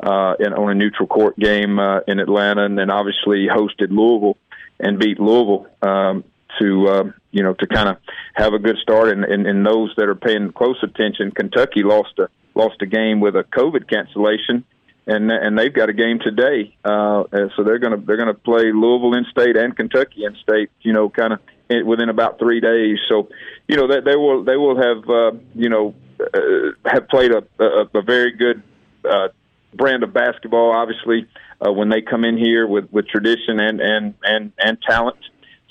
uh, 0.00 0.34
in, 0.40 0.52
on 0.52 0.68
a 0.68 0.74
neutral 0.74 1.06
court 1.06 1.38
game 1.38 1.78
uh, 1.78 2.00
in 2.08 2.18
Atlanta, 2.18 2.64
and 2.64 2.76
then 2.76 2.90
obviously 2.90 3.46
hosted 3.46 3.90
Louisville 3.90 4.36
and 4.80 4.98
beat 4.98 5.20
Louisville. 5.20 5.68
Um, 5.82 6.24
to 6.58 6.88
uh, 6.88 7.04
you 7.30 7.44
know 7.44 7.52
to 7.52 7.66
kind 7.68 7.90
of 7.90 7.98
have 8.34 8.54
a 8.54 8.58
good 8.58 8.78
start 8.82 9.10
and, 9.10 9.22
and, 9.22 9.46
and 9.46 9.64
those 9.64 9.92
that 9.96 10.08
are 10.08 10.16
paying 10.16 10.50
close 10.50 10.78
attention, 10.82 11.30
Kentucky 11.30 11.84
lost 11.84 12.18
a 12.18 12.28
lost 12.56 12.82
a 12.82 12.86
game 12.86 13.20
with 13.20 13.36
a 13.36 13.44
COVID 13.44 13.88
cancellation 13.88 14.64
and 15.06 15.30
and 15.30 15.56
they've 15.56 15.72
got 15.72 15.88
a 15.88 15.92
game 15.92 16.18
today. 16.18 16.74
Uh, 16.84 17.24
so 17.54 17.62
they're 17.62 17.78
to 17.78 18.04
they're 18.04 18.16
to 18.26 18.34
play 18.34 18.72
Louisville 18.72 19.14
in 19.14 19.26
state 19.30 19.56
and 19.56 19.76
Kentucky 19.76 20.24
in 20.24 20.34
state. 20.42 20.70
You 20.80 20.94
know, 20.94 21.08
kind 21.10 21.34
of 21.34 21.40
within 21.84 22.08
about 22.08 22.38
three 22.38 22.60
days. 22.60 22.98
So, 23.08 23.28
you 23.66 23.76
know, 23.76 23.86
they, 23.86 24.00
they 24.00 24.16
will 24.16 24.44
they 24.44 24.56
will 24.56 24.76
have 24.76 25.08
uh, 25.08 25.38
you 25.54 25.68
know 25.68 25.94
uh, 26.20 26.72
have 26.86 27.08
played 27.08 27.32
a, 27.32 27.42
a, 27.58 27.86
a 27.94 28.02
very 28.02 28.32
good 28.32 28.62
uh, 29.08 29.28
brand 29.74 30.02
of 30.02 30.12
basketball. 30.12 30.72
Obviously, 30.72 31.26
uh, 31.64 31.72
when 31.72 31.88
they 31.88 32.00
come 32.00 32.24
in 32.24 32.36
here 32.36 32.66
with 32.66 32.90
with 32.90 33.06
tradition 33.08 33.60
and 33.60 33.80
and 33.80 34.14
and 34.22 34.52
and 34.58 34.78
talent. 34.82 35.18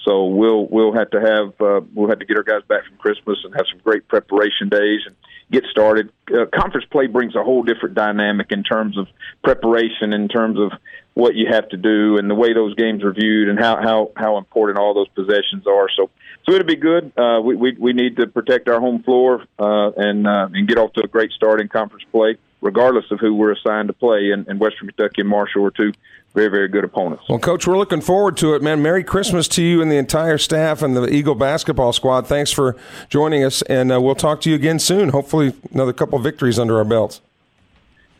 So 0.06 0.26
we'll 0.26 0.68
we'll 0.68 0.94
have 0.94 1.10
to 1.12 1.20
have 1.20 1.62
uh, 1.62 1.82
we'll 1.94 2.10
have 2.10 2.20
to 2.20 2.26
get 2.26 2.38
our 2.38 2.44
guys 2.44 2.62
back 2.68 2.86
from 2.86 2.98
Christmas 2.98 3.40
and 3.44 3.54
have 3.56 3.66
some 3.70 3.82
great 3.84 4.08
preparation 4.08 4.70
days 4.70 5.02
and 5.06 5.16
get 5.52 5.66
started. 5.70 6.12
Uh, 6.32 6.46
conference 6.54 6.86
play 6.92 7.08
brings 7.08 7.36
a 7.36 7.44
whole 7.44 7.64
different 7.64 7.96
dynamic 7.96 8.52
in 8.52 8.64
terms 8.64 8.98
of 8.98 9.08
preparation, 9.44 10.14
in 10.14 10.28
terms 10.28 10.60
of 10.60 10.72
what 11.18 11.34
you 11.36 11.48
have 11.52 11.68
to 11.70 11.78
do, 11.78 12.18
and 12.18 12.30
the 12.30 12.36
way 12.36 12.54
those 12.54 12.76
games 12.76 13.04
are 13.04 13.12
viewed, 13.12 13.50
and 13.50 13.60
how 13.60 13.76
how 13.78 14.12
how 14.16 14.38
important 14.38 14.78
all 14.78 14.94
those 14.94 15.08
possessions 15.10 15.66
are. 15.66 15.90
So, 15.98 16.10
so 16.46 16.54
it'll 16.54 16.68
be 16.68 16.76
good. 16.76 17.12
Uh, 17.18 17.42
we, 17.44 17.56
we 17.56 17.76
we 17.80 17.94
need 17.94 18.18
to 18.18 18.28
protect 18.28 18.70
our 18.70 18.80
home 18.80 19.02
floor 19.04 19.44
uh, 19.58 19.92
and 19.98 20.28
uh, 20.28 20.50
and 20.54 20.68
get 20.68 20.78
off 20.78 20.94
to 20.94 21.02
a 21.04 21.08
great 21.08 21.32
start 21.32 21.60
in 21.60 21.70
conference 21.70 22.06
play, 22.12 22.38
regardless 22.62 23.06
of 23.10 23.20
who 23.20 23.34
we're 23.34 23.52
assigned 23.52 23.88
to 23.88 23.94
play. 23.94 24.32
And, 24.32 24.48
and 24.48 24.60
Western 24.60 24.88
Kentucky 24.88 25.22
and 25.22 25.30
Marshall 25.30 25.66
are 25.66 25.72
two 25.72 25.92
very, 26.36 26.50
very 26.50 26.68
good 26.68 26.84
opponents. 26.84 27.24
Well, 27.28 27.40
Coach, 27.40 27.66
we're 27.66 27.80
looking 27.80 28.02
forward 28.02 28.38
to 28.38 28.54
it, 28.54 28.62
man. 28.62 28.84
Merry 28.84 29.04
Christmas 29.04 29.48
to 29.50 29.64
you 29.64 29.82
and 29.82 29.92
the 29.92 29.98
entire 29.98 30.38
staff 30.38 30.84
and 30.84 30.96
the 30.96 31.12
Eagle 31.12 31.34
basketball 31.34 31.94
squad. 31.94 32.28
Thanks 32.28 32.52
for 32.52 32.76
joining 33.10 33.44
us, 33.44 33.64
and 33.64 33.92
uh, 33.92 34.00
we'll 34.00 34.14
talk 34.14 34.42
to 34.42 34.50
you 34.52 34.56
again 34.56 34.78
soon. 34.78 35.10
Hopefully, 35.10 35.54
another 35.74 35.94
couple 35.94 36.20
victories 36.20 36.60
under 36.60 36.78
our 36.78 36.86
belts. 36.86 37.22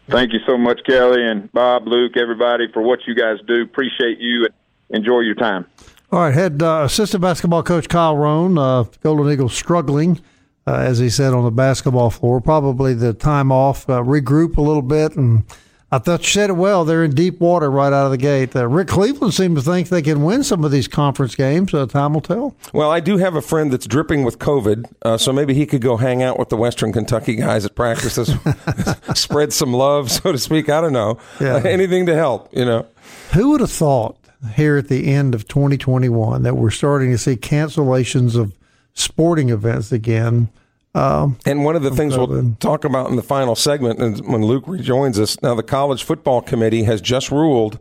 Thank 0.10 0.32
you 0.32 0.40
so 0.48 0.58
much, 0.58 0.80
Kelly 0.86 1.26
and 1.26 1.52
Bob, 1.52 1.86
Luke, 1.86 2.16
everybody, 2.16 2.72
for 2.72 2.82
what 2.82 3.00
you 3.06 3.14
guys 3.14 3.40
do. 3.46 3.62
Appreciate 3.62 4.20
you 4.20 4.46
and 4.46 4.54
enjoy 4.90 5.20
your 5.20 5.36
time. 5.36 5.66
All 6.12 6.22
right, 6.22 6.34
head 6.34 6.64
uh, 6.64 6.84
assistant 6.86 7.22
basketball 7.22 7.64
coach 7.64 7.90
Kyle 7.90 8.16
Roane, 8.16 8.58
uh, 8.58 8.84
Golden 9.04 9.30
Eagles 9.30 9.54
struggling, 9.54 10.22
uh, 10.66 10.76
as 10.76 11.00
he 11.00 11.10
said 11.10 11.34
on 11.34 11.44
the 11.44 11.52
basketball 11.52 12.10
floor. 12.10 12.40
Probably 12.40 12.94
the 12.94 13.14
time 13.14 13.52
off, 13.52 13.90
uh, 13.90 14.02
regroup 14.02 14.56
a 14.56 14.62
little 14.62 14.82
bit, 14.82 15.18
and 15.18 15.44
I 15.90 16.00
thought 16.00 16.20
you 16.20 16.28
said 16.28 16.50
it 16.50 16.54
well. 16.54 16.84
They're 16.84 17.06
in 17.06 17.16
deep 17.16 17.40
water 17.40 17.72
right 17.72 17.94
out 17.94 18.06
of 18.06 18.12
the 18.12 18.18
gate. 18.18 18.54
Uh, 18.54 18.68
Rick 18.68 18.90
Cleveland 18.90 19.34
seems 19.34 19.64
to 19.64 19.72
think 19.72 19.88
they 19.88 20.02
can 20.02 20.22
win 20.24 20.44
some 20.44 20.66
of 20.66 20.72
these 20.72 20.88
conference 20.88 21.34
games. 21.34 21.74
Uh, 21.74 21.86
time 21.86 22.14
will 22.14 22.20
tell. 22.20 22.58
Well, 22.74 22.92
I 22.92 23.00
do 23.00 23.18
have 23.18 23.36
a 23.36 23.42
friend 23.42 23.72
that's 23.72 23.88
dripping 23.88 24.26
with 24.26 24.38
COVID, 24.38 24.92
uh, 25.04 25.18
so 25.18 25.32
maybe 25.32 25.54
he 25.54 25.66
could 25.66 25.82
go 25.82 25.96
hang 25.96 26.22
out 26.22 26.38
with 26.38 26.50
the 26.50 26.58
Western 26.58 26.92
Kentucky 26.92 27.36
guys 27.36 27.66
at 27.66 27.74
practices, 27.76 28.34
spread 29.16 29.54
some 29.54 29.74
love, 29.74 30.12
so 30.12 30.34
to 30.34 30.38
speak. 30.38 30.68
I 30.68 30.82
don't 30.82 30.92
know. 30.94 31.20
Yeah. 31.40 31.56
anything 31.66 32.06
to 32.08 32.16
help, 32.16 32.54
you 32.54 32.66
know. 32.66 32.86
Who 33.34 33.52
would 33.52 33.62
have 33.62 33.72
thought 33.72 34.18
here 34.56 34.76
at 34.76 34.90
the 34.90 35.08
end 35.14 35.34
of 35.34 35.48
2021 35.48 36.44
that 36.44 36.58
we're 36.58 36.70
starting 36.70 37.12
to 37.12 37.18
see 37.18 37.38
cancellations 37.38 38.36
of 38.36 38.54
sporting 38.94 39.52
events 39.52 39.94
again? 39.94 40.50
Um, 40.98 41.38
and 41.46 41.64
one 41.64 41.76
of 41.76 41.84
the 41.84 41.92
things 41.92 42.18
we'll 42.18 42.56
talk 42.60 42.84
about 42.84 43.12
in 43.12 43.18
the 43.18 43.22
final 43.22 43.56
segment, 43.56 44.00
and 44.00 44.28
when 44.28 44.44
Luke 44.44 44.64
rejoins 44.66 45.20
us, 45.20 45.40
now 45.44 45.54
the 45.54 45.62
College 45.62 46.04
Football 46.04 46.42
Committee 46.42 46.84
has 46.84 47.02
just 47.02 47.30
ruled 47.30 47.78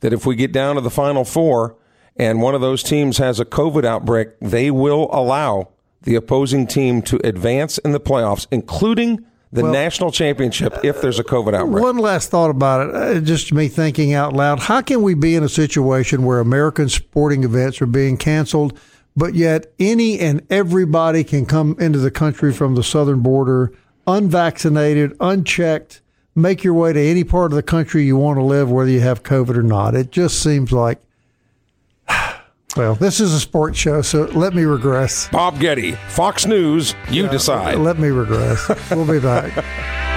that 0.00 0.12
if 0.12 0.24
we 0.24 0.36
get 0.36 0.52
down 0.52 0.76
to 0.76 0.80
the 0.80 0.90
Final 0.90 1.24
Four 1.24 1.76
and 2.16 2.40
one 2.40 2.54
of 2.54 2.60
those 2.60 2.84
teams 2.84 3.18
has 3.18 3.40
a 3.40 3.44
COVID 3.44 3.84
outbreak, 3.84 4.28
they 4.40 4.70
will 4.70 5.08
allow 5.12 5.70
the 6.02 6.14
opposing 6.14 6.66
team 6.68 7.02
to 7.02 7.18
advance 7.26 7.78
in 7.78 7.90
the 7.90 8.00
playoffs, 8.00 8.46
including 8.52 9.26
the 9.52 9.64
well, 9.64 9.72
national 9.72 10.12
championship 10.12 10.78
if 10.84 11.00
there's 11.00 11.18
a 11.18 11.24
COVID 11.24 11.54
outbreak. 11.54 11.82
One 11.82 11.98
last 11.98 12.30
thought 12.30 12.50
about 12.50 12.88
it, 12.88 12.94
uh, 12.94 13.20
just 13.20 13.52
me 13.52 13.66
thinking 13.66 14.14
out 14.14 14.32
loud. 14.32 14.60
How 14.60 14.80
can 14.80 15.02
we 15.02 15.14
be 15.14 15.34
in 15.34 15.42
a 15.42 15.48
situation 15.48 16.24
where 16.24 16.38
American 16.38 16.88
sporting 16.88 17.42
events 17.42 17.82
are 17.82 17.86
being 17.86 18.16
canceled 18.16 18.78
but 19.16 19.34
yet 19.34 19.72
any 19.78 20.18
and 20.18 20.46
everybody 20.50 21.24
can 21.24 21.46
come 21.46 21.76
into 21.78 21.98
the 21.98 22.10
country 22.10 22.52
from 22.52 22.74
the 22.74 22.82
southern 22.82 23.20
border 23.20 23.72
unvaccinated, 24.06 25.16
unchecked, 25.20 26.00
make 26.34 26.64
your 26.64 26.74
way 26.74 26.92
to 26.92 27.00
any 27.00 27.24
part 27.24 27.52
of 27.52 27.56
the 27.56 27.62
country 27.62 28.04
you 28.04 28.16
want 28.16 28.38
to 28.38 28.42
live, 28.42 28.70
whether 28.70 28.90
you 28.90 29.00
have 29.00 29.22
COVID 29.22 29.56
or 29.56 29.62
not. 29.62 29.94
It 29.94 30.10
just 30.10 30.42
seems 30.42 30.72
like, 30.72 31.00
well, 32.76 32.94
this 32.94 33.20
is 33.20 33.32
a 33.32 33.40
sports 33.40 33.78
show, 33.78 34.02
so 34.02 34.24
let 34.24 34.54
me 34.54 34.64
regress. 34.64 35.28
Bob 35.28 35.60
Getty, 35.60 35.92
Fox 36.08 36.46
News, 36.46 36.94
you 37.10 37.24
yeah, 37.24 37.30
decide. 37.30 37.78
Let 37.78 37.98
me 37.98 38.08
regress. 38.08 38.68
we'll 38.90 39.06
be 39.06 39.20
back. 39.20 39.64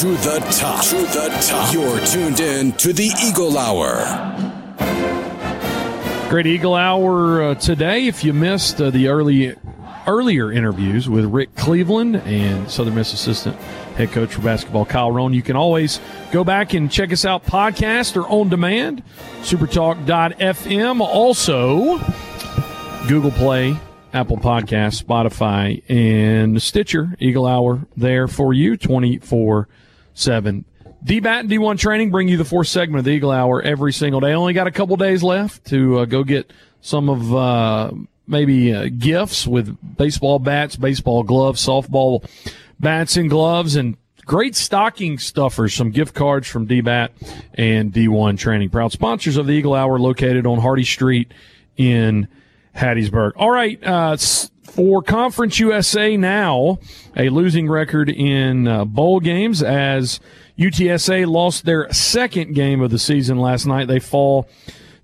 to 0.00 0.06
the 0.06 0.40
top. 0.50 0.84
To 0.86 0.96
the 0.96 1.28
top. 1.46 1.72
You're 1.72 2.04
tuned 2.04 2.40
in 2.40 2.72
to 2.72 2.92
the 2.92 3.12
Eagle 3.24 3.56
Hour. 3.56 4.02
Great 6.28 6.46
Eagle 6.46 6.74
Hour 6.74 7.42
uh, 7.42 7.54
today. 7.54 8.08
If 8.08 8.24
you 8.24 8.32
missed 8.32 8.80
uh, 8.80 8.90
the 8.90 9.06
early 9.06 9.54
earlier 10.08 10.50
interviews 10.50 11.08
with 11.08 11.26
Rick 11.26 11.54
Cleveland 11.54 12.16
and 12.16 12.68
Southern 12.68 12.96
Miss 12.96 13.12
assistant 13.12 13.56
head 13.96 14.10
coach 14.10 14.34
for 14.34 14.42
basketball 14.42 14.84
Kyle 14.84 15.12
Roane, 15.12 15.32
you 15.32 15.42
can 15.42 15.54
always 15.54 16.00
go 16.32 16.42
back 16.42 16.74
and 16.74 16.90
check 16.90 17.12
us 17.12 17.24
out 17.24 17.46
podcast 17.46 18.16
or 18.16 18.26
on 18.28 18.48
demand, 18.48 19.04
supertalk.fm. 19.42 21.00
Also, 21.00 21.98
Google 23.06 23.30
Play, 23.30 23.76
Apple 24.14 24.36
Podcast, 24.36 25.02
Spotify, 25.02 25.82
and 25.90 26.62
Stitcher. 26.62 27.16
Eagle 27.18 27.46
Hour 27.46 27.84
there 27.96 28.28
for 28.28 28.54
you 28.54 28.76
24 28.76 29.68
7. 30.14 30.64
DBAT 31.04 31.40
and 31.40 31.50
D1 31.50 31.78
training 31.78 32.12
bring 32.12 32.28
you 32.28 32.36
the 32.36 32.44
fourth 32.44 32.68
segment 32.68 33.00
of 33.00 33.04
the 33.04 33.10
Eagle 33.10 33.32
Hour 33.32 33.60
every 33.60 33.92
single 33.92 34.20
day. 34.20 34.32
Only 34.32 34.52
got 34.52 34.68
a 34.68 34.70
couple 34.70 34.96
days 34.96 35.24
left 35.24 35.64
to 35.66 35.98
uh, 35.98 36.04
go 36.04 36.22
get 36.22 36.52
some 36.80 37.08
of 37.08 37.34
uh, 37.34 37.90
maybe 38.28 38.72
uh, 38.72 38.88
gifts 38.96 39.48
with 39.48 39.76
baseball 39.96 40.38
bats, 40.38 40.76
baseball 40.76 41.24
gloves, 41.24 41.66
softball 41.66 42.24
bats 42.78 43.16
and 43.16 43.28
gloves, 43.28 43.74
and 43.74 43.96
great 44.24 44.54
stocking 44.54 45.18
stuffers. 45.18 45.74
Some 45.74 45.90
gift 45.90 46.14
cards 46.14 46.46
from 46.46 46.68
DBAT 46.68 47.08
and 47.54 47.92
D1 47.92 48.38
training. 48.38 48.70
Proud 48.70 48.92
sponsors 48.92 49.36
of 49.36 49.46
the 49.46 49.52
Eagle 49.54 49.74
Hour 49.74 49.98
located 49.98 50.46
on 50.46 50.60
Hardy 50.60 50.84
Street 50.84 51.34
in 51.76 52.28
Hattiesburg. 52.74 53.32
All 53.36 53.50
right. 53.50 53.82
Uh, 53.82 54.16
for 54.74 55.02
Conference 55.02 55.58
USA 55.60 56.16
now, 56.16 56.78
a 57.16 57.28
losing 57.28 57.68
record 57.68 58.10
in 58.10 58.66
uh, 58.66 58.84
bowl 58.84 59.20
games 59.20 59.62
as 59.62 60.18
UTSA 60.58 61.26
lost 61.26 61.64
their 61.64 61.92
second 61.92 62.54
game 62.54 62.80
of 62.80 62.90
the 62.90 62.98
season 62.98 63.38
last 63.38 63.66
night. 63.66 63.86
They 63.86 64.00
fall 64.00 64.48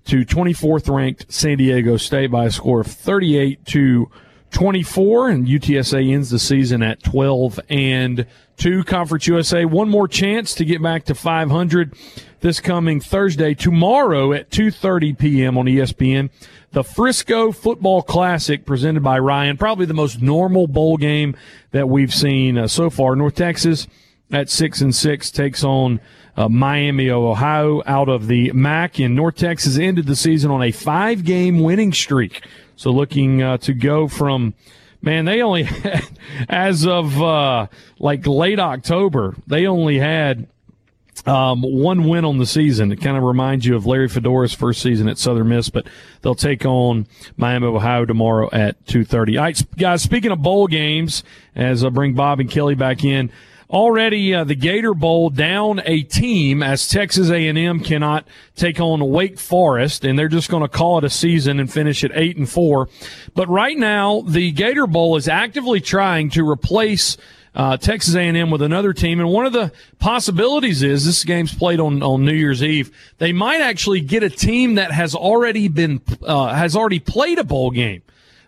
to 0.05 0.25
24th 0.25 0.93
ranked 0.93 1.31
San 1.31 1.57
Diego 1.57 1.95
State 1.97 2.31
by 2.31 2.45
a 2.45 2.51
score 2.51 2.81
of 2.81 2.87
38 2.87 3.65
to 3.67 4.09
24 4.51 5.29
and 5.29 5.47
UTSA 5.47 6.11
ends 6.11 6.29
the 6.29 6.39
season 6.39 6.83
at 6.83 7.01
12 7.03 7.59
and 7.69 8.25
2 8.57 8.83
Conference 8.83 9.25
USA 9.27 9.63
one 9.65 9.89
more 9.89 10.07
chance 10.07 10.53
to 10.55 10.65
get 10.65 10.81
back 10.81 11.05
to 11.05 11.15
500 11.15 11.93
this 12.41 12.59
coming 12.59 12.99
Thursday 12.99 13.53
tomorrow 13.53 14.33
at 14.33 14.49
2:30 14.49 15.17
p.m. 15.17 15.57
on 15.57 15.65
ESPN 15.65 16.29
the 16.71 16.83
Frisco 16.83 17.51
Football 17.51 18.01
Classic 18.01 18.65
presented 18.65 19.03
by 19.03 19.19
Ryan 19.19 19.57
probably 19.57 19.85
the 19.85 19.93
most 19.93 20.21
normal 20.21 20.67
bowl 20.67 20.97
game 20.97 21.35
that 21.71 21.89
we've 21.89 22.13
seen 22.13 22.57
uh, 22.57 22.67
so 22.67 22.89
far 22.89 23.15
North 23.15 23.35
Texas 23.35 23.87
at 24.31 24.49
6 24.49 24.81
and 24.81 24.95
6 24.95 25.31
takes 25.31 25.63
on 25.63 25.99
uh, 26.37 26.47
Miami 26.47 27.09
of 27.09 27.21
Ohio 27.21 27.81
out 27.85 28.07
of 28.07 28.27
the 28.27 28.51
MAC 28.53 28.99
and 28.99 29.15
North 29.15 29.35
Texas 29.35 29.77
ended 29.77 30.05
the 30.05 30.15
season 30.15 30.49
on 30.51 30.63
a 30.63 30.71
5 30.71 31.25
game 31.25 31.59
winning 31.59 31.91
streak 31.91 32.41
so 32.81 32.89
looking 32.89 33.43
uh, 33.43 33.57
to 33.59 33.75
go 33.75 34.07
from, 34.07 34.55
man, 35.03 35.25
they 35.25 35.43
only 35.43 35.63
had, 35.65 36.07
as 36.49 36.87
of 36.87 37.21
uh, 37.21 37.67
like 37.99 38.25
late 38.25 38.59
October, 38.59 39.35
they 39.45 39.67
only 39.67 39.99
had 39.99 40.47
um, 41.25 41.61
one 41.61 42.07
win 42.07 42.25
on 42.25 42.37
the 42.37 42.45
season. 42.45 42.91
It 42.91 43.01
kind 43.01 43.17
of 43.17 43.23
reminds 43.23 43.65
you 43.65 43.75
of 43.75 43.85
Larry 43.85 44.07
Fedora's 44.07 44.53
first 44.53 44.81
season 44.81 45.07
at 45.07 45.17
Southern 45.17 45.49
Miss, 45.49 45.69
but 45.69 45.87
they'll 46.21 46.35
take 46.35 46.65
on 46.65 47.07
Miami 47.37 47.67
Ohio 47.67 48.05
tomorrow 48.05 48.49
at 48.51 48.83
2.30. 48.85 49.37
All 49.37 49.43
right, 49.43 49.63
guys, 49.77 50.01
speaking 50.01 50.31
of 50.31 50.41
bowl 50.41 50.67
games, 50.67 51.23
as 51.55 51.83
I 51.83 51.89
bring 51.89 52.13
Bob 52.13 52.39
and 52.39 52.49
Kelly 52.49 52.75
back 52.75 53.03
in, 53.03 53.31
already 53.71 54.33
uh, 54.33 54.43
the 54.43 54.55
Gator 54.55 54.93
Bowl 54.93 55.29
down 55.29 55.81
a 55.85 56.03
team 56.03 56.61
as 56.61 56.87
Texas 56.87 57.29
A&M 57.29 57.79
cannot 57.79 58.27
take 58.55 58.79
on 58.79 59.09
Wake 59.09 59.39
Forest, 59.39 60.03
and 60.03 60.19
they're 60.19 60.27
just 60.27 60.49
going 60.49 60.63
to 60.63 60.69
call 60.69 60.97
it 60.97 61.03
a 61.03 61.09
season 61.09 61.59
and 61.59 61.71
finish 61.71 62.03
at 62.03 62.11
eight 62.13 62.37
and 62.37 62.49
four. 62.49 62.89
But 63.33 63.47
right 63.47 63.77
now, 63.77 64.21
the 64.21 64.51
Gator 64.51 64.87
Bowl 64.87 65.15
is 65.15 65.27
actively 65.27 65.79
trying 65.79 66.29
to 66.31 66.47
replace. 66.47 67.17
Uh, 67.53 67.75
Texas 67.75 68.15
A&M 68.15 68.49
with 68.49 68.61
another 68.61 68.93
team, 68.93 69.19
and 69.19 69.29
one 69.29 69.45
of 69.45 69.51
the 69.51 69.73
possibilities 69.99 70.83
is 70.83 71.05
this 71.05 71.25
game's 71.25 71.53
played 71.53 71.81
on 71.81 72.01
on 72.01 72.23
New 72.23 72.33
Year's 72.33 72.63
Eve. 72.63 72.95
They 73.17 73.33
might 73.33 73.59
actually 73.59 73.99
get 73.99 74.23
a 74.23 74.29
team 74.29 74.75
that 74.75 74.91
has 74.91 75.13
already 75.15 75.67
been 75.67 76.01
uh, 76.25 76.53
has 76.53 76.77
already 76.77 76.99
played 76.99 77.39
a 77.39 77.43
bowl 77.43 77.71
game 77.71 78.03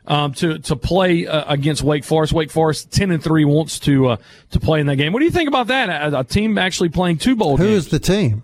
um, 0.07 0.33
to 0.35 0.59
to 0.59 0.75
play 0.77 1.27
uh, 1.27 1.51
against 1.51 1.83
Wake 1.83 2.05
Forest. 2.05 2.31
Wake 2.31 2.49
Forest 2.51 2.91
ten 2.91 3.11
and 3.11 3.21
three 3.21 3.43
wants 3.43 3.79
to 3.79 4.07
uh, 4.07 4.17
to 4.51 4.59
play 4.61 4.79
in 4.79 4.87
that 4.87 4.95
game. 4.95 5.11
What 5.11 5.19
do 5.19 5.25
you 5.25 5.31
think 5.31 5.49
about 5.49 5.67
that? 5.67 6.13
A, 6.13 6.19
a 6.19 6.23
team 6.23 6.57
actually 6.57 6.89
playing 6.89 7.17
two 7.17 7.35
bowl 7.35 7.57
Who 7.57 7.63
games. 7.63 7.71
Who 7.71 7.77
is 7.77 7.87
the 7.89 7.99
team? 7.99 8.43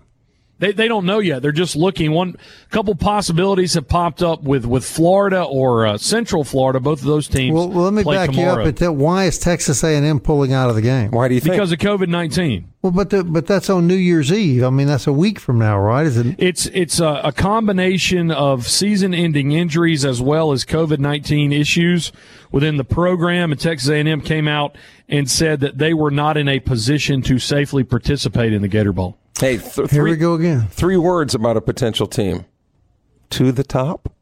They, 0.60 0.72
they 0.72 0.88
don't 0.88 1.06
know 1.06 1.18
yet. 1.18 1.40
They're 1.40 1.52
just 1.52 1.74
looking. 1.74 2.12
One 2.12 2.36
couple 2.68 2.94
possibilities 2.94 3.74
have 3.74 3.88
popped 3.88 4.22
up 4.22 4.42
with, 4.42 4.66
with 4.66 4.84
Florida 4.84 5.42
or 5.42 5.86
uh, 5.86 5.98
Central 5.98 6.44
Florida. 6.44 6.78
Both 6.78 7.00
of 7.00 7.06
those 7.06 7.26
teams. 7.28 7.54
Well, 7.54 7.68
well 7.70 7.84
let 7.84 7.94
me 7.94 8.04
back 8.04 8.30
tomorrow. 8.30 8.62
you 8.64 8.70
up. 8.70 8.82
At 8.82 8.94
why 8.94 9.24
is 9.24 9.38
Texas 9.38 9.82
A 9.82 9.96
and 9.96 10.04
M 10.04 10.20
pulling 10.20 10.52
out 10.52 10.68
of 10.68 10.76
the 10.76 10.82
game? 10.82 11.10
Why 11.10 11.28
do 11.28 11.34
you 11.34 11.40
think? 11.40 11.54
Because 11.54 11.72
of 11.72 11.78
COVID 11.78 12.08
nineteen. 12.08 12.70
Well, 12.82 12.92
but 12.92 13.10
the, 13.10 13.24
but 13.24 13.46
that's 13.46 13.68
on 13.68 13.86
New 13.86 13.94
Year's 13.94 14.32
Eve. 14.32 14.62
I 14.62 14.70
mean, 14.70 14.86
that's 14.86 15.06
a 15.06 15.12
week 15.12 15.38
from 15.38 15.58
now, 15.58 15.78
right? 15.78 16.06
Is 16.06 16.16
it? 16.18 16.36
It's 16.38 16.66
it's 16.66 17.00
a, 17.00 17.20
a 17.24 17.32
combination 17.32 18.30
of 18.30 18.66
season-ending 18.66 19.52
injuries 19.52 20.04
as 20.04 20.20
well 20.22 20.52
as 20.52 20.64
COVID 20.64 20.98
nineteen 20.98 21.52
issues 21.52 22.12
within 22.52 22.76
the 22.76 22.84
program. 22.84 23.50
And 23.50 23.60
Texas 23.60 23.88
A 23.88 23.96
and 23.96 24.08
M 24.08 24.20
came 24.20 24.46
out 24.46 24.76
and 25.08 25.30
said 25.30 25.60
that 25.60 25.78
they 25.78 25.94
were 25.94 26.10
not 26.10 26.36
in 26.36 26.48
a 26.48 26.60
position 26.60 27.22
to 27.22 27.38
safely 27.38 27.82
participate 27.82 28.52
in 28.52 28.60
the 28.60 28.68
Gator 28.68 28.92
Bowl. 28.92 29.16
Hey, 29.38 29.58
th- 29.58 29.74
here 29.74 29.86
three, 29.86 30.10
we 30.10 30.16
go 30.16 30.34
again. 30.34 30.68
Three 30.68 30.96
words 30.96 31.34
about 31.34 31.56
a 31.56 31.60
potential 31.60 32.06
team: 32.06 32.44
to 33.30 33.52
the 33.52 33.64
top. 33.64 34.12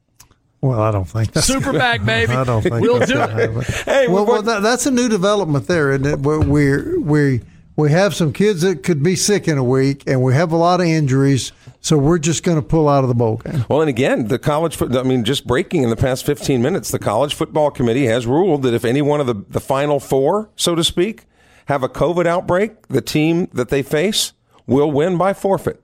Well, 0.60 0.80
I 0.80 0.90
don't 0.90 1.04
think 1.04 1.32
that's 1.32 1.46
super 1.46 1.72
back, 1.72 2.04
baby. 2.04 2.32
I 2.32 2.42
don't 2.44 2.62
think 2.62 2.80
we'll 2.80 3.06
do 3.06 3.20
it. 3.20 3.66
Hey, 3.84 4.08
well, 4.08 4.26
well 4.26 4.42
that, 4.42 4.60
that's 4.62 4.86
a 4.86 4.90
new 4.90 5.08
development 5.08 5.68
there, 5.68 5.92
isn't 5.92 6.06
it? 6.06 6.18
Where 6.20 6.40
we 6.40 6.98
we 6.98 7.42
we 7.76 7.92
have 7.92 8.14
some 8.14 8.32
kids 8.32 8.62
that 8.62 8.82
could 8.82 9.02
be 9.02 9.14
sick 9.14 9.46
in 9.46 9.56
a 9.56 9.62
week, 9.62 10.02
and 10.08 10.20
we 10.20 10.34
have 10.34 10.50
a 10.50 10.56
lot 10.56 10.80
of 10.80 10.86
injuries. 10.86 11.52
So 11.80 11.96
we're 11.96 12.18
just 12.18 12.42
going 12.42 12.60
to 12.60 12.66
pull 12.66 12.88
out 12.88 13.04
of 13.04 13.08
the 13.08 13.14
bowl 13.14 13.36
game. 13.36 13.64
Well, 13.68 13.80
and 13.82 13.88
again, 13.88 14.26
the 14.26 14.38
college 14.40 14.74
foot. 14.74 14.96
I 14.96 15.04
mean, 15.04 15.22
just 15.22 15.46
breaking 15.46 15.84
in 15.84 15.90
the 15.90 15.96
past 15.96 16.26
fifteen 16.26 16.60
minutes, 16.60 16.90
the 16.90 16.98
college 16.98 17.34
football 17.34 17.70
committee 17.70 18.06
has 18.06 18.26
ruled 18.26 18.62
that 18.62 18.74
if 18.74 18.84
any 18.84 19.00
one 19.00 19.20
of 19.20 19.28
the 19.28 19.34
the 19.48 19.60
final 19.60 20.00
four, 20.00 20.50
so 20.56 20.74
to 20.74 20.82
speak, 20.82 21.26
have 21.66 21.84
a 21.84 21.88
COVID 21.88 22.26
outbreak, 22.26 22.88
the 22.88 23.00
team 23.00 23.48
that 23.52 23.68
they 23.68 23.82
face 23.82 24.32
will 24.68 24.92
win 24.92 25.18
by 25.18 25.32
forfeit. 25.32 25.82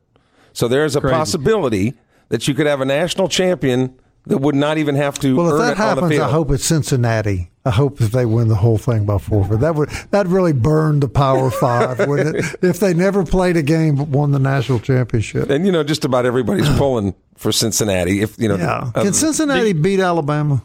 So 0.53 0.69
there's 0.69 0.95
a 0.95 1.01
Crazy. 1.01 1.15
possibility 1.17 1.95
that 2.29 2.47
you 2.47 2.55
could 2.55 2.67
have 2.67 2.81
a 2.81 2.85
national 2.85 3.29
champion 3.29 3.99
that 4.27 4.39
would 4.39 4.55
not 4.55 4.79
even 4.79 4.95
have 4.95 5.19
to 5.19 5.37
Well, 5.37 5.49
if 5.49 5.53
earn 5.55 5.59
that 5.61 5.73
it 5.73 5.77
happens. 5.77 6.19
I 6.21 6.31
hope 6.31 6.51
it's 6.53 6.65
Cincinnati. 6.65 7.51
I 7.67 7.71
hope 7.71 7.99
that 7.99 8.13
they 8.13 8.25
win 8.27 8.49
the 8.49 8.55
whole 8.55 8.79
thing 8.79 9.05
by 9.05 9.19
forfeit. 9.19 9.61
That 9.61 9.75
would 9.75 9.89
that 10.13 10.27
really 10.29 10.53
burn 10.53 11.01
the 11.01 11.09
Power 11.09 11.51
Five, 11.51 12.07
wouldn't 12.07 12.37
it? 12.37 12.45
If 12.63 12.79
they 12.81 12.95
never 12.95 13.25
played 13.25 13.57
a 13.57 13.63
game 13.63 13.97
but 13.97 14.09
won 14.09 14.31
the 14.33 14.39
national 14.39 14.81
championship. 14.81 15.51
and 15.51 15.67
you 15.67 15.73
know, 15.73 15.83
just 15.83 16.05
about 16.05 16.25
everybody's 16.27 16.69
pulling 16.79 17.15
for 17.37 17.53
Cincinnati. 17.53 18.21
If 18.23 18.39
you 18.39 18.49
know, 18.49 18.57
Yeah. 18.57 18.91
uh, 18.95 19.03
Can 19.03 19.13
Cincinnati 19.13 19.73
beat 19.73 20.01
Alabama? 20.01 20.63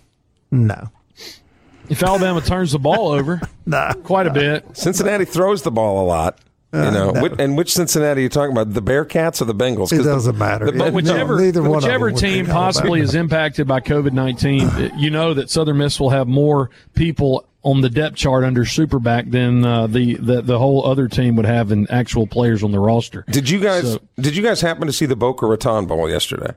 No. 0.52 0.90
If 1.90 2.04
Alabama 2.04 2.40
turns 2.42 2.72
the 2.74 2.80
ball 2.80 3.10
over, 3.14 3.42
Nah. 3.66 3.94
quite 3.94 4.28
a 4.28 4.32
bit. 4.32 4.66
Cincinnati 4.78 5.26
throws 5.26 5.64
the 5.64 5.72
ball 5.72 6.06
a 6.06 6.08
lot. 6.08 6.40
You 6.72 6.80
know, 6.80 7.10
no. 7.12 7.22
Which- 7.24 7.34
and 7.40 7.58
which 7.58 7.74
Cincinnati 7.74 8.22
are 8.22 8.24
you 8.24 8.30
talking 8.30 8.52
about? 8.52 8.74
The 8.74 8.82
Bearcats 8.82 9.42
or 9.42 9.46
the 9.46 9.56
Bengals? 9.56 9.92
It 9.92 10.04
doesn't 10.04 10.38
matter. 10.38 10.66
the- 10.68 10.74
But 10.74 10.78
But 10.78 10.94
whichever, 10.94 11.36
No, 11.38 11.42
neither 11.42 11.64
whichever 11.64 12.10
them 12.12 12.20
team 12.20 12.46
possibly 12.46 13.02
is 13.02 13.16
impacted 13.16 13.68
by 13.68 13.80
COVID 13.80 14.12
19, 14.14 14.92
you 14.98 15.10
know 15.10 15.34
that 15.34 15.50
Southern 15.50 15.78
Miss 15.78 16.00
will 16.00 16.12
have 16.12 16.28
more 16.28 16.70
people 16.94 17.46
on 17.64 17.82
the 17.82 17.90
depth 17.90 18.16
chart 18.16 18.44
under 18.44 18.64
Superback 18.66 19.32
than 19.32 19.66
uh, 19.66 19.88
the, 19.88 20.14
the, 20.16 20.42
the 20.42 20.58
whole 20.60 20.86
other 20.86 21.08
team 21.08 21.36
would 21.36 21.46
have 21.46 21.72
in 21.72 21.88
actual 21.90 22.26
players 22.28 22.64
on 22.64 22.72
the 22.72 22.80
roster. 22.80 23.26
Did 23.30 23.50
you 23.50 23.60
guys 23.60 23.94
So- 23.94 24.00
did 24.20 24.38
you 24.38 24.44
guys 24.44 24.62
happen 24.62 24.86
to 24.88 24.94
see 24.94 25.06
the 25.08 25.16
Boca 25.16 25.46
Raton 25.48 25.86
Bowl 25.88 26.10
yesterday? 26.10 26.54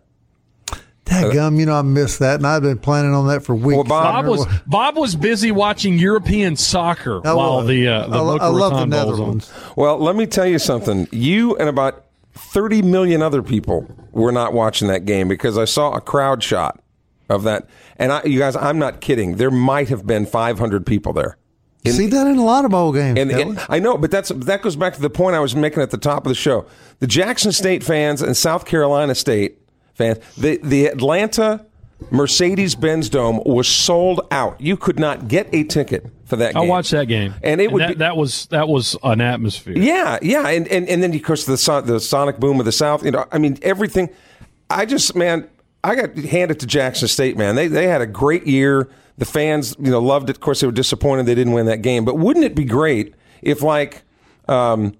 Dadgum, 1.12 1.58
you 1.58 1.66
know, 1.66 1.74
I 1.74 1.82
missed 1.82 2.18
that, 2.20 2.36
and 2.36 2.46
I've 2.46 2.62
been 2.62 2.78
planning 2.78 3.14
on 3.14 3.28
that 3.28 3.42
for 3.44 3.54
weeks. 3.54 3.76
Well, 3.76 3.84
Bob- 3.84 4.24
Bob 4.24 4.26
was 4.26 4.46
Bob 4.66 4.96
was 4.96 5.14
busy 5.16 5.50
watching 5.52 5.98
European 5.98 6.56
soccer 6.56 7.26
I 7.26 7.34
while 7.34 7.56
was. 7.58 7.66
the 7.68 7.88
uh, 7.88 8.06
the 8.08 8.16
I, 8.16 8.18
Boca 8.18 8.44
I 8.44 8.46
love 8.48 8.70
the 8.72 8.76
Raton 8.76 8.90
Bowl's. 8.90 9.10
Netherlands. 9.10 9.52
Well, 9.76 9.98
let 9.98 10.16
me 10.16 10.26
tell 10.26 10.46
you 10.46 10.58
something. 10.58 11.08
You 11.12 11.56
and 11.56 11.68
about 11.68 12.04
30 12.34 12.82
million 12.82 13.22
other 13.22 13.42
people 13.42 13.86
were 14.12 14.32
not 14.32 14.52
watching 14.52 14.88
that 14.88 15.04
game 15.04 15.28
because 15.28 15.58
I 15.58 15.64
saw 15.64 15.92
a 15.92 16.00
crowd 16.00 16.42
shot 16.42 16.80
of 17.28 17.42
that. 17.44 17.68
And 17.98 18.10
I, 18.12 18.22
you 18.24 18.38
guys, 18.38 18.56
I'm 18.56 18.78
not 18.78 19.00
kidding. 19.00 19.36
There 19.36 19.50
might 19.50 19.88
have 19.88 20.06
been 20.06 20.26
500 20.26 20.86
people 20.86 21.12
there. 21.12 21.36
In- 21.84 21.92
See 21.92 22.06
that 22.06 22.26
in 22.26 22.36
a 22.38 22.44
lot 22.44 22.64
of 22.64 22.70
bowl 22.70 22.92
games. 22.92 23.18
And, 23.18 23.30
and 23.32 23.60
I 23.68 23.78
know, 23.80 23.98
but 23.98 24.10
that's 24.10 24.28
that 24.30 24.62
goes 24.62 24.76
back 24.76 24.94
to 24.94 25.00
the 25.00 25.10
point 25.10 25.34
I 25.34 25.40
was 25.40 25.56
making 25.56 25.82
at 25.82 25.90
the 25.90 25.98
top 25.98 26.24
of 26.24 26.30
the 26.30 26.34
show. 26.34 26.64
The 27.00 27.06
Jackson 27.08 27.50
State 27.50 27.82
fans 27.82 28.22
and 28.22 28.36
South 28.36 28.64
Carolina 28.66 29.14
State 29.16 29.58
fans, 29.94 30.18
the 30.36 30.58
the 30.62 30.86
Atlanta 30.86 31.64
Mercedes 32.10 32.74
Benz 32.74 33.08
Dome 33.08 33.40
was 33.44 33.68
sold 33.68 34.26
out. 34.30 34.60
You 34.60 34.76
could 34.76 34.98
not 34.98 35.28
get 35.28 35.48
a 35.52 35.64
ticket 35.64 36.06
for 36.24 36.36
that 36.36 36.54
game. 36.54 36.62
I 36.62 36.66
watched 36.66 36.90
that 36.92 37.06
game, 37.06 37.34
and 37.42 37.60
it 37.60 37.70
would 37.70 37.82
that, 37.82 37.88
be, 37.88 37.94
that 37.96 38.16
was 38.16 38.46
that 38.46 38.68
was 38.68 38.96
an 39.02 39.20
atmosphere. 39.20 39.76
Yeah, 39.76 40.18
yeah, 40.22 40.48
and 40.48 40.66
and, 40.68 40.88
and 40.88 41.02
then 41.02 41.14
of 41.14 41.22
course 41.22 41.44
the 41.44 41.56
son- 41.56 41.86
the 41.86 42.00
Sonic 42.00 42.38
Boom 42.38 42.58
of 42.58 42.64
the 42.64 42.72
South. 42.72 43.04
You 43.04 43.12
know, 43.12 43.26
I 43.30 43.38
mean 43.38 43.58
everything. 43.62 44.10
I 44.70 44.86
just 44.86 45.14
man, 45.14 45.48
I 45.84 45.94
got 45.94 46.16
handed 46.16 46.60
to 46.60 46.66
Jackson 46.66 47.08
State. 47.08 47.36
Man, 47.36 47.54
they 47.54 47.68
they 47.68 47.86
had 47.86 48.00
a 48.00 48.06
great 48.06 48.46
year. 48.46 48.88
The 49.18 49.26
fans, 49.26 49.76
you 49.78 49.90
know, 49.90 50.00
loved 50.00 50.30
it. 50.30 50.36
Of 50.36 50.40
course, 50.40 50.60
they 50.60 50.66
were 50.66 50.72
disappointed 50.72 51.26
they 51.26 51.34
didn't 51.34 51.52
win 51.52 51.66
that 51.66 51.82
game. 51.82 52.04
But 52.04 52.18
wouldn't 52.18 52.44
it 52.44 52.54
be 52.54 52.64
great 52.64 53.14
if 53.42 53.62
like 53.62 54.02
um, 54.48 54.94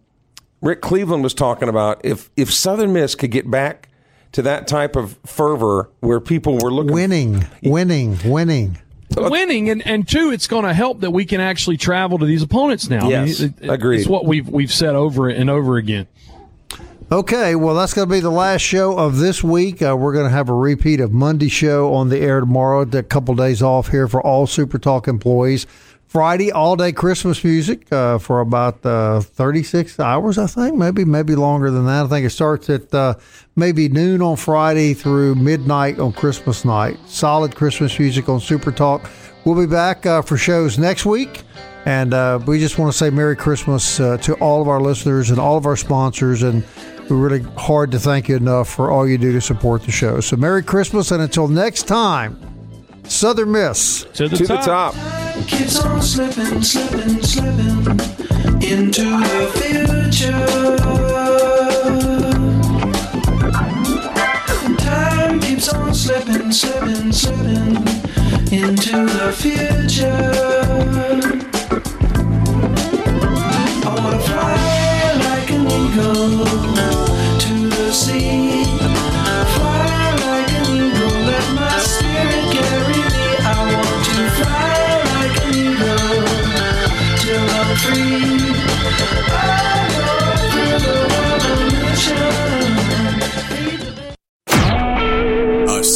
Rick 0.61 0.83
Cleveland 0.83 1.23
was 1.23 1.35
talking 1.35 1.69
about 1.69 2.05
if 2.05 2.31
if 2.37 2.53
Southern 2.53 2.93
Miss 2.93 3.15
could 3.15 3.31
get 3.31 3.51
back 3.51 3.89
to 4.33 4.43
that 4.43 4.67
type 4.67 4.97
of 4.97 5.19
fervor 5.25 5.91
where 6.01 6.21
people 6.21 6.59
were 6.59 6.73
looking 6.73 6.93
winning, 6.93 7.47
winning, 7.63 8.19
winning. 8.25 8.79
Winning 9.15 9.69
and, 9.69 9.87
and 9.87 10.09
two, 10.09 10.31
it's 10.31 10.47
going 10.47 10.65
to 10.65 10.73
help 10.73 11.01
that 11.01 11.11
we 11.11 11.27
can 11.27 11.39
actually 11.41 11.77
travel 11.77 12.19
to 12.19 12.25
these 12.25 12.43
opponents 12.43 12.89
now. 12.89 13.09
Yes, 13.11 13.41
I 13.41 13.45
mean, 13.45 13.55
it, 13.61 13.71
agreed. 13.71 14.01
It's 14.01 14.09
what 14.09 14.25
we've 14.25 14.49
we've 14.49 14.73
said 14.73 14.95
over 14.95 15.29
and 15.29 15.51
over 15.51 15.77
again. 15.77 16.07
Okay, 17.11 17.55
well, 17.55 17.75
that's 17.75 17.93
going 17.93 18.09
to 18.09 18.11
be 18.15 18.21
the 18.21 18.31
last 18.31 18.63
show 18.63 18.97
of 18.99 19.19
this 19.19 19.45
week. 19.45 19.83
Uh, 19.83 19.95
we're 19.95 20.15
going 20.15 20.25
to 20.25 20.31
have 20.31 20.49
a 20.49 20.55
repeat 20.55 20.99
of 20.99 21.13
Monday's 21.13 21.53
show 21.53 21.93
on 21.93 22.09
the 22.09 22.19
air 22.19 22.41
tomorrow. 22.41 22.89
A 22.91 23.03
couple 23.03 23.35
days 23.35 23.61
off 23.61 23.89
here 23.89 24.09
for 24.09 24.23
all 24.23 24.47
Super 24.47 24.79
Talk 24.79 25.09
employees. 25.09 25.67
Friday, 26.13 26.53
all 26.53 26.77
day 26.77 26.93
Christmas 26.93 27.43
music 27.43 27.91
uh, 27.91 28.19
for 28.19 28.41
about 28.41 28.85
uh, 28.85 29.23
36 29.23 29.99
hours, 29.99 30.37
I 30.37 30.47
think, 30.47 30.77
maybe 30.77 31.07
maybe 31.07 31.35
longer 31.35 31.71
than 31.71 31.87
that. 31.87 32.05
I 32.05 32.09
think 32.09 32.27
it 32.27 32.31
starts 32.31 32.69
at 32.69 32.93
uh, 32.93 33.15
maybe 33.57 33.89
noon 33.89 34.21
on 34.21 34.37
Friday 34.37 34.93
through 34.93 35.37
midnight 35.37 35.99
on 35.99 36.13
Christmas 36.13 36.67
night. 36.67 36.99
Solid 37.07 37.57
Christmas 37.57 37.99
music 37.99 38.29
on 38.29 38.41
Super 38.41 38.71
Talk. 38.71 39.09
We'll 39.47 39.59
be 39.59 39.65
back 39.65 40.05
uh, 40.05 40.21
for 40.21 40.37
shows 40.37 40.79
next 40.79 41.07
week. 41.07 41.45
And 41.87 42.13
uh, 42.13 42.41
we 42.47 42.59
just 42.59 42.79
want 42.79 42.93
to 42.93 42.99
say 42.99 43.09
Merry 43.09 43.35
Christmas 43.35 43.99
uh, 43.99 44.19
to 44.19 44.35
all 44.35 44.61
of 44.61 44.69
our 44.69 44.83
listeners 44.83 45.31
and 45.31 45.39
all 45.39 45.57
of 45.57 45.65
our 45.65 45.77
sponsors. 45.77 46.43
And 46.43 46.63
we're 47.09 47.17
really 47.17 47.43
hard 47.57 47.91
to 47.93 47.99
thank 47.99 48.29
you 48.29 48.37
enough 48.37 48.69
for 48.69 48.91
all 48.91 49.09
you 49.09 49.17
do 49.17 49.33
to 49.33 49.41
support 49.41 49.85
the 49.85 49.93
show. 49.93 50.21
So 50.21 50.37
Merry 50.37 50.63
Christmas. 50.63 51.11
And 51.11 51.23
until 51.23 51.49
next 51.49 51.85
time, 51.85 52.52
Southern 53.05 53.53
Miss 53.53 54.05
to 54.15 54.29
the 54.29 54.37
to 54.37 54.47
top. 54.47 54.61
the 54.65 54.71
top. 54.71 54.95
Keeps 55.49 55.85
on 55.85 56.01
slipping, 56.03 56.63
slipping, 56.63 57.23
slipping 57.23 58.01
into 58.63 59.05
the 59.05 59.51
future. 59.55 60.33
Time 64.79 65.41
keeps 65.41 65.69
on 65.73 65.95
slipping, 65.95 66.53
slipping, 66.53 67.13
slipping 67.13 67.77
into 68.53 69.07
the 69.07 69.33
future. 69.37 70.33
I 73.85 73.95
wanna 73.97 74.21
fly 74.21 75.13
like 75.27 75.51
an 75.51 75.67
eagle 75.67 76.45
to 77.39 77.69
the 77.69 77.93
sea. 77.93 78.72